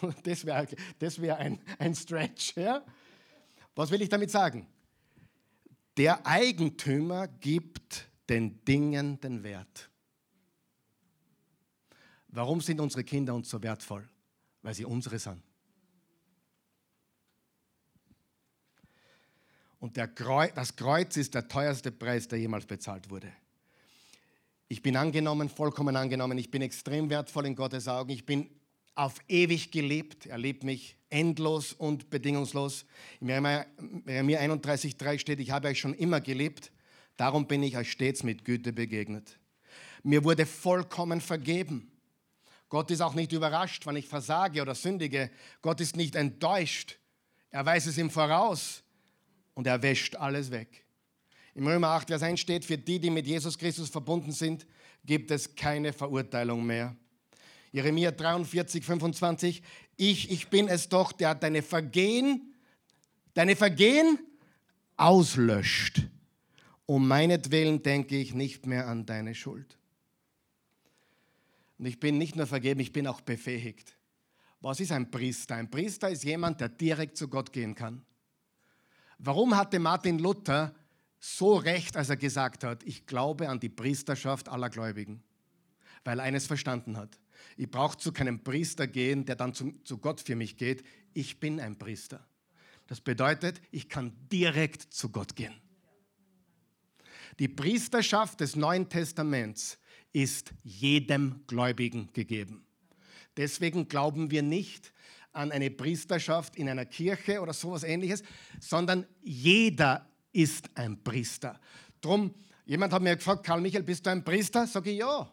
Das 0.22 0.46
wäre 0.46 0.68
das 1.00 1.20
wär 1.20 1.38
ein, 1.38 1.58
ein 1.78 1.92
Stretch. 1.92 2.56
Ja? 2.56 2.84
Was 3.74 3.90
will 3.90 4.00
ich 4.00 4.08
damit 4.08 4.30
sagen? 4.30 4.68
Der 5.96 6.24
Eigentümer 6.24 7.26
gibt 7.26 8.08
den 8.28 8.64
Dingen 8.64 9.20
den 9.20 9.42
Wert. 9.42 9.90
Warum 12.28 12.60
sind 12.60 12.78
unsere 12.80 13.02
Kinder 13.02 13.34
uns 13.34 13.50
so 13.50 13.60
wertvoll? 13.60 14.08
Weil 14.62 14.74
sie 14.74 14.84
unsere 14.84 15.18
sind. 15.18 15.42
Und 19.80 19.96
Kreuz, 20.14 20.52
das 20.54 20.76
Kreuz 20.76 21.16
ist 21.16 21.34
der 21.34 21.48
teuerste 21.48 21.90
Preis, 21.90 22.28
der 22.28 22.38
jemals 22.38 22.66
bezahlt 22.66 23.10
wurde. 23.10 23.32
Ich 24.68 24.82
bin 24.82 24.96
angenommen, 24.96 25.48
vollkommen 25.48 25.96
angenommen. 25.96 26.38
Ich 26.38 26.50
bin 26.50 26.62
extrem 26.62 27.10
wertvoll 27.10 27.46
in 27.46 27.56
Gottes 27.56 27.88
Augen. 27.88 28.10
Ich 28.10 28.24
bin 28.24 28.48
auf 28.94 29.14
ewig 29.26 29.72
gelebt. 29.72 30.26
Er 30.26 30.38
liebt 30.38 30.62
mich 30.62 30.96
endlos 31.08 31.72
und 31.72 32.10
bedingungslos. 32.10 32.84
In 33.20 33.28
Jeremia 33.28 34.40
31,3 34.40 35.18
steht, 35.18 35.40
ich 35.40 35.50
habe 35.50 35.68
euch 35.68 35.80
schon 35.80 35.94
immer 35.94 36.20
gelebt, 36.20 36.70
darum 37.16 37.48
bin 37.48 37.62
ich 37.62 37.76
euch 37.76 37.90
stets 37.90 38.22
mit 38.22 38.44
Güte 38.44 38.72
begegnet. 38.72 39.38
Mir 40.02 40.22
wurde 40.24 40.46
vollkommen 40.46 41.20
vergeben. 41.20 41.90
Gott 42.68 42.90
ist 42.90 43.00
auch 43.00 43.14
nicht 43.14 43.32
überrascht, 43.32 43.86
wenn 43.86 43.96
ich 43.96 44.06
versage 44.06 44.62
oder 44.62 44.74
sündige. 44.74 45.30
Gott 45.62 45.80
ist 45.80 45.96
nicht 45.96 46.14
enttäuscht. 46.14 46.98
Er 47.50 47.66
weiß 47.66 47.86
es 47.86 47.98
im 47.98 48.10
Voraus 48.10 48.84
und 49.60 49.66
er 49.66 49.82
wäscht 49.82 50.16
alles 50.16 50.50
weg. 50.50 50.86
Im 51.54 51.66
Römer 51.66 51.88
8, 51.88 52.08
Vers 52.08 52.22
1 52.22 52.40
steht, 52.40 52.64
für 52.64 52.78
die, 52.78 52.98
die 52.98 53.10
mit 53.10 53.26
Jesus 53.26 53.58
Christus 53.58 53.90
verbunden 53.90 54.32
sind, 54.32 54.66
gibt 55.04 55.30
es 55.30 55.54
keine 55.54 55.92
Verurteilung 55.92 56.64
mehr. 56.64 56.96
Jeremia 57.70 58.10
43, 58.10 58.82
25, 58.82 59.62
ich, 59.98 60.30
ich 60.30 60.48
bin 60.48 60.66
es 60.66 60.88
doch, 60.88 61.12
der 61.12 61.34
deine 61.34 61.60
Vergehen, 61.60 62.54
deine 63.34 63.54
Vergehen 63.54 64.18
auslöscht. 64.96 66.08
Um 66.86 67.06
meinetwillen 67.06 67.82
denke 67.82 68.16
ich 68.16 68.32
nicht 68.32 68.64
mehr 68.64 68.88
an 68.88 69.04
deine 69.04 69.34
Schuld. 69.34 69.76
Und 71.76 71.84
ich 71.84 72.00
bin 72.00 72.16
nicht 72.16 72.34
nur 72.34 72.46
vergeben, 72.46 72.80
ich 72.80 72.94
bin 72.94 73.06
auch 73.06 73.20
befähigt. 73.20 73.94
Was 74.62 74.80
ist 74.80 74.90
ein 74.90 75.10
Priester? 75.10 75.56
Ein 75.56 75.70
Priester 75.70 76.08
ist 76.08 76.24
jemand, 76.24 76.62
der 76.62 76.70
direkt 76.70 77.18
zu 77.18 77.28
Gott 77.28 77.52
gehen 77.52 77.74
kann. 77.74 78.06
Warum 79.22 79.54
hatte 79.54 79.78
Martin 79.78 80.18
Luther 80.18 80.74
so 81.18 81.56
recht, 81.56 81.94
als 81.94 82.08
er 82.08 82.16
gesagt 82.16 82.64
hat, 82.64 82.82
ich 82.84 83.04
glaube 83.04 83.50
an 83.50 83.60
die 83.60 83.68
Priesterschaft 83.68 84.48
aller 84.48 84.70
Gläubigen? 84.70 85.22
Weil 86.04 86.20
er 86.20 86.24
eines 86.24 86.46
verstanden 86.46 86.96
hat. 86.96 87.18
Ich 87.58 87.70
brauche 87.70 87.98
zu 87.98 88.12
keinem 88.12 88.42
Priester 88.42 88.86
gehen, 88.86 89.26
der 89.26 89.36
dann 89.36 89.52
zu, 89.52 89.72
zu 89.84 89.98
Gott 89.98 90.22
für 90.22 90.36
mich 90.36 90.56
geht. 90.56 90.82
Ich 91.12 91.38
bin 91.38 91.60
ein 91.60 91.76
Priester. 91.76 92.26
Das 92.86 93.02
bedeutet, 93.02 93.60
ich 93.70 93.90
kann 93.90 94.12
direkt 94.32 94.82
zu 94.82 95.10
Gott 95.10 95.36
gehen. 95.36 95.52
Die 97.38 97.48
Priesterschaft 97.48 98.40
des 98.40 98.56
Neuen 98.56 98.88
Testaments 98.88 99.78
ist 100.14 100.54
jedem 100.62 101.42
Gläubigen 101.46 102.10
gegeben. 102.14 102.64
Deswegen 103.36 103.86
glauben 103.86 104.30
wir 104.30 104.42
nicht 104.42 104.94
an 105.32 105.52
eine 105.52 105.70
Priesterschaft 105.70 106.56
in 106.56 106.68
einer 106.68 106.86
Kirche 106.86 107.40
oder 107.40 107.52
sowas 107.52 107.82
ähnliches, 107.82 108.22
sondern 108.58 109.06
jeder 109.22 110.06
ist 110.32 110.68
ein 110.74 111.02
Priester. 111.02 111.60
Drum, 112.00 112.34
jemand 112.64 112.92
hat 112.92 113.02
mir 113.02 113.16
gefragt, 113.16 113.44
Karl 113.44 113.60
Michael, 113.60 113.82
bist 113.82 114.06
du 114.06 114.10
ein 114.10 114.24
Priester? 114.24 114.66
Sag 114.66 114.86
ich 114.86 114.98
ja. 114.98 115.32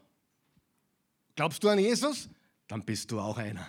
Glaubst 1.36 1.64
du 1.64 1.70
an 1.70 1.80
Jesus? 1.80 2.30
Dann 2.68 2.84
bist 2.84 3.12
du 3.12 3.20
auch 3.20 3.38
einer. 3.38 3.68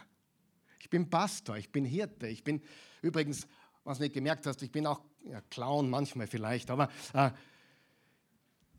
Ich 0.81 0.91
bin 0.91 1.09
Pastor, 1.09 1.57
ich 1.57 1.71
bin 1.71 1.85
Hirte, 1.85 2.29
ich 2.29 2.43
bin 2.43 2.63
übrigens, 3.03 3.47
was 3.85 3.99
du 3.99 4.05
nicht 4.05 4.15
gemerkt 4.15 4.47
hast, 4.47 4.63
ich 4.63 4.73
bin 4.73 4.87
auch 4.87 5.03
ja, 5.25 5.41
Clown 5.51 5.91
manchmal 5.91 6.27
vielleicht, 6.27 6.71
aber 6.71 6.89
äh, 7.13 7.31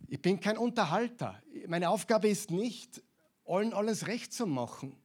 ich 0.08 0.22
bin 0.22 0.40
kein 0.40 0.58
Unterhalter. 0.58 1.42
Meine 1.68 1.90
Aufgabe 1.90 2.28
ist 2.28 2.50
nicht, 2.50 3.04
allen 3.46 3.74
alles 3.74 4.08
recht 4.08 4.34
zu 4.34 4.48
machen. 4.48 4.96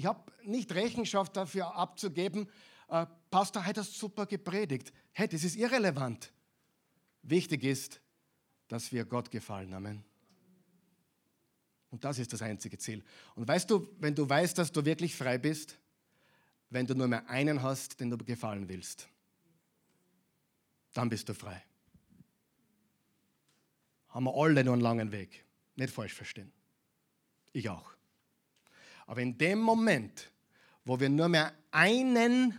Ich 0.00 0.06
habe 0.06 0.32
nicht 0.44 0.72
Rechenschaft 0.72 1.36
dafür 1.36 1.76
abzugeben, 1.76 2.48
äh, 2.88 3.04
Pastor, 3.30 3.66
hat 3.66 3.76
das 3.76 3.92
super 3.92 4.24
gepredigt. 4.24 4.94
Hey, 5.12 5.28
das 5.28 5.44
ist 5.44 5.56
irrelevant. 5.56 6.32
Wichtig 7.20 7.64
ist, 7.64 8.00
dass 8.68 8.90
wir 8.92 9.04
Gott 9.04 9.30
gefallen. 9.30 9.74
Amen. 9.74 10.02
Und 11.90 12.02
das 12.02 12.18
ist 12.18 12.32
das 12.32 12.40
einzige 12.40 12.78
Ziel. 12.78 13.04
Und 13.34 13.46
weißt 13.46 13.70
du, 13.70 13.94
wenn 13.98 14.14
du 14.14 14.26
weißt, 14.26 14.56
dass 14.56 14.72
du 14.72 14.82
wirklich 14.86 15.14
frei 15.14 15.36
bist, 15.36 15.78
wenn 16.70 16.86
du 16.86 16.94
nur 16.94 17.06
mehr 17.06 17.28
einen 17.28 17.60
hast, 17.60 18.00
den 18.00 18.08
du 18.08 18.16
gefallen 18.16 18.70
willst, 18.70 19.06
dann 20.94 21.10
bist 21.10 21.28
du 21.28 21.34
frei. 21.34 21.62
Haben 24.08 24.24
wir 24.24 24.34
alle 24.34 24.64
nur 24.64 24.72
einen 24.72 24.82
langen 24.82 25.12
Weg. 25.12 25.44
Nicht 25.76 25.92
falsch 25.92 26.14
verstehen. 26.14 26.50
Ich 27.52 27.68
auch. 27.68 27.99
Aber 29.10 29.22
in 29.22 29.36
dem 29.36 29.58
Moment, 29.58 30.30
wo 30.84 31.00
wir 31.00 31.08
nur 31.08 31.28
mehr 31.28 31.52
einen 31.72 32.56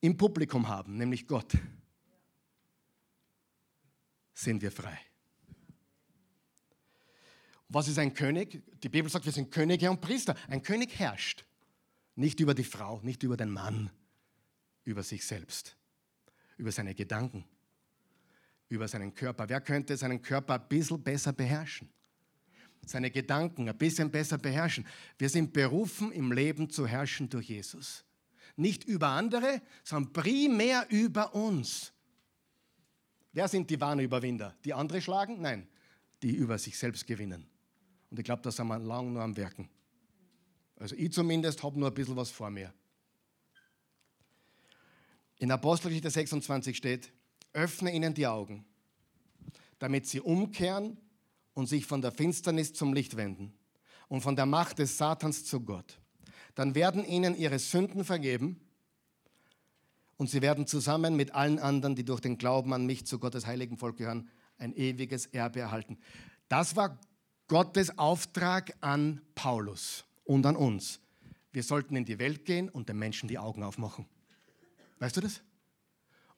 im 0.00 0.16
Publikum 0.16 0.68
haben, 0.68 0.96
nämlich 0.96 1.26
Gott, 1.26 1.54
sind 4.32 4.62
wir 4.62 4.70
frei. 4.70 4.96
Was 7.68 7.88
ist 7.88 7.98
ein 7.98 8.14
König? 8.14 8.62
Die 8.80 8.88
Bibel 8.88 9.10
sagt, 9.10 9.24
wir 9.24 9.32
sind 9.32 9.50
Könige 9.50 9.90
und 9.90 10.00
Priester. 10.00 10.36
Ein 10.46 10.62
König 10.62 10.96
herrscht 10.96 11.44
nicht 12.14 12.38
über 12.38 12.54
die 12.54 12.62
Frau, 12.62 13.00
nicht 13.00 13.24
über 13.24 13.36
den 13.36 13.50
Mann, 13.50 13.90
über 14.84 15.02
sich 15.02 15.26
selbst, 15.26 15.76
über 16.58 16.70
seine 16.70 16.94
Gedanken, 16.94 17.44
über 18.68 18.86
seinen 18.86 19.12
Körper. 19.12 19.48
Wer 19.48 19.62
könnte 19.62 19.96
seinen 19.96 20.22
Körper 20.22 20.54
ein 20.54 20.68
bisschen 20.68 21.02
besser 21.02 21.32
beherrschen? 21.32 21.92
Seine 22.86 23.10
Gedanken 23.10 23.68
ein 23.68 23.76
bisschen 23.76 24.10
besser 24.10 24.38
beherrschen. 24.38 24.86
Wir 25.18 25.28
sind 25.28 25.52
berufen, 25.52 26.12
im 26.12 26.30
Leben 26.30 26.70
zu 26.70 26.86
herrschen 26.86 27.28
durch 27.28 27.48
Jesus. 27.48 28.04
Nicht 28.54 28.84
über 28.84 29.08
andere, 29.08 29.60
sondern 29.82 30.12
primär 30.12 30.86
über 30.88 31.34
uns. 31.34 31.92
Wer 33.32 33.48
sind 33.48 33.68
die 33.68 33.80
wahren 33.80 33.98
Überwinder? 33.98 34.56
Die 34.64 34.72
andere 34.72 35.02
schlagen? 35.02 35.42
Nein, 35.42 35.68
die 36.22 36.30
über 36.30 36.56
sich 36.58 36.78
selbst 36.78 37.06
gewinnen. 37.06 37.46
Und 38.08 38.18
ich 38.20 38.24
glaube, 38.24 38.42
da 38.42 38.52
sind 38.52 38.68
wir 38.68 38.78
lang 38.78 39.12
nur 39.12 39.22
am 39.22 39.36
Werken. 39.36 39.68
Also 40.76 40.94
ich 40.94 41.12
zumindest 41.12 41.62
habe 41.62 41.78
nur 41.78 41.88
ein 41.88 41.94
bisschen 41.94 42.16
was 42.16 42.30
vor 42.30 42.50
mir. 42.50 42.72
In 45.38 45.50
Apostelgeschichte 45.50 46.08
26 46.08 46.76
steht, 46.76 47.12
öffne 47.52 47.92
ihnen 47.92 48.14
die 48.14 48.26
Augen, 48.26 48.64
damit 49.78 50.06
sie 50.06 50.20
umkehren 50.20 50.96
und 51.56 51.68
sich 51.68 51.86
von 51.86 52.02
der 52.02 52.12
Finsternis 52.12 52.74
zum 52.74 52.92
Licht 52.92 53.16
wenden 53.16 53.54
und 54.08 54.20
von 54.20 54.36
der 54.36 54.44
Macht 54.44 54.78
des 54.78 54.98
Satans 54.98 55.46
zu 55.46 55.62
Gott. 55.62 55.98
Dann 56.54 56.74
werden 56.74 57.02
ihnen 57.02 57.34
ihre 57.34 57.58
Sünden 57.58 58.04
vergeben 58.04 58.60
und 60.18 60.28
sie 60.28 60.42
werden 60.42 60.66
zusammen 60.66 61.16
mit 61.16 61.34
allen 61.34 61.58
anderen, 61.58 61.96
die 61.96 62.04
durch 62.04 62.20
den 62.20 62.36
Glauben 62.36 62.74
an 62.74 62.84
mich 62.84 63.06
zu 63.06 63.18
Gottes 63.18 63.46
heiligen 63.46 63.78
Volk 63.78 63.96
gehören, 63.96 64.28
ein 64.58 64.74
ewiges 64.74 65.26
Erbe 65.26 65.60
erhalten. 65.60 65.98
Das 66.48 66.76
war 66.76 67.00
Gottes 67.48 67.96
Auftrag 67.98 68.76
an 68.82 69.22
Paulus 69.34 70.04
und 70.24 70.44
an 70.44 70.56
uns. 70.56 71.00
Wir 71.52 71.62
sollten 71.62 71.96
in 71.96 72.04
die 72.04 72.18
Welt 72.18 72.44
gehen 72.44 72.68
und 72.68 72.90
den 72.90 72.98
Menschen 72.98 73.30
die 73.30 73.38
Augen 73.38 73.62
aufmachen. 73.62 74.04
Weißt 74.98 75.16
du 75.16 75.22
das? 75.22 75.40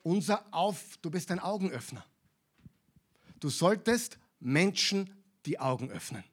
Unser 0.04 0.46
Auf, 0.52 0.96
du 1.02 1.10
bist 1.10 1.32
ein 1.32 1.40
Augenöffner. 1.40 2.04
Du 3.40 3.48
solltest 3.48 4.16
Menschen 4.40 5.14
die 5.46 5.58
Augen 5.58 5.90
öffnen. 5.90 6.24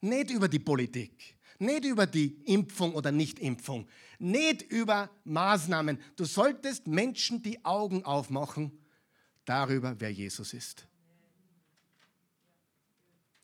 Nicht 0.00 0.30
über 0.30 0.48
die 0.48 0.58
Politik, 0.58 1.36
nicht 1.58 1.84
über 1.84 2.06
die 2.06 2.42
Impfung 2.44 2.94
oder 2.94 3.12
Nichtimpfung, 3.12 3.88
nicht 4.18 4.62
über 4.62 5.10
Maßnahmen. 5.24 5.98
Du 6.16 6.24
solltest 6.24 6.86
Menschen 6.86 7.42
die 7.42 7.64
Augen 7.64 8.04
aufmachen 8.04 8.78
darüber, 9.44 9.98
wer 9.98 10.10
Jesus 10.10 10.54
ist. 10.54 10.86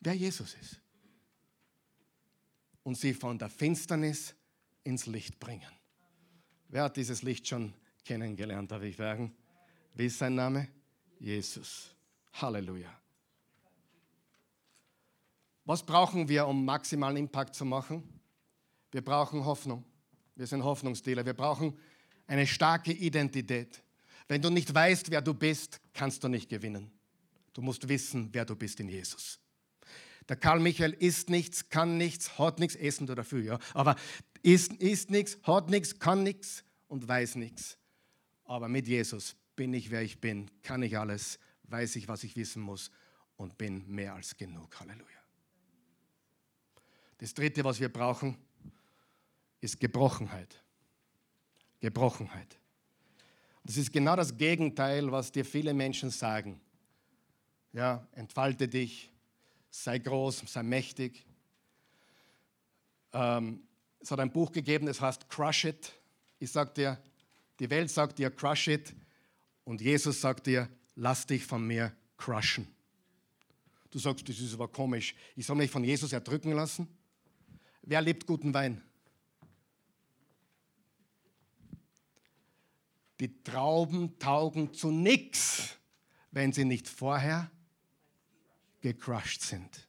Wer 0.01 0.13
Jesus 0.13 0.55
ist. 0.61 0.81
Und 2.83 2.97
sie 2.97 3.13
von 3.13 3.37
der 3.37 3.49
Finsternis 3.49 4.35
ins 4.83 5.05
Licht 5.05 5.39
bringen. 5.39 5.71
Wer 6.69 6.83
hat 6.83 6.97
dieses 6.97 7.21
Licht 7.23 7.47
schon 7.47 7.73
kennengelernt, 8.05 8.71
darf 8.71 8.83
ich 8.83 8.95
sagen? 8.95 9.35
Wie 9.95 10.05
ist 10.05 10.17
sein 10.17 10.35
Name? 10.35 10.69
Jesus. 11.19 11.93
Halleluja. 12.33 12.98
Was 15.69 15.83
brauchen 15.83 16.27
wir, 16.27 16.47
um 16.47 16.65
maximalen 16.65 17.15
Impact 17.15 17.53
zu 17.53 17.63
machen? 17.63 18.01
Wir 18.91 19.03
brauchen 19.03 19.45
Hoffnung. 19.45 19.85
Wir 20.35 20.47
sind 20.47 20.63
Hoffnungsdealer. 20.63 21.23
Wir 21.27 21.35
brauchen 21.35 21.77
eine 22.25 22.47
starke 22.47 22.91
Identität. 22.91 23.83
Wenn 24.27 24.41
du 24.41 24.49
nicht 24.49 24.73
weißt, 24.73 25.11
wer 25.11 25.21
du 25.21 25.35
bist, 25.35 25.79
kannst 25.93 26.23
du 26.23 26.27
nicht 26.27 26.49
gewinnen. 26.49 26.89
Du 27.53 27.61
musst 27.61 27.87
wissen, 27.87 28.29
wer 28.31 28.45
du 28.45 28.55
bist 28.55 28.79
in 28.79 28.89
Jesus. 28.89 29.39
Der 30.27 30.37
Karl 30.37 30.59
Michael 30.59 30.93
isst 30.93 31.29
nichts, 31.29 31.69
kann 31.69 31.99
nichts, 31.99 32.39
hat 32.39 32.57
nichts, 32.57 32.75
essen 32.75 33.05
du 33.05 33.13
dafür, 33.13 33.43
ja. 33.43 33.59
Aber 33.75 33.95
isst, 34.41 34.73
isst 34.73 35.11
nichts, 35.11 35.37
hat 35.43 35.69
nichts, 35.69 35.99
kann 35.99 36.23
nichts 36.23 36.63
und 36.87 37.07
weiß 37.07 37.35
nichts. 37.35 37.77
Aber 38.43 38.69
mit 38.69 38.87
Jesus 38.87 39.35
bin 39.55 39.75
ich, 39.75 39.91
wer 39.91 40.01
ich 40.01 40.19
bin, 40.19 40.49
kann 40.63 40.81
ich 40.81 40.97
alles, 40.97 41.37
weiß 41.65 41.95
ich, 41.97 42.07
was 42.07 42.23
ich 42.23 42.35
wissen 42.35 42.63
muss 42.63 42.89
und 43.37 43.59
bin 43.59 43.87
mehr 43.87 44.15
als 44.15 44.35
genug. 44.35 44.79
Halleluja. 44.79 45.19
Das 47.19 47.33
Dritte, 47.33 47.63
was 47.63 47.79
wir 47.79 47.89
brauchen, 47.89 48.37
ist 49.61 49.79
Gebrochenheit. 49.79 50.61
Gebrochenheit. 51.79 52.57
Das 53.63 53.77
ist 53.77 53.93
genau 53.93 54.15
das 54.15 54.35
Gegenteil, 54.35 55.11
was 55.11 55.31
dir 55.31 55.45
viele 55.45 55.73
Menschen 55.73 56.09
sagen. 56.09 56.59
Ja, 57.71 58.07
entfalte 58.13 58.67
dich, 58.67 59.11
sei 59.69 59.99
groß, 59.99 60.43
sei 60.47 60.63
mächtig. 60.63 61.25
Ähm, 63.13 63.61
es 63.99 64.09
hat 64.09 64.19
ein 64.19 64.31
Buch 64.31 64.51
gegeben, 64.51 64.87
das 64.87 64.99
heißt 64.99 65.29
Crush 65.29 65.65
It. 65.65 65.93
Ich 66.39 66.51
sage 66.51 66.71
dir, 66.73 66.97
die 67.59 67.69
Welt 67.69 67.91
sagt 67.91 68.17
dir, 68.17 68.31
crush 68.31 68.69
it. 68.69 68.95
Und 69.65 69.81
Jesus 69.81 70.21
sagt 70.21 70.47
dir, 70.47 70.69
lass 70.95 71.25
dich 71.25 71.45
von 71.45 71.65
mir 71.67 71.93
crushen. 72.17 72.67
Du 73.91 73.99
sagst, 73.99 74.27
das 74.27 74.39
ist 74.39 74.53
aber 74.53 74.67
komisch. 74.67 75.13
Ich 75.35 75.45
soll 75.45 75.57
mich 75.57 75.69
von 75.69 75.83
Jesus 75.83 76.13
erdrücken 76.13 76.53
lassen. 76.53 76.87
Wer 77.89 78.03
liebt 78.03 78.27
guten 78.27 78.53
Wein? 78.53 78.83
Die 83.19 83.43
Trauben 83.43 84.19
taugen 84.19 84.75
zu 84.75 84.91
nichts, 84.91 85.75
wenn 86.29 86.53
sie 86.53 86.65
nicht 86.65 86.87
vorher 86.87 87.49
gecrushed 88.81 89.41
sind. 89.41 89.87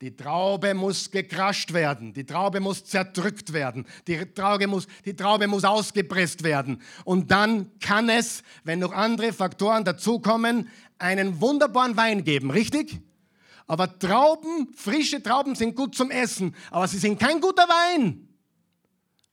Die 0.00 0.14
Traube 0.14 0.72
muss 0.74 1.10
gekrascht 1.10 1.72
werden, 1.72 2.12
die 2.12 2.24
Traube 2.24 2.60
muss 2.60 2.84
zerdrückt 2.84 3.52
werden, 3.52 3.84
die 4.06 4.16
Traube 4.32 4.68
muss, 4.68 4.86
die 5.04 5.16
Traube 5.16 5.48
muss 5.48 5.64
ausgepresst 5.64 6.44
werden. 6.44 6.80
Und 7.04 7.32
dann 7.32 7.76
kann 7.80 8.08
es, 8.08 8.44
wenn 8.62 8.78
noch 8.78 8.92
andere 8.92 9.32
Faktoren 9.32 9.84
dazukommen, 9.84 10.68
einen 10.98 11.40
wunderbaren 11.40 11.96
Wein 11.96 12.22
geben, 12.22 12.52
richtig? 12.52 13.00
Aber 13.68 13.98
Trauben, 13.98 14.72
frische 14.74 15.22
Trauben 15.22 15.54
sind 15.54 15.76
gut 15.76 15.94
zum 15.94 16.10
Essen, 16.10 16.56
aber 16.70 16.88
sie 16.88 16.98
sind 16.98 17.20
kein 17.20 17.40
guter 17.40 17.68
Wein. 17.68 18.26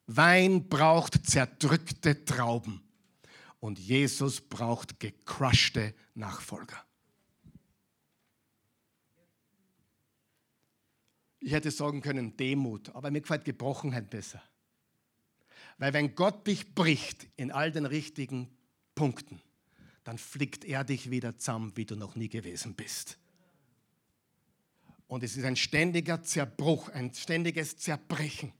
Wein 0.07 0.67
braucht 0.67 1.25
zerdrückte 1.25 2.25
Trauben 2.25 2.83
und 3.61 3.79
Jesus 3.79 4.41
braucht 4.41 4.99
gecrushte 4.99 5.95
Nachfolger. 6.13 6.83
Ich 11.39 11.53
hätte 11.53 11.71
sagen 11.71 12.01
können 12.01 12.35
Demut, 12.35 12.93
aber 12.93 13.11
mir 13.11 13.21
gefällt 13.21 13.45
Gebrochenheit 13.45 14.09
besser. 14.09 14.43
Weil 15.77 15.93
wenn 15.93 16.13
Gott 16.15 16.45
dich 16.45 16.75
bricht 16.75 17.27
in 17.37 17.51
all 17.51 17.71
den 17.71 17.85
richtigen 17.85 18.49
Punkten, 18.95 19.41
dann 20.03 20.17
flickt 20.17 20.65
er 20.65 20.83
dich 20.83 21.09
wieder 21.09 21.37
zusammen, 21.37 21.71
wie 21.75 21.85
du 21.85 21.95
noch 21.95 22.15
nie 22.15 22.29
gewesen 22.29 22.75
bist. 22.75 23.17
Und 25.07 25.23
es 25.23 25.37
ist 25.37 25.45
ein 25.45 25.55
ständiger 25.55 26.23
Zerbruch, 26.23 26.89
ein 26.89 27.13
ständiges 27.13 27.77
Zerbrechen. 27.77 28.53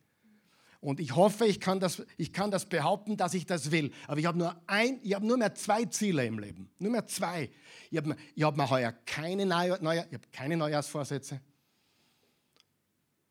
Und 0.80 1.00
ich 1.00 1.16
hoffe, 1.16 1.48
ich 1.48 1.60
kann 1.60 1.80
das, 1.80 2.04
ich 2.16 2.32
kann 2.32 2.52
das 2.52 2.68
behaupten, 2.68 3.18
dass 3.18 3.34
ich 3.34 3.48
das 3.48 3.72
will. 3.72 3.92
Aber 4.08 4.20
ich 4.20 4.28
habe 4.28 4.38
nur, 4.38 4.56
ein, 4.68 5.00
ich 5.02 5.16
habe 5.16 5.26
nur 5.26 5.38
mehr 5.38 5.56
zwei 5.56 5.86
Ziele 5.86 6.24
im 6.28 6.38
Leben. 6.38 6.70
Nur 6.78 6.92
mehr 6.92 7.08
zwei. 7.08 7.50
Ich 7.90 7.98
habe, 7.98 8.16
ich 8.36 8.44
habe 8.44 8.56
mir 8.56 8.70
heuer 8.70 8.92
keine, 8.92 9.48
Neujahr, 9.48 9.82
Neujahr, 9.82 10.06
ich 10.06 10.14
habe 10.14 10.28
keine 10.32 10.58
Neujahrsvorsätze. 10.58 11.42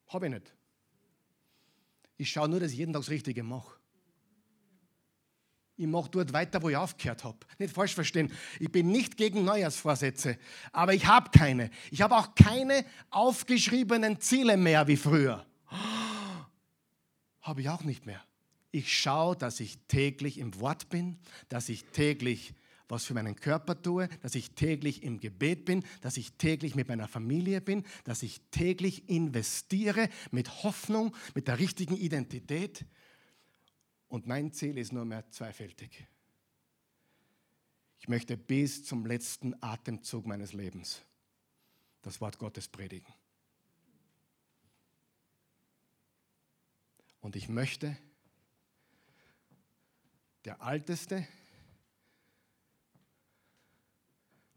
Habe 0.09 0.27
ich 0.27 0.33
nicht. 0.33 0.53
Ich 2.17 2.31
schaue 2.31 2.49
nur, 2.49 2.59
dass 2.59 2.73
ich 2.73 2.79
jeden 2.79 2.93
Tag 2.93 3.03
das 3.03 3.11
Richtige 3.11 3.45
mache. 3.45 3.79
Ich 5.77 5.87
mache 5.87 6.09
dort 6.09 6.33
weiter, 6.33 6.63
wo 6.63 6.69
ich 6.69 6.77
aufgehört 6.77 7.25
habe. 7.25 7.39
Nicht 7.59 7.75
falsch 7.75 7.95
verstehen. 7.95 8.31
Ich 8.61 8.71
bin 8.71 8.93
nicht 8.93 9.17
gegen 9.17 9.45
Neujahrsvorsätze, 9.45 10.39
aber 10.73 10.95
ich 10.95 11.07
habe 11.07 11.31
keine. 11.37 11.71
Ich 11.91 12.01
habe 12.01 12.17
auch 12.17 12.35
keine 12.37 12.85
aufgeschriebenen 13.11 14.21
Ziele 14.21 14.57
mehr 14.57 14.87
wie 14.87 14.97
früher. 14.97 15.45
Habe 17.41 17.61
ich 17.61 17.69
auch 17.69 17.83
nicht 17.83 18.07
mehr. 18.07 18.23
Ich 18.71 18.97
schaue, 18.97 19.37
dass 19.37 19.59
ich 19.61 19.79
täglich 19.89 20.39
im 20.39 20.59
Wort 20.61 20.89
bin, 20.89 21.19
dass 21.49 21.69
ich 21.69 21.85
täglich 21.87 22.55
was 22.89 23.05
für 23.05 23.15
meinen 23.15 23.37
Körper 23.37 23.81
tue, 23.81 24.09
dass 24.23 24.35
ich 24.35 24.53
täglich 24.53 25.03
im 25.03 25.19
Gebet 25.19 25.65
bin, 25.65 25.85
dass 26.03 26.17
ich 26.17 26.35
täglich 26.35 26.75
mit 26.75 26.89
meiner 26.89 27.09
Familie 27.09 27.61
bin, 27.61 27.85
dass 28.05 28.23
ich 28.23 28.41
täglich 28.51 29.09
investiere 29.09 30.09
mit 30.31 30.63
Hoffnung, 30.63 31.15
mit 31.35 31.49
der 31.49 31.59
richtigen 31.59 31.97
Identität. 31.97 32.85
Und 34.15 34.29
mein 34.29 34.53
Ziel 34.53 34.79
ist 34.79 34.93
nur 34.93 35.05
mehr 35.05 35.29
zweifältig. 35.33 36.07
Ich 37.99 38.07
möchte 38.07 38.37
bis 38.37 38.85
zum 38.85 39.07
letzten 39.07 39.61
Atemzug 39.61 40.25
meines 40.25 40.53
Lebens 40.53 41.03
das 42.01 42.21
Wort 42.21 42.39
Gottes 42.39 42.69
predigen. 42.69 43.13
Und 47.23 47.35
ich 47.35 47.49
möchte 47.49 47.99
der 50.45 50.63
Alteste, 50.63 51.27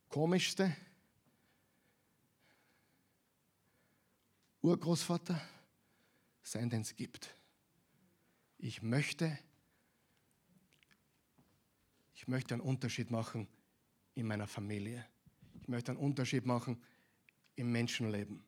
komischste 0.07 0.77
Urgroßvater 4.61 5.41
sein, 6.43 6.69
den 6.69 6.81
es 6.81 6.95
gibt. 6.95 7.35
Ich 8.59 8.83
möchte 8.83 9.39
ich 12.27 12.29
möchte 12.29 12.55
einen 12.55 12.61
Unterschied 12.61 13.09
machen 13.09 13.47
in 14.13 14.27
meiner 14.27 14.47
Familie. 14.47 15.05
Ich 15.61 15.69
möchte 15.69 15.93
einen 15.93 16.01
Unterschied 16.01 16.45
machen 16.45 16.83
im 17.55 17.71
Menschenleben. 17.71 18.43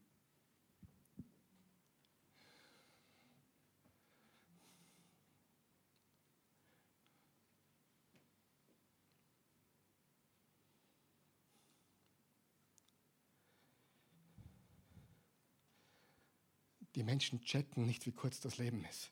Die 16.96 17.04
Menschen 17.04 17.42
checken 17.46 17.86
nicht, 17.86 18.06
wie 18.06 18.12
kurz 18.12 18.42
das 18.42 18.58
Leben 18.58 18.84
ist. 18.84 19.10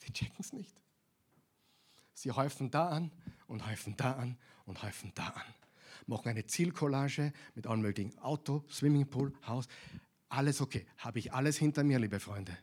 Sie 0.00 0.12
checken 0.12 0.34
es 0.40 0.52
nicht. 0.52 0.82
Sie 2.14 2.30
häufen 2.30 2.70
da 2.70 2.88
an 2.88 3.10
und 3.46 3.66
häufen 3.66 3.96
da 3.96 4.12
an 4.12 4.36
und 4.64 4.82
häufen 4.82 5.12
da 5.14 5.28
an. 5.28 5.54
machen 6.06 6.28
eine 6.28 6.46
Zielcollage 6.46 7.32
mit 7.54 7.66
allen 7.66 7.80
möglichen 7.80 8.18
Auto, 8.18 8.64
Swimmingpool, 8.70 9.32
Haus. 9.46 9.66
Alles 10.28 10.60
okay. 10.60 10.86
Habe 10.98 11.18
ich 11.18 11.32
alles 11.32 11.56
hinter 11.58 11.84
mir, 11.84 11.98
liebe 11.98 12.20
Freunde. 12.20 12.56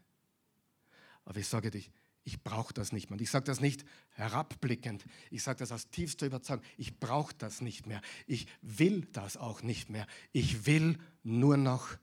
Aber 1.25 1.39
ich 1.39 1.47
sage 1.47 1.71
dich, 1.71 1.91
ich 2.23 2.43
brauche 2.43 2.73
das 2.73 2.91
nicht 2.91 3.09
mehr. 3.09 3.17
Und 3.17 3.21
ich 3.21 3.31
sage 3.31 3.45
das 3.45 3.59
nicht 3.59 3.85
herabblickend. 4.11 5.05
Ich 5.31 5.43
sage 5.43 5.59
das 5.59 5.71
aus 5.71 5.89
tiefster 5.89 6.25
Überzeugung. 6.25 6.65
Ich 6.77 6.99
brauche 6.99 7.33
das 7.35 7.61
nicht 7.61 7.85
mehr. 7.85 8.01
Ich 8.27 8.47
will 8.61 9.07
das 9.13 9.37
auch 9.37 9.61
nicht 9.61 9.89
mehr. 9.89 10.05
Ich 10.31 10.65
will 10.65 10.97
nur 11.23 11.57
noch 11.57 11.95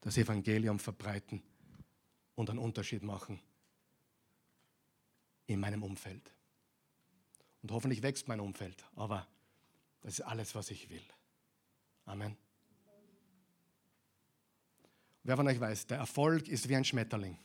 das 0.00 0.18
Evangelium 0.18 0.78
verbreiten 0.78 1.42
und 2.34 2.50
einen 2.50 2.58
Unterschied 2.58 3.02
machen 3.02 3.40
in 5.46 5.60
meinem 5.60 5.82
Umfeld. 5.82 6.30
Und 7.62 7.72
hoffentlich 7.72 8.02
wächst 8.02 8.28
mein 8.28 8.40
Umfeld. 8.40 8.84
Aber 8.94 9.26
das 10.02 10.18
ist 10.18 10.20
alles, 10.20 10.54
was 10.54 10.70
ich 10.70 10.90
will. 10.90 11.04
Amen. 12.04 12.36
Wer 15.22 15.36
von 15.36 15.48
euch 15.48 15.58
weiß, 15.58 15.86
der 15.86 15.98
Erfolg 15.98 16.48
ist 16.48 16.68
wie 16.68 16.76
ein 16.76 16.84
Schmetterling. 16.84 17.38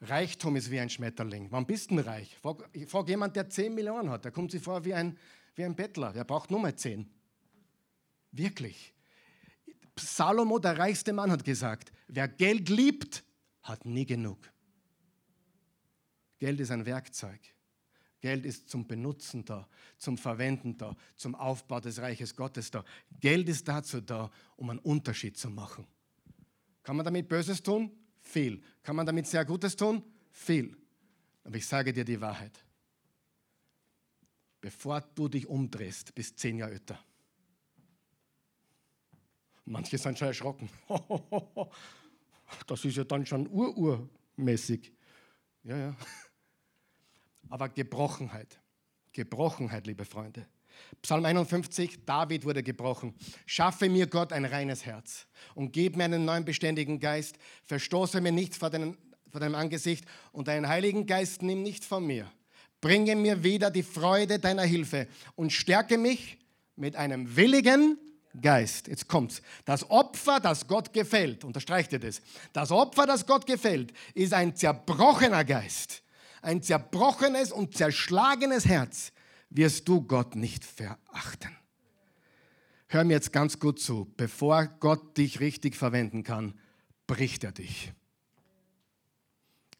Reichtum 0.00 0.54
ist 0.56 0.70
wie 0.70 0.78
ein 0.78 0.90
Schmetterling. 0.90 1.50
Wann 1.50 1.66
bist 1.66 1.90
du 1.90 1.96
denn 1.96 2.04
reich? 2.04 2.38
Ich 2.72 2.88
frage 2.88 3.10
jemand, 3.10 3.34
der 3.34 3.48
10 3.48 3.74
Millionen 3.74 4.10
hat, 4.10 4.24
der 4.24 4.32
kommt 4.32 4.52
sich 4.52 4.62
vor 4.62 4.84
wie 4.84 4.94
ein, 4.94 5.18
wie 5.56 5.64
ein 5.64 5.74
Bettler. 5.74 6.12
Der 6.12 6.24
braucht 6.24 6.50
nur 6.50 6.60
mal 6.60 6.76
10. 6.76 7.10
Wirklich. 8.30 8.94
Salomo, 9.98 10.58
der 10.58 10.78
reichste 10.78 11.12
Mann, 11.12 11.30
hat 11.30 11.44
gesagt, 11.44 11.90
wer 12.06 12.28
Geld 12.28 12.68
liebt, 12.68 13.24
hat 13.62 13.84
nie 13.84 14.06
genug. 14.06 14.38
Geld 16.38 16.60
ist 16.60 16.70
ein 16.70 16.86
Werkzeug. 16.86 17.40
Geld 18.20 18.46
ist 18.46 18.70
zum 18.70 18.86
Benutzen 18.86 19.44
da, 19.44 19.68
zum 19.98 20.16
Verwenden 20.16 20.78
da, 20.78 20.96
zum 21.14 21.34
Aufbau 21.34 21.80
des 21.80 21.98
Reiches 21.98 22.34
Gottes 22.34 22.70
da. 22.70 22.82
Geld 23.20 23.48
ist 23.48 23.68
dazu 23.68 24.00
da, 24.00 24.30
um 24.56 24.70
einen 24.70 24.78
Unterschied 24.78 25.36
zu 25.36 25.50
machen. 25.50 25.86
Kann 26.82 26.96
man 26.96 27.04
damit 27.04 27.28
Böses 27.28 27.62
tun? 27.62 27.90
Viel. 28.22 28.62
Kann 28.82 28.96
man 28.96 29.04
damit 29.04 29.26
sehr 29.26 29.44
Gutes 29.44 29.76
tun? 29.76 30.02
Viel. 30.30 30.76
Aber 31.44 31.56
ich 31.56 31.66
sage 31.66 31.92
dir 31.92 32.04
die 32.04 32.20
Wahrheit. 32.20 32.64
Bevor 34.60 35.02
du 35.14 35.28
dich 35.28 35.46
umdrehst, 35.46 36.14
bist 36.14 36.38
zehn 36.38 36.56
Jahre 36.56 36.72
älter. 36.72 36.98
Manche 39.66 39.98
sind 39.98 40.18
schon 40.18 40.28
erschrocken. 40.28 40.68
Das 42.66 42.84
ist 42.84 42.96
ja 42.96 43.04
dann 43.04 43.24
schon 43.24 43.48
ururmäßig. 43.48 44.92
Ja, 45.64 45.76
ja. 45.76 45.96
Aber 47.50 47.68
Gebrochenheit. 47.68 48.58
Gebrochenheit, 49.12 49.86
liebe 49.86 50.04
Freunde. 50.04 50.46
Psalm 51.02 51.24
51, 51.24 52.04
David 52.04 52.44
wurde 52.44 52.62
gebrochen. 52.62 53.14
Schaffe 53.46 53.88
mir 53.88 54.06
Gott 54.06 54.32
ein 54.32 54.44
reines 54.44 54.84
Herz 54.84 55.26
und 55.54 55.72
gib 55.72 55.96
mir 55.96 56.04
einen 56.04 56.24
neuen 56.24 56.44
beständigen 56.44 56.98
Geist. 56.98 57.36
Verstoße 57.64 58.20
mir 58.20 58.32
nichts 58.32 58.56
vor, 58.56 58.70
deinem, 58.70 58.96
vor 59.30 59.40
deinem 59.40 59.54
Angesicht 59.54 60.04
und 60.32 60.48
deinen 60.48 60.68
Heiligen 60.68 61.06
Geist 61.06 61.42
nimm 61.42 61.62
nicht 61.62 61.84
von 61.84 62.06
mir. 62.06 62.30
Bringe 62.80 63.16
mir 63.16 63.42
wieder 63.42 63.70
die 63.70 63.82
Freude 63.82 64.38
deiner 64.38 64.64
Hilfe 64.64 65.06
und 65.36 65.52
stärke 65.52 65.96
mich 65.96 66.38
mit 66.76 66.96
einem 66.96 67.36
willigen 67.36 67.98
Geist. 68.40 68.88
Jetzt 68.88 69.08
kommt's. 69.08 69.42
Das 69.64 69.88
Opfer, 69.90 70.40
das 70.40 70.66
Gott 70.66 70.92
gefällt, 70.92 71.44
unterstreicht 71.44 71.92
ihr 71.92 72.00
das? 72.00 72.20
Das 72.52 72.70
Opfer, 72.70 73.06
das 73.06 73.26
Gott 73.26 73.46
gefällt, 73.46 73.92
ist 74.14 74.34
ein 74.34 74.56
zerbrochener 74.56 75.44
Geist. 75.44 76.02
Ein 76.44 76.62
zerbrochenes 76.62 77.52
und 77.52 77.74
zerschlagenes 77.74 78.66
Herz 78.66 79.12
wirst 79.48 79.88
du 79.88 80.02
Gott 80.02 80.36
nicht 80.36 80.62
verachten. 80.62 81.56
Hör 82.86 83.02
mir 83.04 83.14
jetzt 83.14 83.32
ganz 83.32 83.58
gut 83.58 83.80
zu. 83.80 84.12
Bevor 84.18 84.66
Gott 84.66 85.16
dich 85.16 85.40
richtig 85.40 85.74
verwenden 85.74 86.22
kann, 86.22 86.52
bricht 87.06 87.44
er 87.44 87.52
dich. 87.52 87.94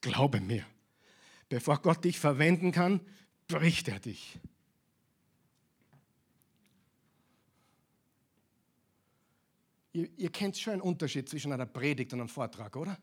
Glaube 0.01 0.41
mir. 0.41 0.65
Bevor 1.51 1.83
Gott 1.83 2.03
dich 2.03 2.19
verwenden 2.19 2.73
kann, 2.73 3.01
bricht 3.47 3.89
er 3.89 4.01
dich. 4.01 4.41
Ihr, 9.93 10.09
ihr 10.17 10.33
kennt 10.33 10.57
schon 10.57 10.73
einen 10.73 10.83
Unterschied 10.83 11.29
zwischen 11.29 11.53
einer 11.53 11.67
Predigt 11.67 12.15
und 12.15 12.21
einem 12.21 12.31
Vortrag, 12.31 12.75
oder? 12.75 12.99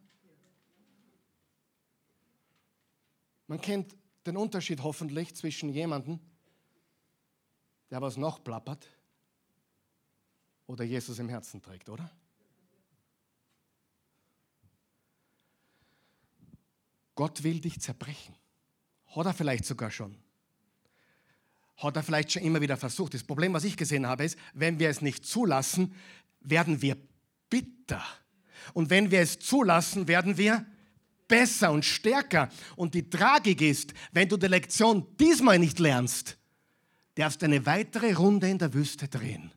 Man 3.51 3.59
kennt 3.59 3.97
den 4.25 4.37
Unterschied 4.37 4.81
hoffentlich 4.81 5.35
zwischen 5.35 5.73
jemandem, 5.73 6.21
der 7.89 8.01
was 8.01 8.15
noch 8.15 8.41
plappert 8.41 8.87
oder 10.67 10.85
Jesus 10.85 11.19
im 11.19 11.27
Herzen 11.27 11.61
trägt, 11.61 11.89
oder? 11.89 12.09
Gott 17.15 17.43
will 17.43 17.59
dich 17.59 17.81
zerbrechen. 17.81 18.37
Hat 19.07 19.25
er 19.25 19.33
vielleicht 19.33 19.65
sogar 19.65 19.91
schon. 19.91 20.15
Hat 21.75 21.97
er 21.97 22.03
vielleicht 22.03 22.31
schon 22.31 22.43
immer 22.43 22.61
wieder 22.61 22.77
versucht. 22.77 23.15
Das 23.15 23.25
Problem, 23.25 23.51
was 23.51 23.65
ich 23.65 23.75
gesehen 23.75 24.07
habe, 24.07 24.23
ist, 24.23 24.39
wenn 24.53 24.79
wir 24.79 24.89
es 24.89 25.01
nicht 25.01 25.25
zulassen, 25.25 25.93
werden 26.39 26.81
wir 26.81 26.95
bitter. 27.49 28.01
Und 28.73 28.89
wenn 28.89 29.11
wir 29.11 29.19
es 29.19 29.39
zulassen, 29.39 30.07
werden 30.07 30.37
wir 30.37 30.65
besser 31.31 31.71
und 31.71 31.85
stärker. 31.85 32.49
Und 32.75 32.93
die 32.93 33.09
Tragik 33.09 33.61
ist, 33.61 33.93
wenn 34.11 34.27
du 34.27 34.35
die 34.35 34.47
Lektion 34.47 35.07
diesmal 35.17 35.57
nicht 35.57 35.79
lernst, 35.79 36.37
darfst 37.15 37.41
du 37.41 37.45
eine 37.45 37.65
weitere 37.65 38.11
Runde 38.11 38.49
in 38.49 38.57
der 38.57 38.73
Wüste 38.73 39.07
drehen. 39.07 39.49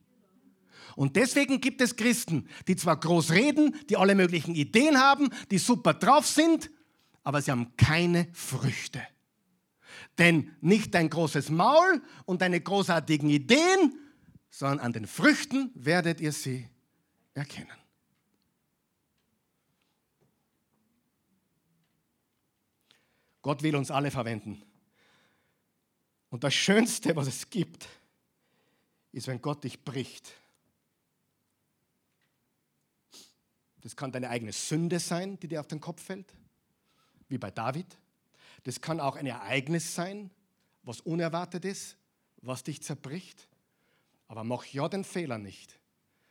Und 0.95 1.17
deswegen 1.17 1.61
gibt 1.61 1.81
es 1.81 1.97
Christen, 1.97 2.49
die 2.69 2.77
zwar 2.77 2.97
groß 3.01 3.33
reden, 3.33 3.77
die 3.91 3.97
alle 3.97 4.15
möglichen 4.15 4.55
Ideen 4.55 5.01
haben, 5.01 5.31
die 5.51 5.59
super 5.59 5.95
drauf 5.95 6.29
sind, 6.29 6.71
aber 7.25 7.43
sie 7.43 7.51
haben 7.51 7.77
keine 7.77 8.29
Früchte. 8.33 9.03
Denn 10.17 10.53
nicht 10.61 10.95
dein 10.95 11.11
großes 11.11 11.51
Maul 11.51 12.01
und 12.25 12.41
deine 12.41 12.61
großartigen 12.61 13.29
Ideen, 13.29 13.99
sondern 14.49 14.79
an 14.79 14.93
den 14.93 15.09
Früchten 15.09 15.73
werdet 15.75 16.21
ihr 16.21 16.31
sie 16.31 16.69
erkennen. 17.35 17.84
Gott 23.45 23.63
will 23.63 23.77
uns 23.77 23.91
alle 23.91 24.11
verwenden. 24.11 24.63
Und 26.31 26.45
das 26.45 26.55
Schönste, 26.55 27.15
was 27.15 27.27
es 27.27 27.51
gibt, 27.51 27.87
ist, 29.13 29.27
wenn 29.27 29.43
Gott 29.43 29.65
dich 29.65 29.85
bricht. 29.85 30.33
Das 33.83 33.95
kann 33.97 34.11
deine 34.13 34.31
eigene 34.31 34.51
Sünde 34.51 34.99
sein, 34.99 35.39
die 35.41 35.49
dir 35.49 35.61
auf 35.61 35.67
den 35.67 35.79
Kopf 35.79 36.03
fällt, 36.03 36.35
wie 37.29 37.37
bei 37.37 37.51
David. 37.51 37.99
Das 38.63 38.81
kann 38.81 38.99
auch 38.99 39.15
ein 39.15 39.27
Ereignis 39.27 39.95
sein, 39.95 40.31
was 40.83 41.03
unerwartet 41.03 41.67
ist, 41.67 41.99
was 42.41 42.63
dich 42.63 42.83
zerbricht. 42.83 43.47
Aber 44.27 44.43
mach 44.43 44.65
ja 44.65 44.89
den 44.89 45.05
Fehler 45.05 45.37
nicht, 45.37 45.79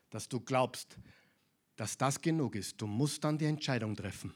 dass 0.09 0.30
du 0.30 0.39
glaubst, 0.39 0.97
dass 1.76 1.95
das 1.95 2.20
genug 2.20 2.55
ist. 2.55 2.82
Du 2.82 2.88
musst 2.88 3.24
dann 3.24 3.38
die 3.38 3.45
Entscheidung 3.45 3.95
treffen. 3.95 4.34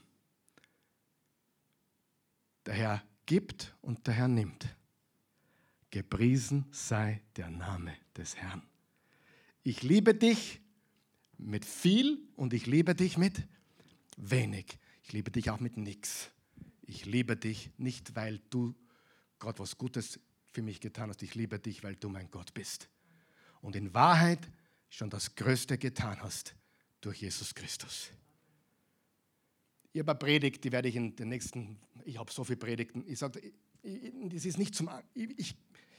Der 2.68 2.76
Herr 2.76 3.04
gibt 3.26 3.74
und 3.82 4.06
der 4.06 4.14
Herr 4.14 4.28
nimmt. 4.28 4.68
Gepriesen 5.90 6.66
sei 6.72 7.22
der 7.38 7.50
Name 7.50 7.96
des 8.16 8.36
Herrn. 8.36 8.62
Ich 9.64 9.84
liebe 9.84 10.14
dich 10.14 10.60
mit 11.38 11.64
viel 11.64 12.20
und 12.36 12.54
ich 12.54 12.66
liebe 12.66 12.94
dich 12.94 13.18
mit 13.18 13.48
wenig. 14.18 14.78
Ich 15.02 15.14
liebe 15.14 15.32
dich 15.32 15.50
auch 15.50 15.62
mit 15.62 15.78
nichts. 15.78 16.30
Ich 16.82 17.06
liebe 17.06 17.38
dich 17.38 17.72
nicht, 17.78 18.16
weil 18.18 18.40
du 18.50 18.76
Gott 19.40 19.60
was 19.60 19.78
Gutes 19.78 20.20
für 20.52 20.62
mich 20.62 20.82
getan 20.82 21.10
hast. 21.10 21.24
Ich 21.24 21.36
liebe 21.36 21.60
dich, 21.60 21.84
weil 21.84 21.96
du 21.96 22.10
mein 22.10 22.30
Gott 22.30 22.54
bist. 22.54 22.90
Und 23.62 23.78
in 23.78 23.94
Wahrheit 23.94 24.46
schon 24.90 25.10
das 25.10 25.36
Größte 25.36 25.78
getan 25.78 26.22
hast 26.22 26.54
durch 27.00 27.22
Jesus 27.22 27.56
Christus. 27.56 28.12
Ich 29.98 30.02
habe 30.02 30.12
eine 30.12 30.20
Predigt, 30.20 30.64
die 30.64 30.72
werde 30.72 30.90
ich 30.90 30.96
in 30.96 31.16
den 31.16 31.30
nächsten, 31.30 31.80
ich 32.06 32.20
habe 32.20 32.32
so 32.32 32.44
viele 32.44 32.58
Predigten. 32.58 33.04
Ich 33.08 33.18
sage, 33.18 33.42
das 33.82 34.46
ist 34.46 34.60
nicht 34.60 34.76
zum, 34.76 34.92
ich, 35.16 35.56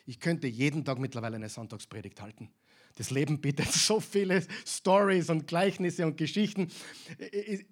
ich 0.07 0.21
könnte 0.21 0.47
jeden 0.47 0.85
Tag 0.85 1.01
mittlerweile 1.01 1.35
eine 1.35 1.49
Sonntagspredigt 1.49 2.21
halten. 2.23 2.49
Das 2.95 3.11
Leben 3.11 3.41
bietet 3.41 3.73
so 3.73 3.99
viele 3.99 4.47
Stories 4.65 5.31
und 5.31 5.49
Gleichnisse 5.49 6.07
und 6.07 6.17
Geschichten. 6.17 6.71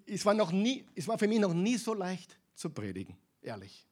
Es 0.05 0.27
war, 0.27 0.35
noch 0.35 0.51
nie, 0.51 0.85
es 0.97 1.07
war 1.07 1.17
für 1.17 1.29
mich 1.29 1.39
noch 1.39 1.55
nie 1.55 1.77
so 1.77 1.95
leicht 1.95 2.37
zu 2.57 2.71
predigen, 2.71 3.17
ehrlich. 3.41 3.87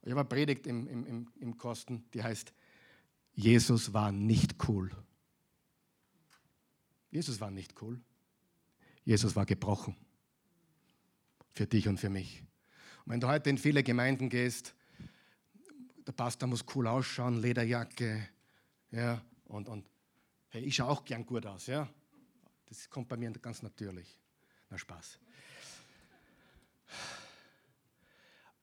Ich 0.00 0.10
habe 0.12 0.20
eine 0.20 0.24
Predigt 0.26 0.66
im, 0.66 0.88
im, 0.88 1.28
im 1.38 1.58
Kosten, 1.58 2.02
die 2.14 2.22
heißt, 2.22 2.54
Jesus 3.34 3.92
war 3.92 4.10
nicht 4.10 4.56
cool. 4.70 4.90
Jesus 7.10 7.38
war 7.42 7.50
nicht 7.50 7.74
cool. 7.82 8.00
Jesus 9.04 9.36
war 9.36 9.44
gebrochen. 9.44 9.94
Für 11.52 11.66
dich 11.66 11.88
und 11.88 11.98
für 11.98 12.10
mich. 12.10 12.42
Und 13.04 13.12
wenn 13.12 13.20
du 13.20 13.28
heute 13.28 13.50
in 13.50 13.58
viele 13.58 13.82
Gemeinden 13.82 14.28
gehst, 14.28 14.74
der 16.06 16.12
Pastor 16.12 16.48
muss 16.48 16.64
cool 16.74 16.86
ausschauen, 16.86 17.40
Lederjacke, 17.40 18.28
ja, 18.90 19.22
und, 19.44 19.68
und 19.68 19.88
hey, 20.48 20.62
ich 20.62 20.76
schaue 20.76 20.88
auch 20.88 21.04
gern 21.04 21.24
gut 21.26 21.46
aus, 21.46 21.66
ja. 21.66 21.88
Das 22.66 22.88
kommt 22.88 23.08
bei 23.08 23.16
mir 23.16 23.30
ganz 23.32 23.62
natürlich. 23.62 24.18
Na 24.70 24.78
Spaß. 24.78 25.18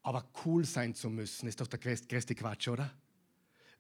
Aber 0.02 0.26
cool 0.46 0.64
sein 0.64 0.96
zu 0.96 1.10
müssen, 1.10 1.48
ist 1.48 1.60
doch 1.60 1.68
der 1.68 1.80
größte 1.80 2.34
Quatsch, 2.34 2.70
oder? 2.70 2.94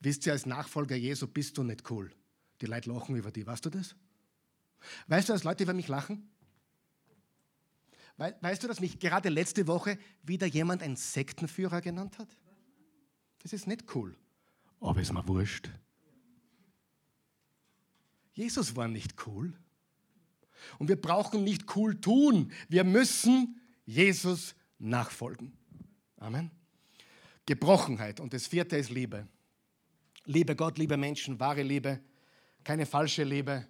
Wisst 0.01 0.25
ihr, 0.25 0.33
als 0.33 0.45
Nachfolger 0.45 0.95
Jesu 0.95 1.27
bist 1.27 1.57
du 1.57 1.63
nicht 1.63 1.89
cool. 1.89 2.11
Die 2.59 2.65
Leute 2.65 2.91
lachen 2.91 3.15
über 3.15 3.31
dich, 3.31 3.45
weißt 3.45 3.65
du 3.65 3.69
das? 3.69 3.95
Weißt 5.07 5.29
du, 5.29 5.33
dass 5.33 5.43
Leute 5.43 5.63
über 5.63 5.73
mich 5.73 5.87
lachen? 5.87 6.29
Weißt 8.17 8.63
du, 8.63 8.67
dass 8.67 8.79
mich 8.79 8.99
gerade 8.99 9.29
letzte 9.29 9.67
Woche 9.67 9.99
wieder 10.23 10.47
jemand 10.47 10.81
einen 10.81 10.95
Sektenführer 10.95 11.81
genannt 11.81 12.17
hat? 12.17 12.29
Das 13.43 13.53
ist 13.53 13.67
nicht 13.67 13.95
cool. 13.95 14.15
Aber 14.79 14.99
ist 15.01 15.13
mir 15.13 15.27
wurscht. 15.27 15.69
Jesus 18.33 18.75
war 18.75 18.87
nicht 18.87 19.25
cool. 19.27 19.53
Und 20.79 20.89
wir 20.89 20.99
brauchen 20.99 21.43
nicht 21.43 21.75
cool 21.75 22.01
tun. 22.01 22.51
Wir 22.69 22.83
müssen 22.83 23.59
Jesus 23.85 24.55
nachfolgen. 24.79 25.53
Amen. 26.17 26.51
Gebrochenheit. 27.45 28.19
Und 28.19 28.33
das 28.33 28.47
vierte 28.47 28.77
ist 28.77 28.89
Liebe. 28.89 29.27
Liebe 30.25 30.55
Gott, 30.55 30.77
liebe 30.77 30.97
Menschen, 30.97 31.39
wahre 31.39 31.63
Liebe, 31.63 32.01
keine 32.63 32.85
falsche 32.85 33.23
Liebe. 33.23 33.65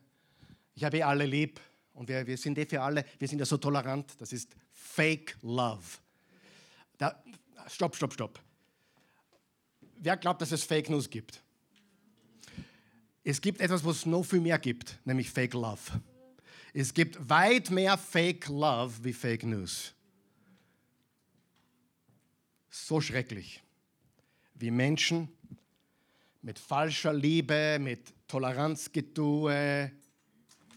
Ich 0.74 0.84
habe 0.84 0.98
eh 0.98 1.04
alle 1.04 1.26
lieb 1.26 1.60
und 1.98 2.08
wir, 2.08 2.26
wir 2.28 2.38
sind 2.38 2.58
eh 2.60 2.66
für 2.66 2.82
alle, 2.82 3.04
wir 3.18 3.28
sind 3.28 3.39
ja 3.39 3.45
so 3.45 3.58
tolerant. 3.58 4.14
Das 4.20 4.32
ist 4.32 4.56
Fake 4.72 5.36
Love. 5.41 5.84
Da, 6.98 7.24
stopp, 7.68 7.95
stopp, 7.95 8.14
stopp. 8.14 8.39
Wer 10.00 10.16
glaubt, 10.16 10.41
dass 10.41 10.52
es 10.52 10.64
Fake 10.64 10.89
News 10.89 11.10
gibt? 11.10 11.41
Es 13.24 13.41
gibt 13.41 13.60
etwas, 13.60 13.84
was 13.84 13.98
es 13.98 14.06
noch 14.06 14.24
viel 14.24 14.39
mehr 14.39 14.60
gibt, 14.60 15.00
nämlich 15.06 15.30
Fake 15.30 15.54
Love. 15.54 16.02
Es 16.72 16.93
gibt 16.93 17.18
weit 17.28 17.72
mehr 17.72 17.98
Fake 17.98 18.48
Love 18.48 19.04
wie 19.04 19.14
Fake 19.14 19.43
News 19.43 19.93
so 22.70 23.02
schrecklich, 23.02 23.64
wie 24.54 24.70
Menschen 24.70 25.30
mit 26.43 26.60
falscher 26.60 27.12
Liebe, 27.12 27.80
mit 27.82 28.14
Toleranzgetue 28.28 29.91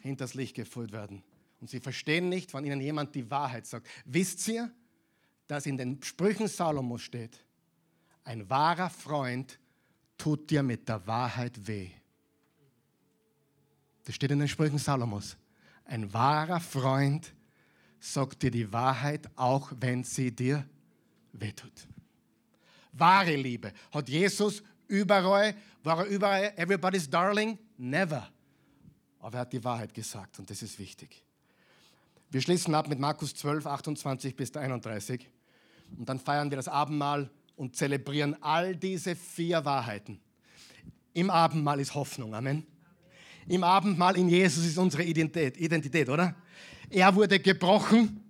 hinters 0.01 0.34
Licht 0.34 0.55
geführt 0.55 0.92
werden. 0.92 1.22
Und 1.61 1.68
sie 1.68 1.80
verstehen 1.80 2.28
nicht, 2.28 2.55
wann 2.55 2.64
ihnen 2.64 2.80
jemand 2.80 3.14
die 3.14 3.30
Wahrheit 3.30 3.66
sagt. 3.66 3.88
Wisst 4.05 4.46
ihr, 4.48 4.70
dass 5.46 5.66
in 5.66 5.76
den 5.76 6.03
Sprüchen 6.03 6.48
Salomos 6.48 7.03
steht, 7.03 7.44
ein 8.24 8.48
wahrer 8.48 8.90
Freund 8.90 9.59
tut 10.16 10.51
dir 10.51 10.62
mit 10.62 10.88
der 10.88 11.07
Wahrheit 11.07 11.66
weh. 11.66 11.90
Das 14.05 14.14
steht 14.14 14.30
in 14.30 14.38
den 14.38 14.48
Sprüchen 14.48 14.78
Salomos. 14.78 15.36
Ein 15.84 16.12
wahrer 16.12 16.61
Freund 16.61 17.32
sagt 17.98 18.42
dir 18.42 18.51
die 18.51 18.72
Wahrheit, 18.72 19.28
auch 19.36 19.72
wenn 19.78 20.05
sie 20.05 20.30
dir 20.30 20.64
wehtut. 21.32 21.86
Wahre 22.92 23.36
Liebe. 23.36 23.72
Hat 23.92 24.09
Jesus 24.09 24.62
überall, 24.88 25.55
war 25.82 26.01
er 26.01 26.07
überall 26.07 26.53
everybody's 26.57 27.09
darling? 27.09 27.59
Never. 27.76 28.28
Aber 29.21 29.39
er 29.39 29.41
hat 29.43 29.53
die 29.53 29.62
Wahrheit 29.62 29.95
gesagt 29.95 30.39
und 30.39 30.51
das 30.51 30.62
ist 30.62 30.79
wichtig. 30.79 31.23
Wir 32.31 32.41
schließen 32.41 32.75
ab 32.75 32.89
mit 32.89 32.99
Markus 32.99 33.35
12, 33.35 33.66
28 33.66 34.37
bis 34.37 34.55
31 34.57 35.29
und 35.97 36.09
dann 36.09 36.18
feiern 36.18 36.51
wir 36.51 36.57
das 36.57 36.68
Abendmahl 36.68 37.31
und 37.57 37.77
zelebrieren 37.77 38.37
all 38.43 38.75
diese 38.75 39.14
vier 39.14 39.64
Wahrheiten. 39.64 40.21
Im 41.12 41.31
Abendmahl 41.31 41.81
ist 41.81 41.95
Hoffnung, 41.95 42.35
Amen. 42.35 42.66
Im 43.49 43.64
Abendmahl 43.64 44.16
in 44.16 44.29
Jesus 44.29 44.64
ist 44.64 44.79
unsere 44.79 45.03
Identität, 45.03 45.57
Identität, 45.57 46.09
oder? 46.09 46.37
Er 46.89 47.14
wurde 47.14 47.41
gebrochen 47.41 48.23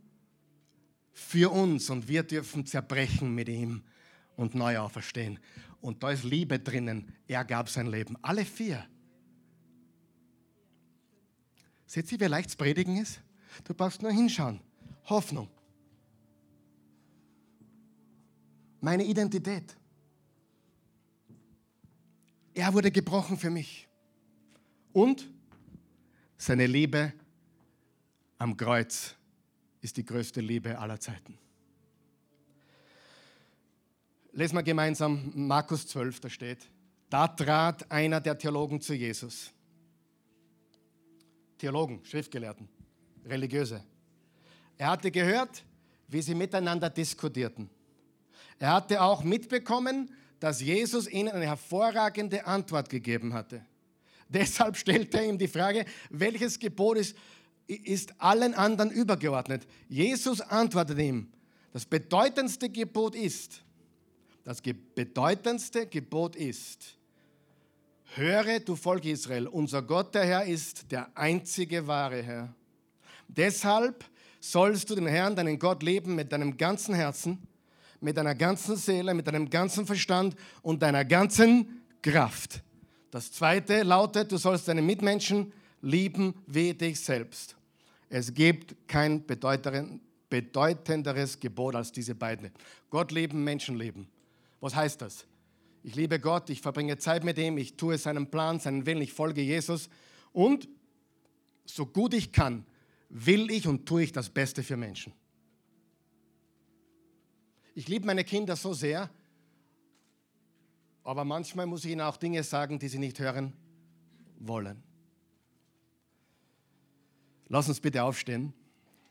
für 1.13 1.51
uns 1.51 1.91
und 1.91 2.09
wir 2.09 2.23
dürfen 2.23 2.65
zerbrechen 2.65 3.35
mit 3.35 3.49
ihm 3.49 3.83
und 4.37 4.55
neu 4.55 4.79
auferstehen. 4.79 5.39
Und 5.81 6.03
da 6.03 6.11
ist 6.11 6.25
Liebe 6.25 6.59
drinnen. 6.59 7.13
Er 7.27 7.45
gab 7.45 7.69
sein 7.69 7.87
Leben. 7.87 8.17
Alle 8.23 8.45
vier. 8.45 8.87
Seht 11.91 12.13
ihr, 12.13 12.21
wie 12.21 12.27
leicht 12.27 12.57
predigen 12.57 12.99
ist? 12.99 13.21
Du 13.65 13.75
brauchst 13.75 14.01
nur 14.01 14.13
hinschauen. 14.13 14.61
Hoffnung. 15.07 15.49
Meine 18.81 19.03
Identität. 19.03 19.77
Er 22.55 22.73
wurde 22.73 22.93
gebrochen 22.93 23.37
für 23.37 23.51
mich. 23.51 23.89
Und 24.93 25.29
seine 26.39 26.69
Liebe 26.69 27.13
am 28.39 28.57
Kreuz 28.57 29.17
ist 29.81 29.97
die 29.97 30.05
größte 30.05 30.41
Liebe 30.41 30.79
aller 30.79 31.01
Zeiten. 31.01 31.37
Lesen 34.31 34.55
wir 34.55 34.63
gemeinsam 34.63 35.33
Markus 35.35 35.89
12, 35.89 36.21
da 36.21 36.31
steht, 36.31 36.69
da 37.09 37.27
trat 37.27 37.91
einer 37.91 38.21
der 38.21 38.39
Theologen 38.39 38.81
zu 38.81 38.95
Jesus. 38.95 39.53
Theologen, 41.61 42.01
Schriftgelehrten, 42.05 42.67
Religiöse. 43.27 43.85
Er 44.79 44.93
hatte 44.93 45.11
gehört, 45.11 45.63
wie 46.09 46.23
sie 46.23 46.35
miteinander 46.35 46.89
diskutierten. 46.89 47.69
Er 48.59 48.73
hatte 48.73 49.03
auch 49.03 49.23
mitbekommen, 49.23 50.11
dass 50.39 50.63
Jesus 50.63 51.07
ihnen 51.07 51.29
eine 51.29 51.45
hervorragende 51.45 52.47
Antwort 52.47 52.89
gegeben 52.89 53.35
hatte. 53.35 53.63
Deshalb 54.31 54.79
stellte 54.79 55.19
er 55.19 55.29
ihm 55.29 55.37
die 55.37 55.49
Frage, 55.49 55.85
welches 56.09 56.59
Gebot 56.59 56.97
ist, 56.97 57.15
ist 57.67 58.19
allen 58.19 58.55
anderen 58.55 58.91
übergeordnet. 58.91 59.67
Jesus 59.87 60.41
antwortete 60.41 61.03
ihm, 61.03 61.31
das 61.75 61.85
bedeutendste 61.85 62.71
Gebot 62.71 63.15
ist, 63.15 63.63
das 64.45 64.63
bedeutendste 64.63 65.87
Gebot 65.87 66.37
ist, 66.37 66.97
höre 68.17 68.61
du 68.61 68.77
Volk 68.77 69.05
Israel, 69.05 69.47
unser 69.47 69.83
Gott 69.83 70.15
der 70.15 70.25
Herr 70.25 70.45
ist 70.45 70.91
der 70.91 71.11
einzige 71.17 71.87
wahre 71.87 72.23
Herr. 72.23 72.55
Deshalb 73.29 74.05
sollst 74.41 74.89
du 74.91 74.95
den 74.95 75.07
Herrn, 75.07 75.37
deinen 75.37 75.59
Gott, 75.59 75.83
leben 75.83 76.15
mit 76.15 76.33
deinem 76.33 76.57
ganzen 76.57 76.95
Herzen, 76.95 77.39
mit 78.01 78.17
deiner 78.17 78.35
ganzen 78.35 78.77
Seele, 78.77 79.13
mit 79.15 79.27
deinem 79.27 79.51
ganzen 79.51 79.87
Verstand 79.87 80.35
und 80.63 80.83
deiner 80.83 81.05
ganzen 81.05 81.83
Kraft. 82.03 82.63
Das 83.11 83.31
zweite 83.31 83.83
lautet, 83.83 84.33
du 84.33 84.39
sollst 84.39 84.69
deine 84.69 84.83
Mitmenschen 84.83 85.53
lieben 85.83 86.35
wie 86.47 86.75
dich 86.75 87.01
selbst. 87.01 87.57
Es 88.09 88.33
gibt 88.33 88.75
kein 88.89 89.25
bedeutenderes 89.27 91.39
Gebot 91.39 91.77
als 91.77 91.93
diese 91.93 92.15
beiden. 92.15 92.51
Gott 92.89 93.13
lieben, 93.13 93.45
Menschen 93.45 93.77
lieben. 93.77 94.09
Was 94.61 94.75
heißt 94.75 95.03
das? 95.03 95.27
Ich 95.83 95.95
liebe 95.95 96.21
Gott, 96.21 96.51
ich 96.51 96.61
verbringe 96.61 96.99
Zeit 96.99 97.25
mit 97.25 97.39
ihm, 97.39 97.57
ich 97.57 97.77
tue 97.77 97.97
seinen 97.97 98.31
Plan, 98.31 98.61
seinen 98.61 98.85
Willen, 98.85 99.01
ich 99.01 99.13
folge 99.13 99.41
Jesus 99.41 99.89
und 100.33 100.69
so 101.65 101.87
gut 101.87 102.13
ich 102.15 102.33
kann, 102.33 102.67
will 103.09 103.51
ich 103.51 103.67
und 103.67 103.87
tue 103.87 104.03
ich 104.03 104.13
das 104.13 104.29
Beste 104.29 104.63
für 104.63 104.77
Menschen. 104.77 105.13
Ich 107.75 107.89
liebe 107.89 108.05
meine 108.05 108.25
Kinder 108.25 108.57
so 108.57 108.75
sehr, 108.75 109.09
aber 111.03 111.25
manchmal 111.25 111.67
muss 111.67 111.85
ich 111.85 111.93
ihnen 111.93 112.03
auch 112.03 112.17
Dinge 112.17 112.43
sagen, 112.43 112.79
die 112.79 112.89
sie 112.89 112.99
nicht 112.99 113.19
hören 113.19 113.55
wollen. 114.39 114.83
Lass 117.49 117.69
uns 117.69 117.81
bitte 117.81 118.05
aufstehen. 118.05 118.53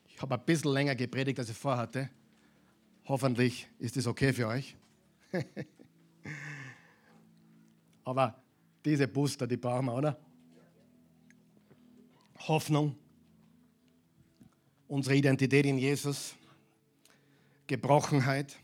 Ich 0.07 0.21
habe 0.21 0.35
ein 0.35 0.45
bisschen 0.45 0.71
länger 0.71 0.95
gepredigt, 0.95 1.39
als 1.39 1.49
ich 1.49 1.57
vorhatte. 1.57 2.09
Hoffentlich 3.05 3.67
ist 3.79 3.97
es 3.97 4.05
okay 4.05 4.33
für 4.33 4.47
euch. 4.47 4.75
Aber 8.09 8.41
diese 8.83 9.07
Booster, 9.07 9.45
die 9.45 9.57
brauchen 9.57 9.85
wir, 9.85 9.93
oder? 9.93 10.19
Hoffnung, 12.39 12.97
unsere 14.87 15.15
Identität 15.15 15.67
in 15.67 15.77
Jesus, 15.77 16.33
Gebrochenheit, 17.67 18.57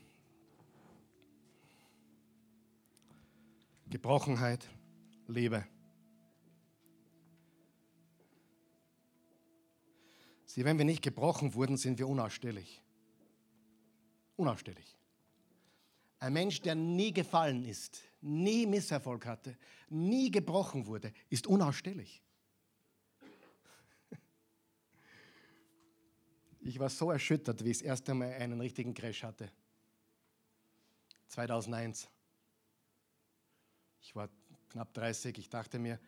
Gebrochenheit, 3.88 4.68
Liebe. 5.28 5.64
Sieh, 10.46 10.64
wenn 10.64 10.76
wir 10.76 10.84
nicht 10.84 11.02
gebrochen 11.02 11.54
wurden, 11.54 11.76
sind 11.76 12.00
wir 12.00 12.08
unausstehlich. 12.08 12.82
Unausstehlich. 14.34 14.96
Ein 16.18 16.32
Mensch, 16.32 16.62
der 16.62 16.74
nie 16.74 17.12
gefallen 17.12 17.64
ist, 17.64 18.02
nie 18.20 18.66
Misserfolg 18.66 19.26
hatte, 19.26 19.56
nie 19.88 20.30
gebrochen 20.30 20.86
wurde, 20.86 21.12
ist 21.28 21.46
unausstehlich. 21.46 22.22
Ich 26.60 26.80
war 26.80 26.88
so 26.88 27.12
erschüttert, 27.12 27.64
wie 27.64 27.70
ich 27.70 27.78
das 27.78 27.86
erste 27.86 28.12
Mal 28.12 28.32
einen 28.32 28.60
richtigen 28.60 28.92
Crash 28.92 29.22
hatte. 29.22 29.52
2001. 31.28 32.08
war 34.14 34.28
knapp 34.70 34.92
30. 34.94 35.38
Ich 35.38 35.48
dachte 35.48 35.78
mir, 35.78 36.00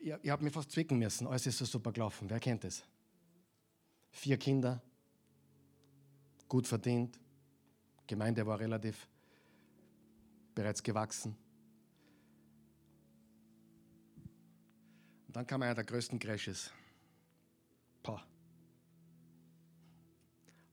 ihr, 0.00 0.18
ihr 0.22 0.32
habt 0.32 0.42
mir 0.42 0.50
fast 0.50 0.72
zwicken 0.72 0.98
müssen. 0.98 1.28
Alles 1.28 1.46
ist 1.46 1.58
so 1.58 1.64
super 1.64 1.92
gelaufen. 1.92 2.28
Wer 2.28 2.40
kennt 2.40 2.64
es? 2.64 2.82
Vier 4.10 4.36
Kinder, 4.36 4.82
gut 6.48 6.66
verdient, 6.66 7.18
Gemeinde 8.08 8.44
war 8.44 8.58
relativ 8.58 9.06
bereits 10.60 10.82
gewachsen. 10.82 11.34
Und 15.26 15.34
dann 15.34 15.46
kam 15.46 15.62
einer 15.62 15.74
der 15.74 15.84
größten 15.84 16.18
Crashes. 16.18 16.70
Pah. 18.02 18.22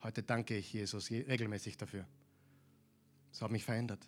Heute 0.04 0.24
danke 0.24 0.58
ich 0.58 0.74
Jesus 0.74 1.10
regelmäßig 1.10 1.78
dafür. 1.78 2.06
Das 3.32 3.42
hat 3.42 3.50
mich 3.50 3.64
verändert. 3.64 4.06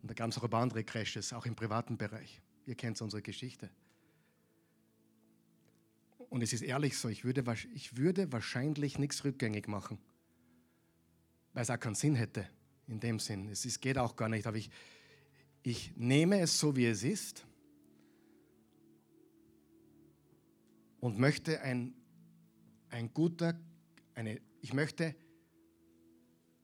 Und 0.00 0.10
da 0.10 0.14
gab 0.14 0.28
es 0.30 0.38
auch 0.38 0.50
paar 0.50 0.62
andere 0.62 0.82
Crashes, 0.82 1.32
auch 1.32 1.46
im 1.46 1.54
privaten 1.54 1.96
Bereich. 1.96 2.42
Ihr 2.66 2.74
kennt 2.74 3.00
unsere 3.00 3.22
Geschichte. 3.22 3.70
Und 6.30 6.42
es 6.42 6.52
ist 6.52 6.62
ehrlich 6.62 6.98
so, 6.98 7.08
ich 7.08 7.22
würde, 7.22 7.44
ich 7.74 7.96
würde 7.96 8.32
wahrscheinlich 8.32 8.98
nichts 8.98 9.22
rückgängig 9.22 9.68
machen, 9.68 9.98
weil 11.52 11.62
es 11.62 11.70
auch 11.70 11.78
keinen 11.78 11.94
Sinn 11.94 12.16
hätte 12.16 12.48
in 12.86 13.00
dem 13.00 13.18
Sinn. 13.18 13.48
Es 13.48 13.64
ist, 13.64 13.80
geht 13.80 13.98
auch 13.98 14.16
gar 14.16 14.28
nicht, 14.28 14.46
aber 14.46 14.56
ich, 14.56 14.70
ich 15.62 15.96
nehme 15.96 16.40
es 16.40 16.58
so, 16.58 16.76
wie 16.76 16.86
es 16.86 17.02
ist 17.04 17.46
und 21.00 21.18
möchte 21.18 21.60
ein, 21.62 21.94
ein 22.90 23.12
guter, 23.12 23.58
eine, 24.14 24.40
ich 24.60 24.72
möchte 24.72 25.14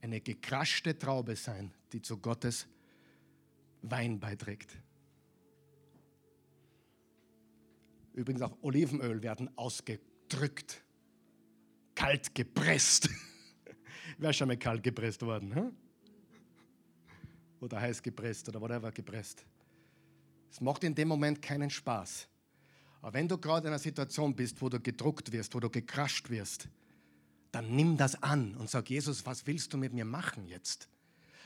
eine 0.01 0.21
gekraschte 0.21 0.99
Traube 0.99 1.35
sein, 1.37 1.73
die 1.93 2.03
zu 2.03 2.19
Gottes 2.19 2.69
Wein 3.83 4.21
beiträgt. 4.21 4.77
Übrigens 8.13 8.43
auch 8.43 8.57
Olivenöl 8.63 9.23
werden 9.23 9.57
ausgedrückt, 9.57 10.83
kalt 11.95 12.35
gepresst. 12.35 13.09
Wer 14.19 14.31
ist 14.31 14.37
schon 14.37 14.49
mal 14.49 14.57
kalt 14.57 14.83
gepresst 14.83 15.23
worden? 15.23 15.55
Hm? 15.55 15.77
Oder 17.61 17.81
heiß 17.81 18.03
gepresst 18.03 18.49
oder 18.49 18.61
whatever 18.61 18.93
gepresst. 18.93 19.45
Es 20.51 20.61
macht 20.61 20.85
in 20.85 20.95
dem 20.95 21.09
Moment 21.09 21.43
keinen 21.43 21.71
Spaß. 21.71 22.29
Aber 23.01 23.15
wenn 23.15 23.29
du 23.29 23.39
gerade 23.39 23.69
in 23.69 23.73
einer 23.73 23.79
Situation 23.79 24.35
bist, 24.35 24.61
wo 24.61 24.69
du 24.69 24.81
gedruckt 24.81 25.33
wirst, 25.33 25.55
wo 25.55 25.61
du 25.61 25.71
gekrascht 25.71 26.31
wirst, 26.31 26.69
dann 27.53 27.75
nimm 27.75 27.97
das 27.97 28.23
an 28.23 28.55
und 28.57 28.69
sag, 28.69 28.91
Jesus, 28.91 29.25
was 29.25 29.47
willst 29.47 29.73
du 29.73 29.79
mit 29.79 29.93
mir 29.93 30.05
machen 30.05 30.47
jetzt? 30.47 30.89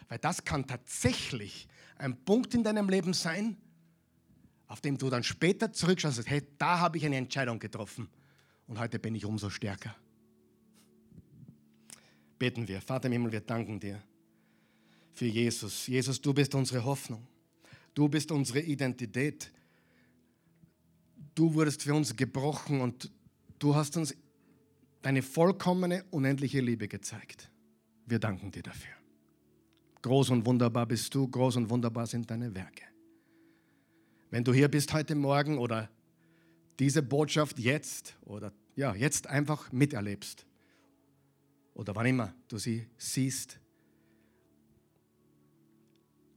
Weil 0.08 0.18
das 0.18 0.44
kann 0.44 0.66
tatsächlich 0.66 1.68
ein 1.96 2.24
Punkt 2.24 2.54
in 2.54 2.64
deinem 2.64 2.88
Leben 2.88 3.14
sein, 3.14 3.56
auf 4.66 4.80
dem 4.80 4.98
du 4.98 5.10
dann 5.10 5.22
später 5.22 5.72
zurückschaust 5.72 6.18
und 6.18 6.24
sagst, 6.24 6.30
hey, 6.30 6.42
da 6.58 6.80
habe 6.80 6.98
ich 6.98 7.06
eine 7.06 7.16
Entscheidung 7.16 7.58
getroffen 7.58 8.08
und 8.66 8.78
heute 8.78 8.98
bin 8.98 9.14
ich 9.14 9.24
umso 9.24 9.50
stärker. 9.50 9.94
Beten 12.38 12.66
wir. 12.66 12.80
Vater 12.80 13.06
im 13.06 13.12
Himmel, 13.12 13.32
wir 13.32 13.40
danken 13.40 13.78
dir 13.78 14.02
für 15.12 15.26
Jesus. 15.26 15.86
Jesus, 15.86 16.20
du 16.20 16.32
bist 16.32 16.54
unsere 16.54 16.84
Hoffnung. 16.84 17.26
Du 17.94 18.08
bist 18.08 18.32
unsere 18.32 18.60
Identität 18.60 19.52
du 21.34 21.54
wurdest 21.54 21.82
für 21.82 21.94
uns 21.94 22.14
gebrochen 22.16 22.80
und 22.80 23.10
du 23.58 23.74
hast 23.74 23.96
uns 23.96 24.14
deine 25.02 25.22
vollkommene, 25.22 26.04
unendliche 26.10 26.60
Liebe 26.60 26.88
gezeigt. 26.88 27.50
Wir 28.06 28.18
danken 28.18 28.50
dir 28.50 28.62
dafür. 28.62 28.92
Groß 30.02 30.30
und 30.30 30.46
wunderbar 30.46 30.86
bist 30.86 31.14
du, 31.14 31.28
groß 31.28 31.56
und 31.56 31.70
wunderbar 31.70 32.06
sind 32.06 32.30
deine 32.30 32.54
Werke. 32.54 32.84
Wenn 34.30 34.44
du 34.44 34.52
hier 34.52 34.68
bist 34.68 34.92
heute 34.92 35.14
Morgen 35.14 35.58
oder 35.58 35.90
diese 36.78 37.02
Botschaft 37.02 37.58
jetzt 37.58 38.16
oder 38.22 38.52
ja, 38.74 38.94
jetzt 38.94 39.26
einfach 39.26 39.70
miterlebst 39.70 40.46
oder 41.74 41.94
wann 41.94 42.06
immer 42.06 42.34
du 42.48 42.58
sie 42.58 42.86
siehst 42.96 43.60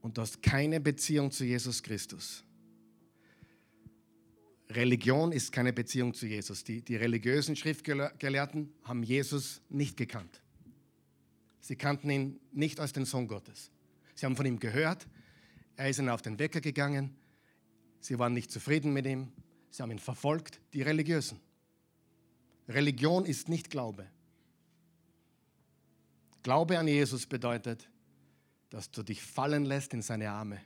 und 0.05 0.19
du 0.19 0.21
hast 0.21 0.43
keine 0.43 0.79
Beziehung 0.79 1.31
zu 1.31 1.43
Jesus 1.43 1.81
Christus, 1.81 2.43
Religion 4.69 5.31
ist 5.31 5.51
keine 5.51 5.73
Beziehung 5.73 6.13
zu 6.13 6.27
Jesus. 6.27 6.63
Die, 6.63 6.83
die 6.83 6.95
religiösen 6.95 7.55
Schriftgelehrten 7.55 8.71
haben 8.83 9.01
Jesus 9.01 9.61
nicht 9.67 9.97
gekannt. 9.97 10.43
Sie 11.59 11.75
kannten 11.75 12.07
ihn 12.11 12.39
nicht 12.51 12.79
als 12.79 12.93
den 12.93 13.05
Sohn 13.05 13.27
Gottes. 13.27 13.71
Sie 14.13 14.27
haben 14.27 14.35
von 14.35 14.45
ihm 14.45 14.59
gehört, 14.59 15.07
er 15.75 15.89
ist 15.89 15.97
ihnen 15.97 16.09
auf 16.09 16.21
den 16.21 16.37
Wecker 16.37 16.61
gegangen, 16.61 17.15
sie 17.99 18.19
waren 18.19 18.33
nicht 18.33 18.51
zufrieden 18.51 18.93
mit 18.93 19.07
ihm, 19.07 19.31
sie 19.71 19.81
haben 19.81 19.89
ihn 19.89 19.97
verfolgt, 19.97 20.59
die 20.73 20.83
Religiösen. 20.83 21.39
Religion 22.69 23.25
ist 23.25 23.49
nicht 23.49 23.71
Glaube. 23.71 24.05
Glaube 26.43 26.77
an 26.77 26.87
Jesus 26.87 27.25
bedeutet, 27.25 27.89
dass 28.75 28.91
du 28.91 29.03
dich 29.03 29.21
fallen 29.21 29.63
lässt 29.63 29.93
in 29.93 30.01
seine 30.01 30.29
Arme 30.29 30.59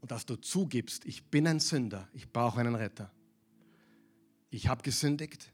und 0.00 0.12
dass 0.12 0.24
du 0.24 0.36
zugibst, 0.36 1.04
ich 1.04 1.24
bin 1.24 1.48
ein 1.48 1.58
Sünder, 1.58 2.08
ich 2.12 2.30
brauche 2.30 2.60
einen 2.60 2.76
Retter. 2.76 3.10
Ich 4.50 4.68
habe 4.68 4.80
gesündigt, 4.84 5.52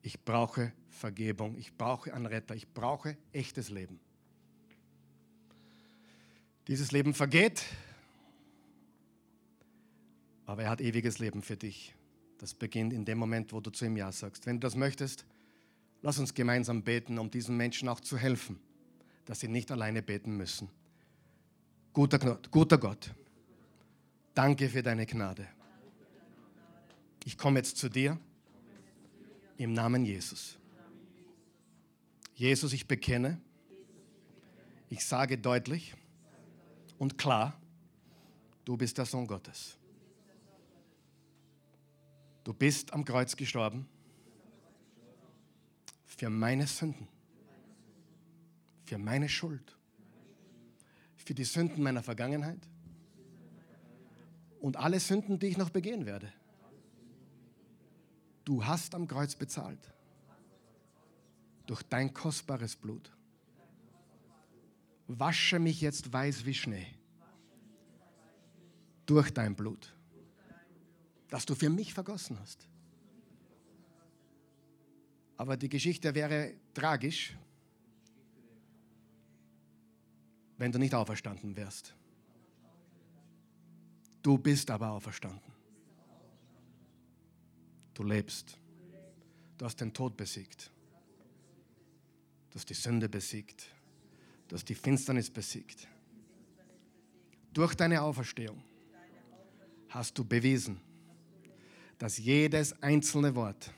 ich 0.00 0.24
brauche 0.24 0.72
Vergebung, 0.88 1.58
ich 1.58 1.76
brauche 1.76 2.14
einen 2.14 2.24
Retter, 2.24 2.54
ich 2.54 2.66
brauche 2.66 3.18
echtes 3.34 3.68
Leben. 3.68 4.00
Dieses 6.66 6.92
Leben 6.92 7.12
vergeht, 7.12 7.66
aber 10.46 10.62
er 10.62 10.70
hat 10.70 10.80
ewiges 10.80 11.18
Leben 11.18 11.42
für 11.42 11.58
dich. 11.58 11.94
Das 12.38 12.54
beginnt 12.54 12.94
in 12.94 13.04
dem 13.04 13.18
Moment, 13.18 13.52
wo 13.52 13.60
du 13.60 13.68
zu 13.68 13.84
ihm 13.84 13.98
Ja 13.98 14.10
sagst. 14.10 14.46
Wenn 14.46 14.56
du 14.56 14.60
das 14.60 14.76
möchtest, 14.76 15.26
lass 16.00 16.18
uns 16.18 16.32
gemeinsam 16.32 16.82
beten, 16.82 17.18
um 17.18 17.30
diesen 17.30 17.54
Menschen 17.58 17.86
auch 17.86 18.00
zu 18.00 18.16
helfen, 18.16 18.58
dass 19.24 19.40
sie 19.40 19.48
nicht 19.48 19.70
alleine 19.70 20.02
beten 20.02 20.36
müssen. 20.36 20.68
Guter, 21.92 22.38
guter 22.50 22.78
Gott. 22.78 23.14
Danke 24.34 24.68
für 24.68 24.82
deine 24.82 25.06
Gnade. 25.06 25.46
Ich 27.24 27.36
komme 27.36 27.58
jetzt 27.58 27.76
zu 27.76 27.88
dir 27.88 28.18
im 29.58 29.72
Namen 29.72 30.04
Jesus. 30.04 30.58
Jesus, 32.34 32.72
ich 32.72 32.88
bekenne, 32.88 33.40
ich 34.88 35.04
sage 35.04 35.38
deutlich 35.38 35.94
und 36.98 37.18
klar, 37.18 37.60
du 38.64 38.76
bist 38.76 38.98
der 38.98 39.06
Sohn 39.06 39.26
Gottes. 39.26 39.76
Du 42.44 42.52
bist 42.52 42.92
am 42.92 43.04
Kreuz 43.04 43.36
gestorben 43.36 43.86
für 46.06 46.28
meine 46.28 46.66
Sünden, 46.66 47.06
für 48.92 48.98
meine 48.98 49.30
Schuld, 49.30 49.74
für 51.16 51.32
die 51.32 51.44
Sünden 51.44 51.82
meiner 51.82 52.02
Vergangenheit 52.02 52.68
und 54.60 54.76
alle 54.76 55.00
Sünden, 55.00 55.38
die 55.38 55.46
ich 55.46 55.56
noch 55.56 55.70
begehen 55.70 56.04
werde. 56.04 56.30
Du 58.44 58.66
hast 58.66 58.94
am 58.94 59.08
Kreuz 59.08 59.34
bezahlt. 59.34 59.78
Durch 61.64 61.82
dein 61.84 62.12
kostbares 62.12 62.76
Blut. 62.76 63.10
Wasche 65.06 65.58
mich 65.58 65.80
jetzt 65.80 66.12
weiß 66.12 66.44
wie 66.44 66.52
Schnee. 66.52 66.94
Durch 69.06 69.32
dein 69.32 69.56
Blut, 69.56 69.96
das 71.30 71.46
du 71.46 71.54
für 71.54 71.70
mich 71.70 71.94
vergossen 71.94 72.38
hast. 72.38 72.68
Aber 75.38 75.56
die 75.56 75.70
Geschichte 75.70 76.14
wäre 76.14 76.52
tragisch, 76.74 77.34
wenn 80.62 80.70
du 80.70 80.78
nicht 80.78 80.94
auferstanden 80.94 81.56
wärst. 81.56 81.92
Du 84.22 84.38
bist 84.38 84.70
aber 84.70 84.92
auferstanden. 84.92 85.52
Du 87.94 88.04
lebst. 88.04 88.56
Du 89.58 89.64
hast 89.64 89.80
den 89.80 89.92
Tod 89.92 90.16
besiegt. 90.16 90.70
Du 92.48 92.54
hast 92.54 92.70
die 92.70 92.74
Sünde 92.74 93.08
besiegt. 93.08 93.74
Du 94.46 94.54
hast 94.54 94.68
die 94.68 94.76
Finsternis 94.76 95.28
besiegt. 95.30 95.88
Durch 97.52 97.74
deine 97.74 98.00
Auferstehung 98.00 98.62
hast 99.88 100.16
du 100.16 100.24
bewiesen, 100.24 100.80
dass 101.98 102.18
jedes 102.18 102.80
einzelne 102.80 103.34
Wort, 103.34 103.74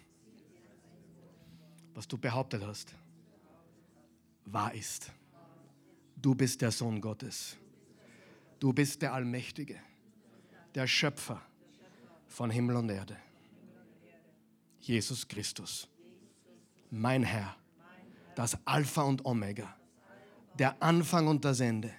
was 1.94 2.06
du 2.06 2.18
behauptet 2.18 2.62
hast, 2.62 2.94
wahr 4.44 4.74
ist. 4.74 5.10
Du 6.24 6.34
bist 6.34 6.62
der 6.62 6.70
Sohn 6.70 7.02
Gottes. 7.02 7.54
Du 8.58 8.72
bist 8.72 9.02
der 9.02 9.12
Allmächtige 9.12 9.78
der 10.74 10.86
Schöpfer 10.86 11.42
von 12.28 12.48
Himmel 12.48 12.76
und 12.76 12.88
Erde. 12.88 13.18
Jesus 14.80 15.28
Christus, 15.28 15.86
mein 16.90 17.24
Herr, 17.24 17.54
das 18.36 18.56
Alpha 18.64 19.02
und 19.02 19.26
Omega, 19.26 19.76
der 20.58 20.82
Anfang 20.82 21.28
und 21.28 21.44
das 21.44 21.60
Ende, 21.60 21.92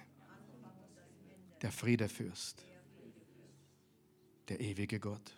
der 1.62 1.70
Friedefürst, 1.70 2.66
der 4.48 4.58
ewige 4.58 4.98
Gott. 4.98 5.36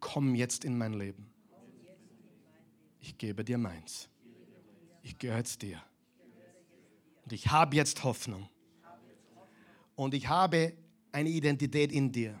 Komm 0.00 0.34
jetzt 0.34 0.64
in 0.64 0.78
mein 0.78 0.94
Leben. 0.94 1.30
Ich 2.98 3.18
gebe 3.18 3.44
dir 3.44 3.58
meins. 3.58 4.08
Ich 5.02 5.18
gehöre 5.18 5.42
dir. 5.42 5.82
Und 7.26 7.32
ich 7.32 7.48
habe 7.48 7.74
jetzt 7.74 8.04
Hoffnung. 8.04 8.48
Und 9.96 10.14
ich 10.14 10.28
habe 10.28 10.72
eine 11.10 11.28
Identität 11.28 11.90
in 11.90 12.12
dir. 12.12 12.40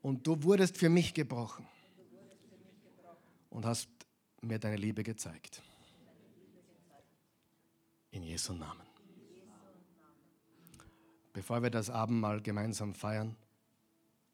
Und 0.00 0.26
du 0.26 0.42
wurdest 0.42 0.78
für 0.78 0.88
mich 0.88 1.12
gebrochen 1.12 1.66
und 3.50 3.66
hast 3.66 3.90
mir 4.40 4.58
deine 4.58 4.76
Liebe 4.76 5.02
gezeigt. 5.02 5.60
In 8.12 8.22
Jesu 8.22 8.54
Namen. 8.54 8.86
Bevor 11.34 11.62
wir 11.62 11.68
das 11.68 11.90
Abendmahl 11.90 12.40
gemeinsam 12.40 12.94
feiern 12.94 13.36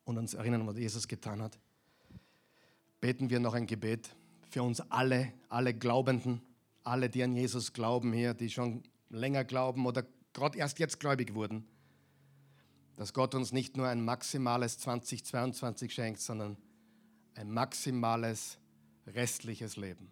und 0.04 0.18
uns 0.18 0.34
erinnern, 0.34 0.64
was 0.68 0.78
Jesus 0.78 1.08
getan 1.08 1.42
hat, 1.42 1.58
beten 3.00 3.28
wir 3.28 3.40
noch 3.40 3.54
ein 3.54 3.66
Gebet 3.66 4.14
für 4.50 4.62
uns 4.62 4.80
alle, 4.82 5.32
alle 5.48 5.74
Glaubenden, 5.74 6.40
alle, 6.84 7.08
die 7.08 7.22
an 7.22 7.34
Jesus 7.34 7.72
glauben 7.72 8.12
hier, 8.12 8.34
die 8.34 8.50
schon 8.50 8.82
länger 9.10 9.44
glauben 9.44 9.86
oder 9.86 10.04
gerade 10.32 10.58
erst 10.58 10.78
jetzt 10.78 11.00
gläubig 11.00 11.34
wurden, 11.34 11.66
dass 12.96 13.12
Gott 13.12 13.34
uns 13.34 13.52
nicht 13.52 13.76
nur 13.76 13.88
ein 13.88 14.04
maximales 14.04 14.78
2022 14.78 15.92
schenkt, 15.92 16.20
sondern 16.20 16.56
ein 17.34 17.50
maximales 17.50 18.58
restliches 19.06 19.76
Leben. 19.76 20.10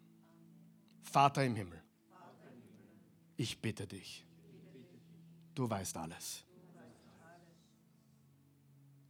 Vater 1.03 1.45
im 1.45 1.57
Himmel, 1.57 1.83
ich 3.37 3.61
bitte 3.61 3.87
dich, 3.87 4.27
du 5.55 5.69
weißt 5.69 5.97
alles. 5.97 6.45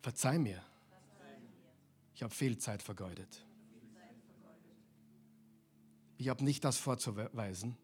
Verzeih 0.02 0.38
mir, 0.38 0.62
ich 2.14 2.22
habe 2.22 2.34
viel 2.34 2.56
Zeit 2.58 2.82
vergeudet. 2.82 3.44
Ich 6.20 6.28
habe 6.28 6.44
nicht 6.44 6.62
das 6.64 6.76
vorzuweisen, 6.76 7.78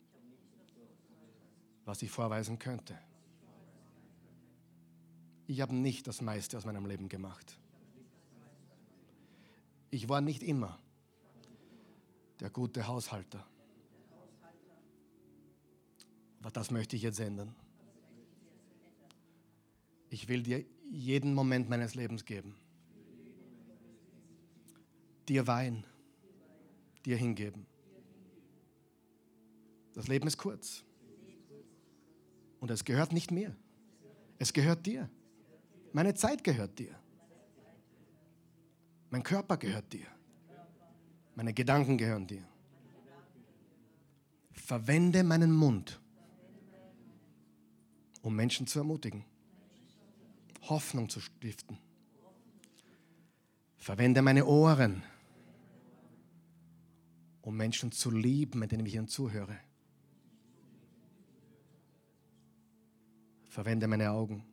was 1.87 2.03
ich 2.03 2.11
vorweisen 2.11 2.59
könnte. 2.59 2.99
Ich 5.47 5.63
habe 5.63 5.75
nicht 5.75 6.07
das 6.07 6.21
meiste 6.21 6.59
aus 6.59 6.67
meinem 6.67 6.85
Leben 6.85 7.09
gemacht. 7.09 7.59
Ich 9.91 10.11
war 10.11 10.21
nicht 10.21 10.43
immer 10.43 10.79
der 12.41 12.51
gute 12.51 12.87
Haushalter. 12.87 13.43
Aber 16.41 16.51
das 16.51 16.71
möchte 16.71 16.95
ich 16.95 17.01
jetzt 17.01 17.21
ändern. 17.21 17.55
Ich 20.11 20.29
will 20.29 20.43
dir 20.43 20.63
jeden 20.91 21.33
Moment 21.33 21.71
meines 21.71 21.95
Lebens 21.95 22.27
geben. 22.27 22.55
Dir 25.27 25.47
Wein, 25.47 25.87
dir 27.07 27.17
hingeben. 27.17 27.67
Das 29.97 30.09
Leben 30.09 30.29
ist 30.29 30.37
kurz. 30.37 30.85
Und 32.61 32.71
es 32.71 32.85
gehört 32.85 33.13
nicht 33.13 33.31
mir. 33.31 33.57
Es 34.39 34.53
gehört 34.53 34.85
dir. 34.85 35.09
Meine 35.93 36.15
Zeit 36.15 36.45
gehört 36.45 36.79
dir. 36.79 36.95
Mein 39.09 39.23
Körper 39.23 39.57
gehört 39.57 39.91
dir. 39.95 40.07
Meine 41.35 41.55
Gedanken 41.55 41.97
gehören 41.97 42.27
dir. 42.27 42.47
Verwende 44.53 45.25
meinen 45.25 45.53
Mund, 45.53 45.99
um 48.21 48.37
Menschen 48.37 48.67
zu 48.67 48.81
ermutigen, 48.81 49.25
Hoffnung 50.63 51.09
zu 51.09 51.21
stiften. 51.21 51.79
Verwende 53.79 54.21
meine 54.21 54.45
Ohren, 54.45 55.03
um 57.41 57.57
Menschen 57.57 57.93
zu 57.93 58.11
lieben, 58.11 58.59
mit 58.59 58.73
denen 58.73 58.85
ich 58.85 58.97
ihnen 58.97 59.09
zuhöre. 59.09 59.59
Verwende 63.57 63.89
meine 63.89 64.11
Augen, 64.11 64.45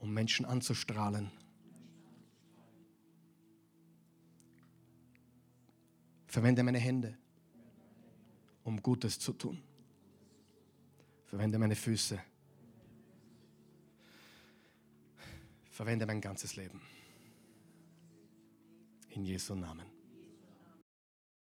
um 0.00 0.12
Menschen 0.12 0.44
anzustrahlen. 0.44 1.30
Verwende 6.26 6.64
meine 6.64 6.80
Hände, 6.80 7.16
um 8.64 8.82
Gutes 8.82 9.20
zu 9.20 9.32
tun. 9.34 9.62
Verwende 11.26 11.60
meine 11.60 11.76
Füße. 11.76 12.20
Verwende 15.70 16.06
mein 16.06 16.20
ganzes 16.20 16.56
Leben. 16.56 16.80
In 19.10 19.24
Jesu 19.24 19.54
Namen. 19.54 19.99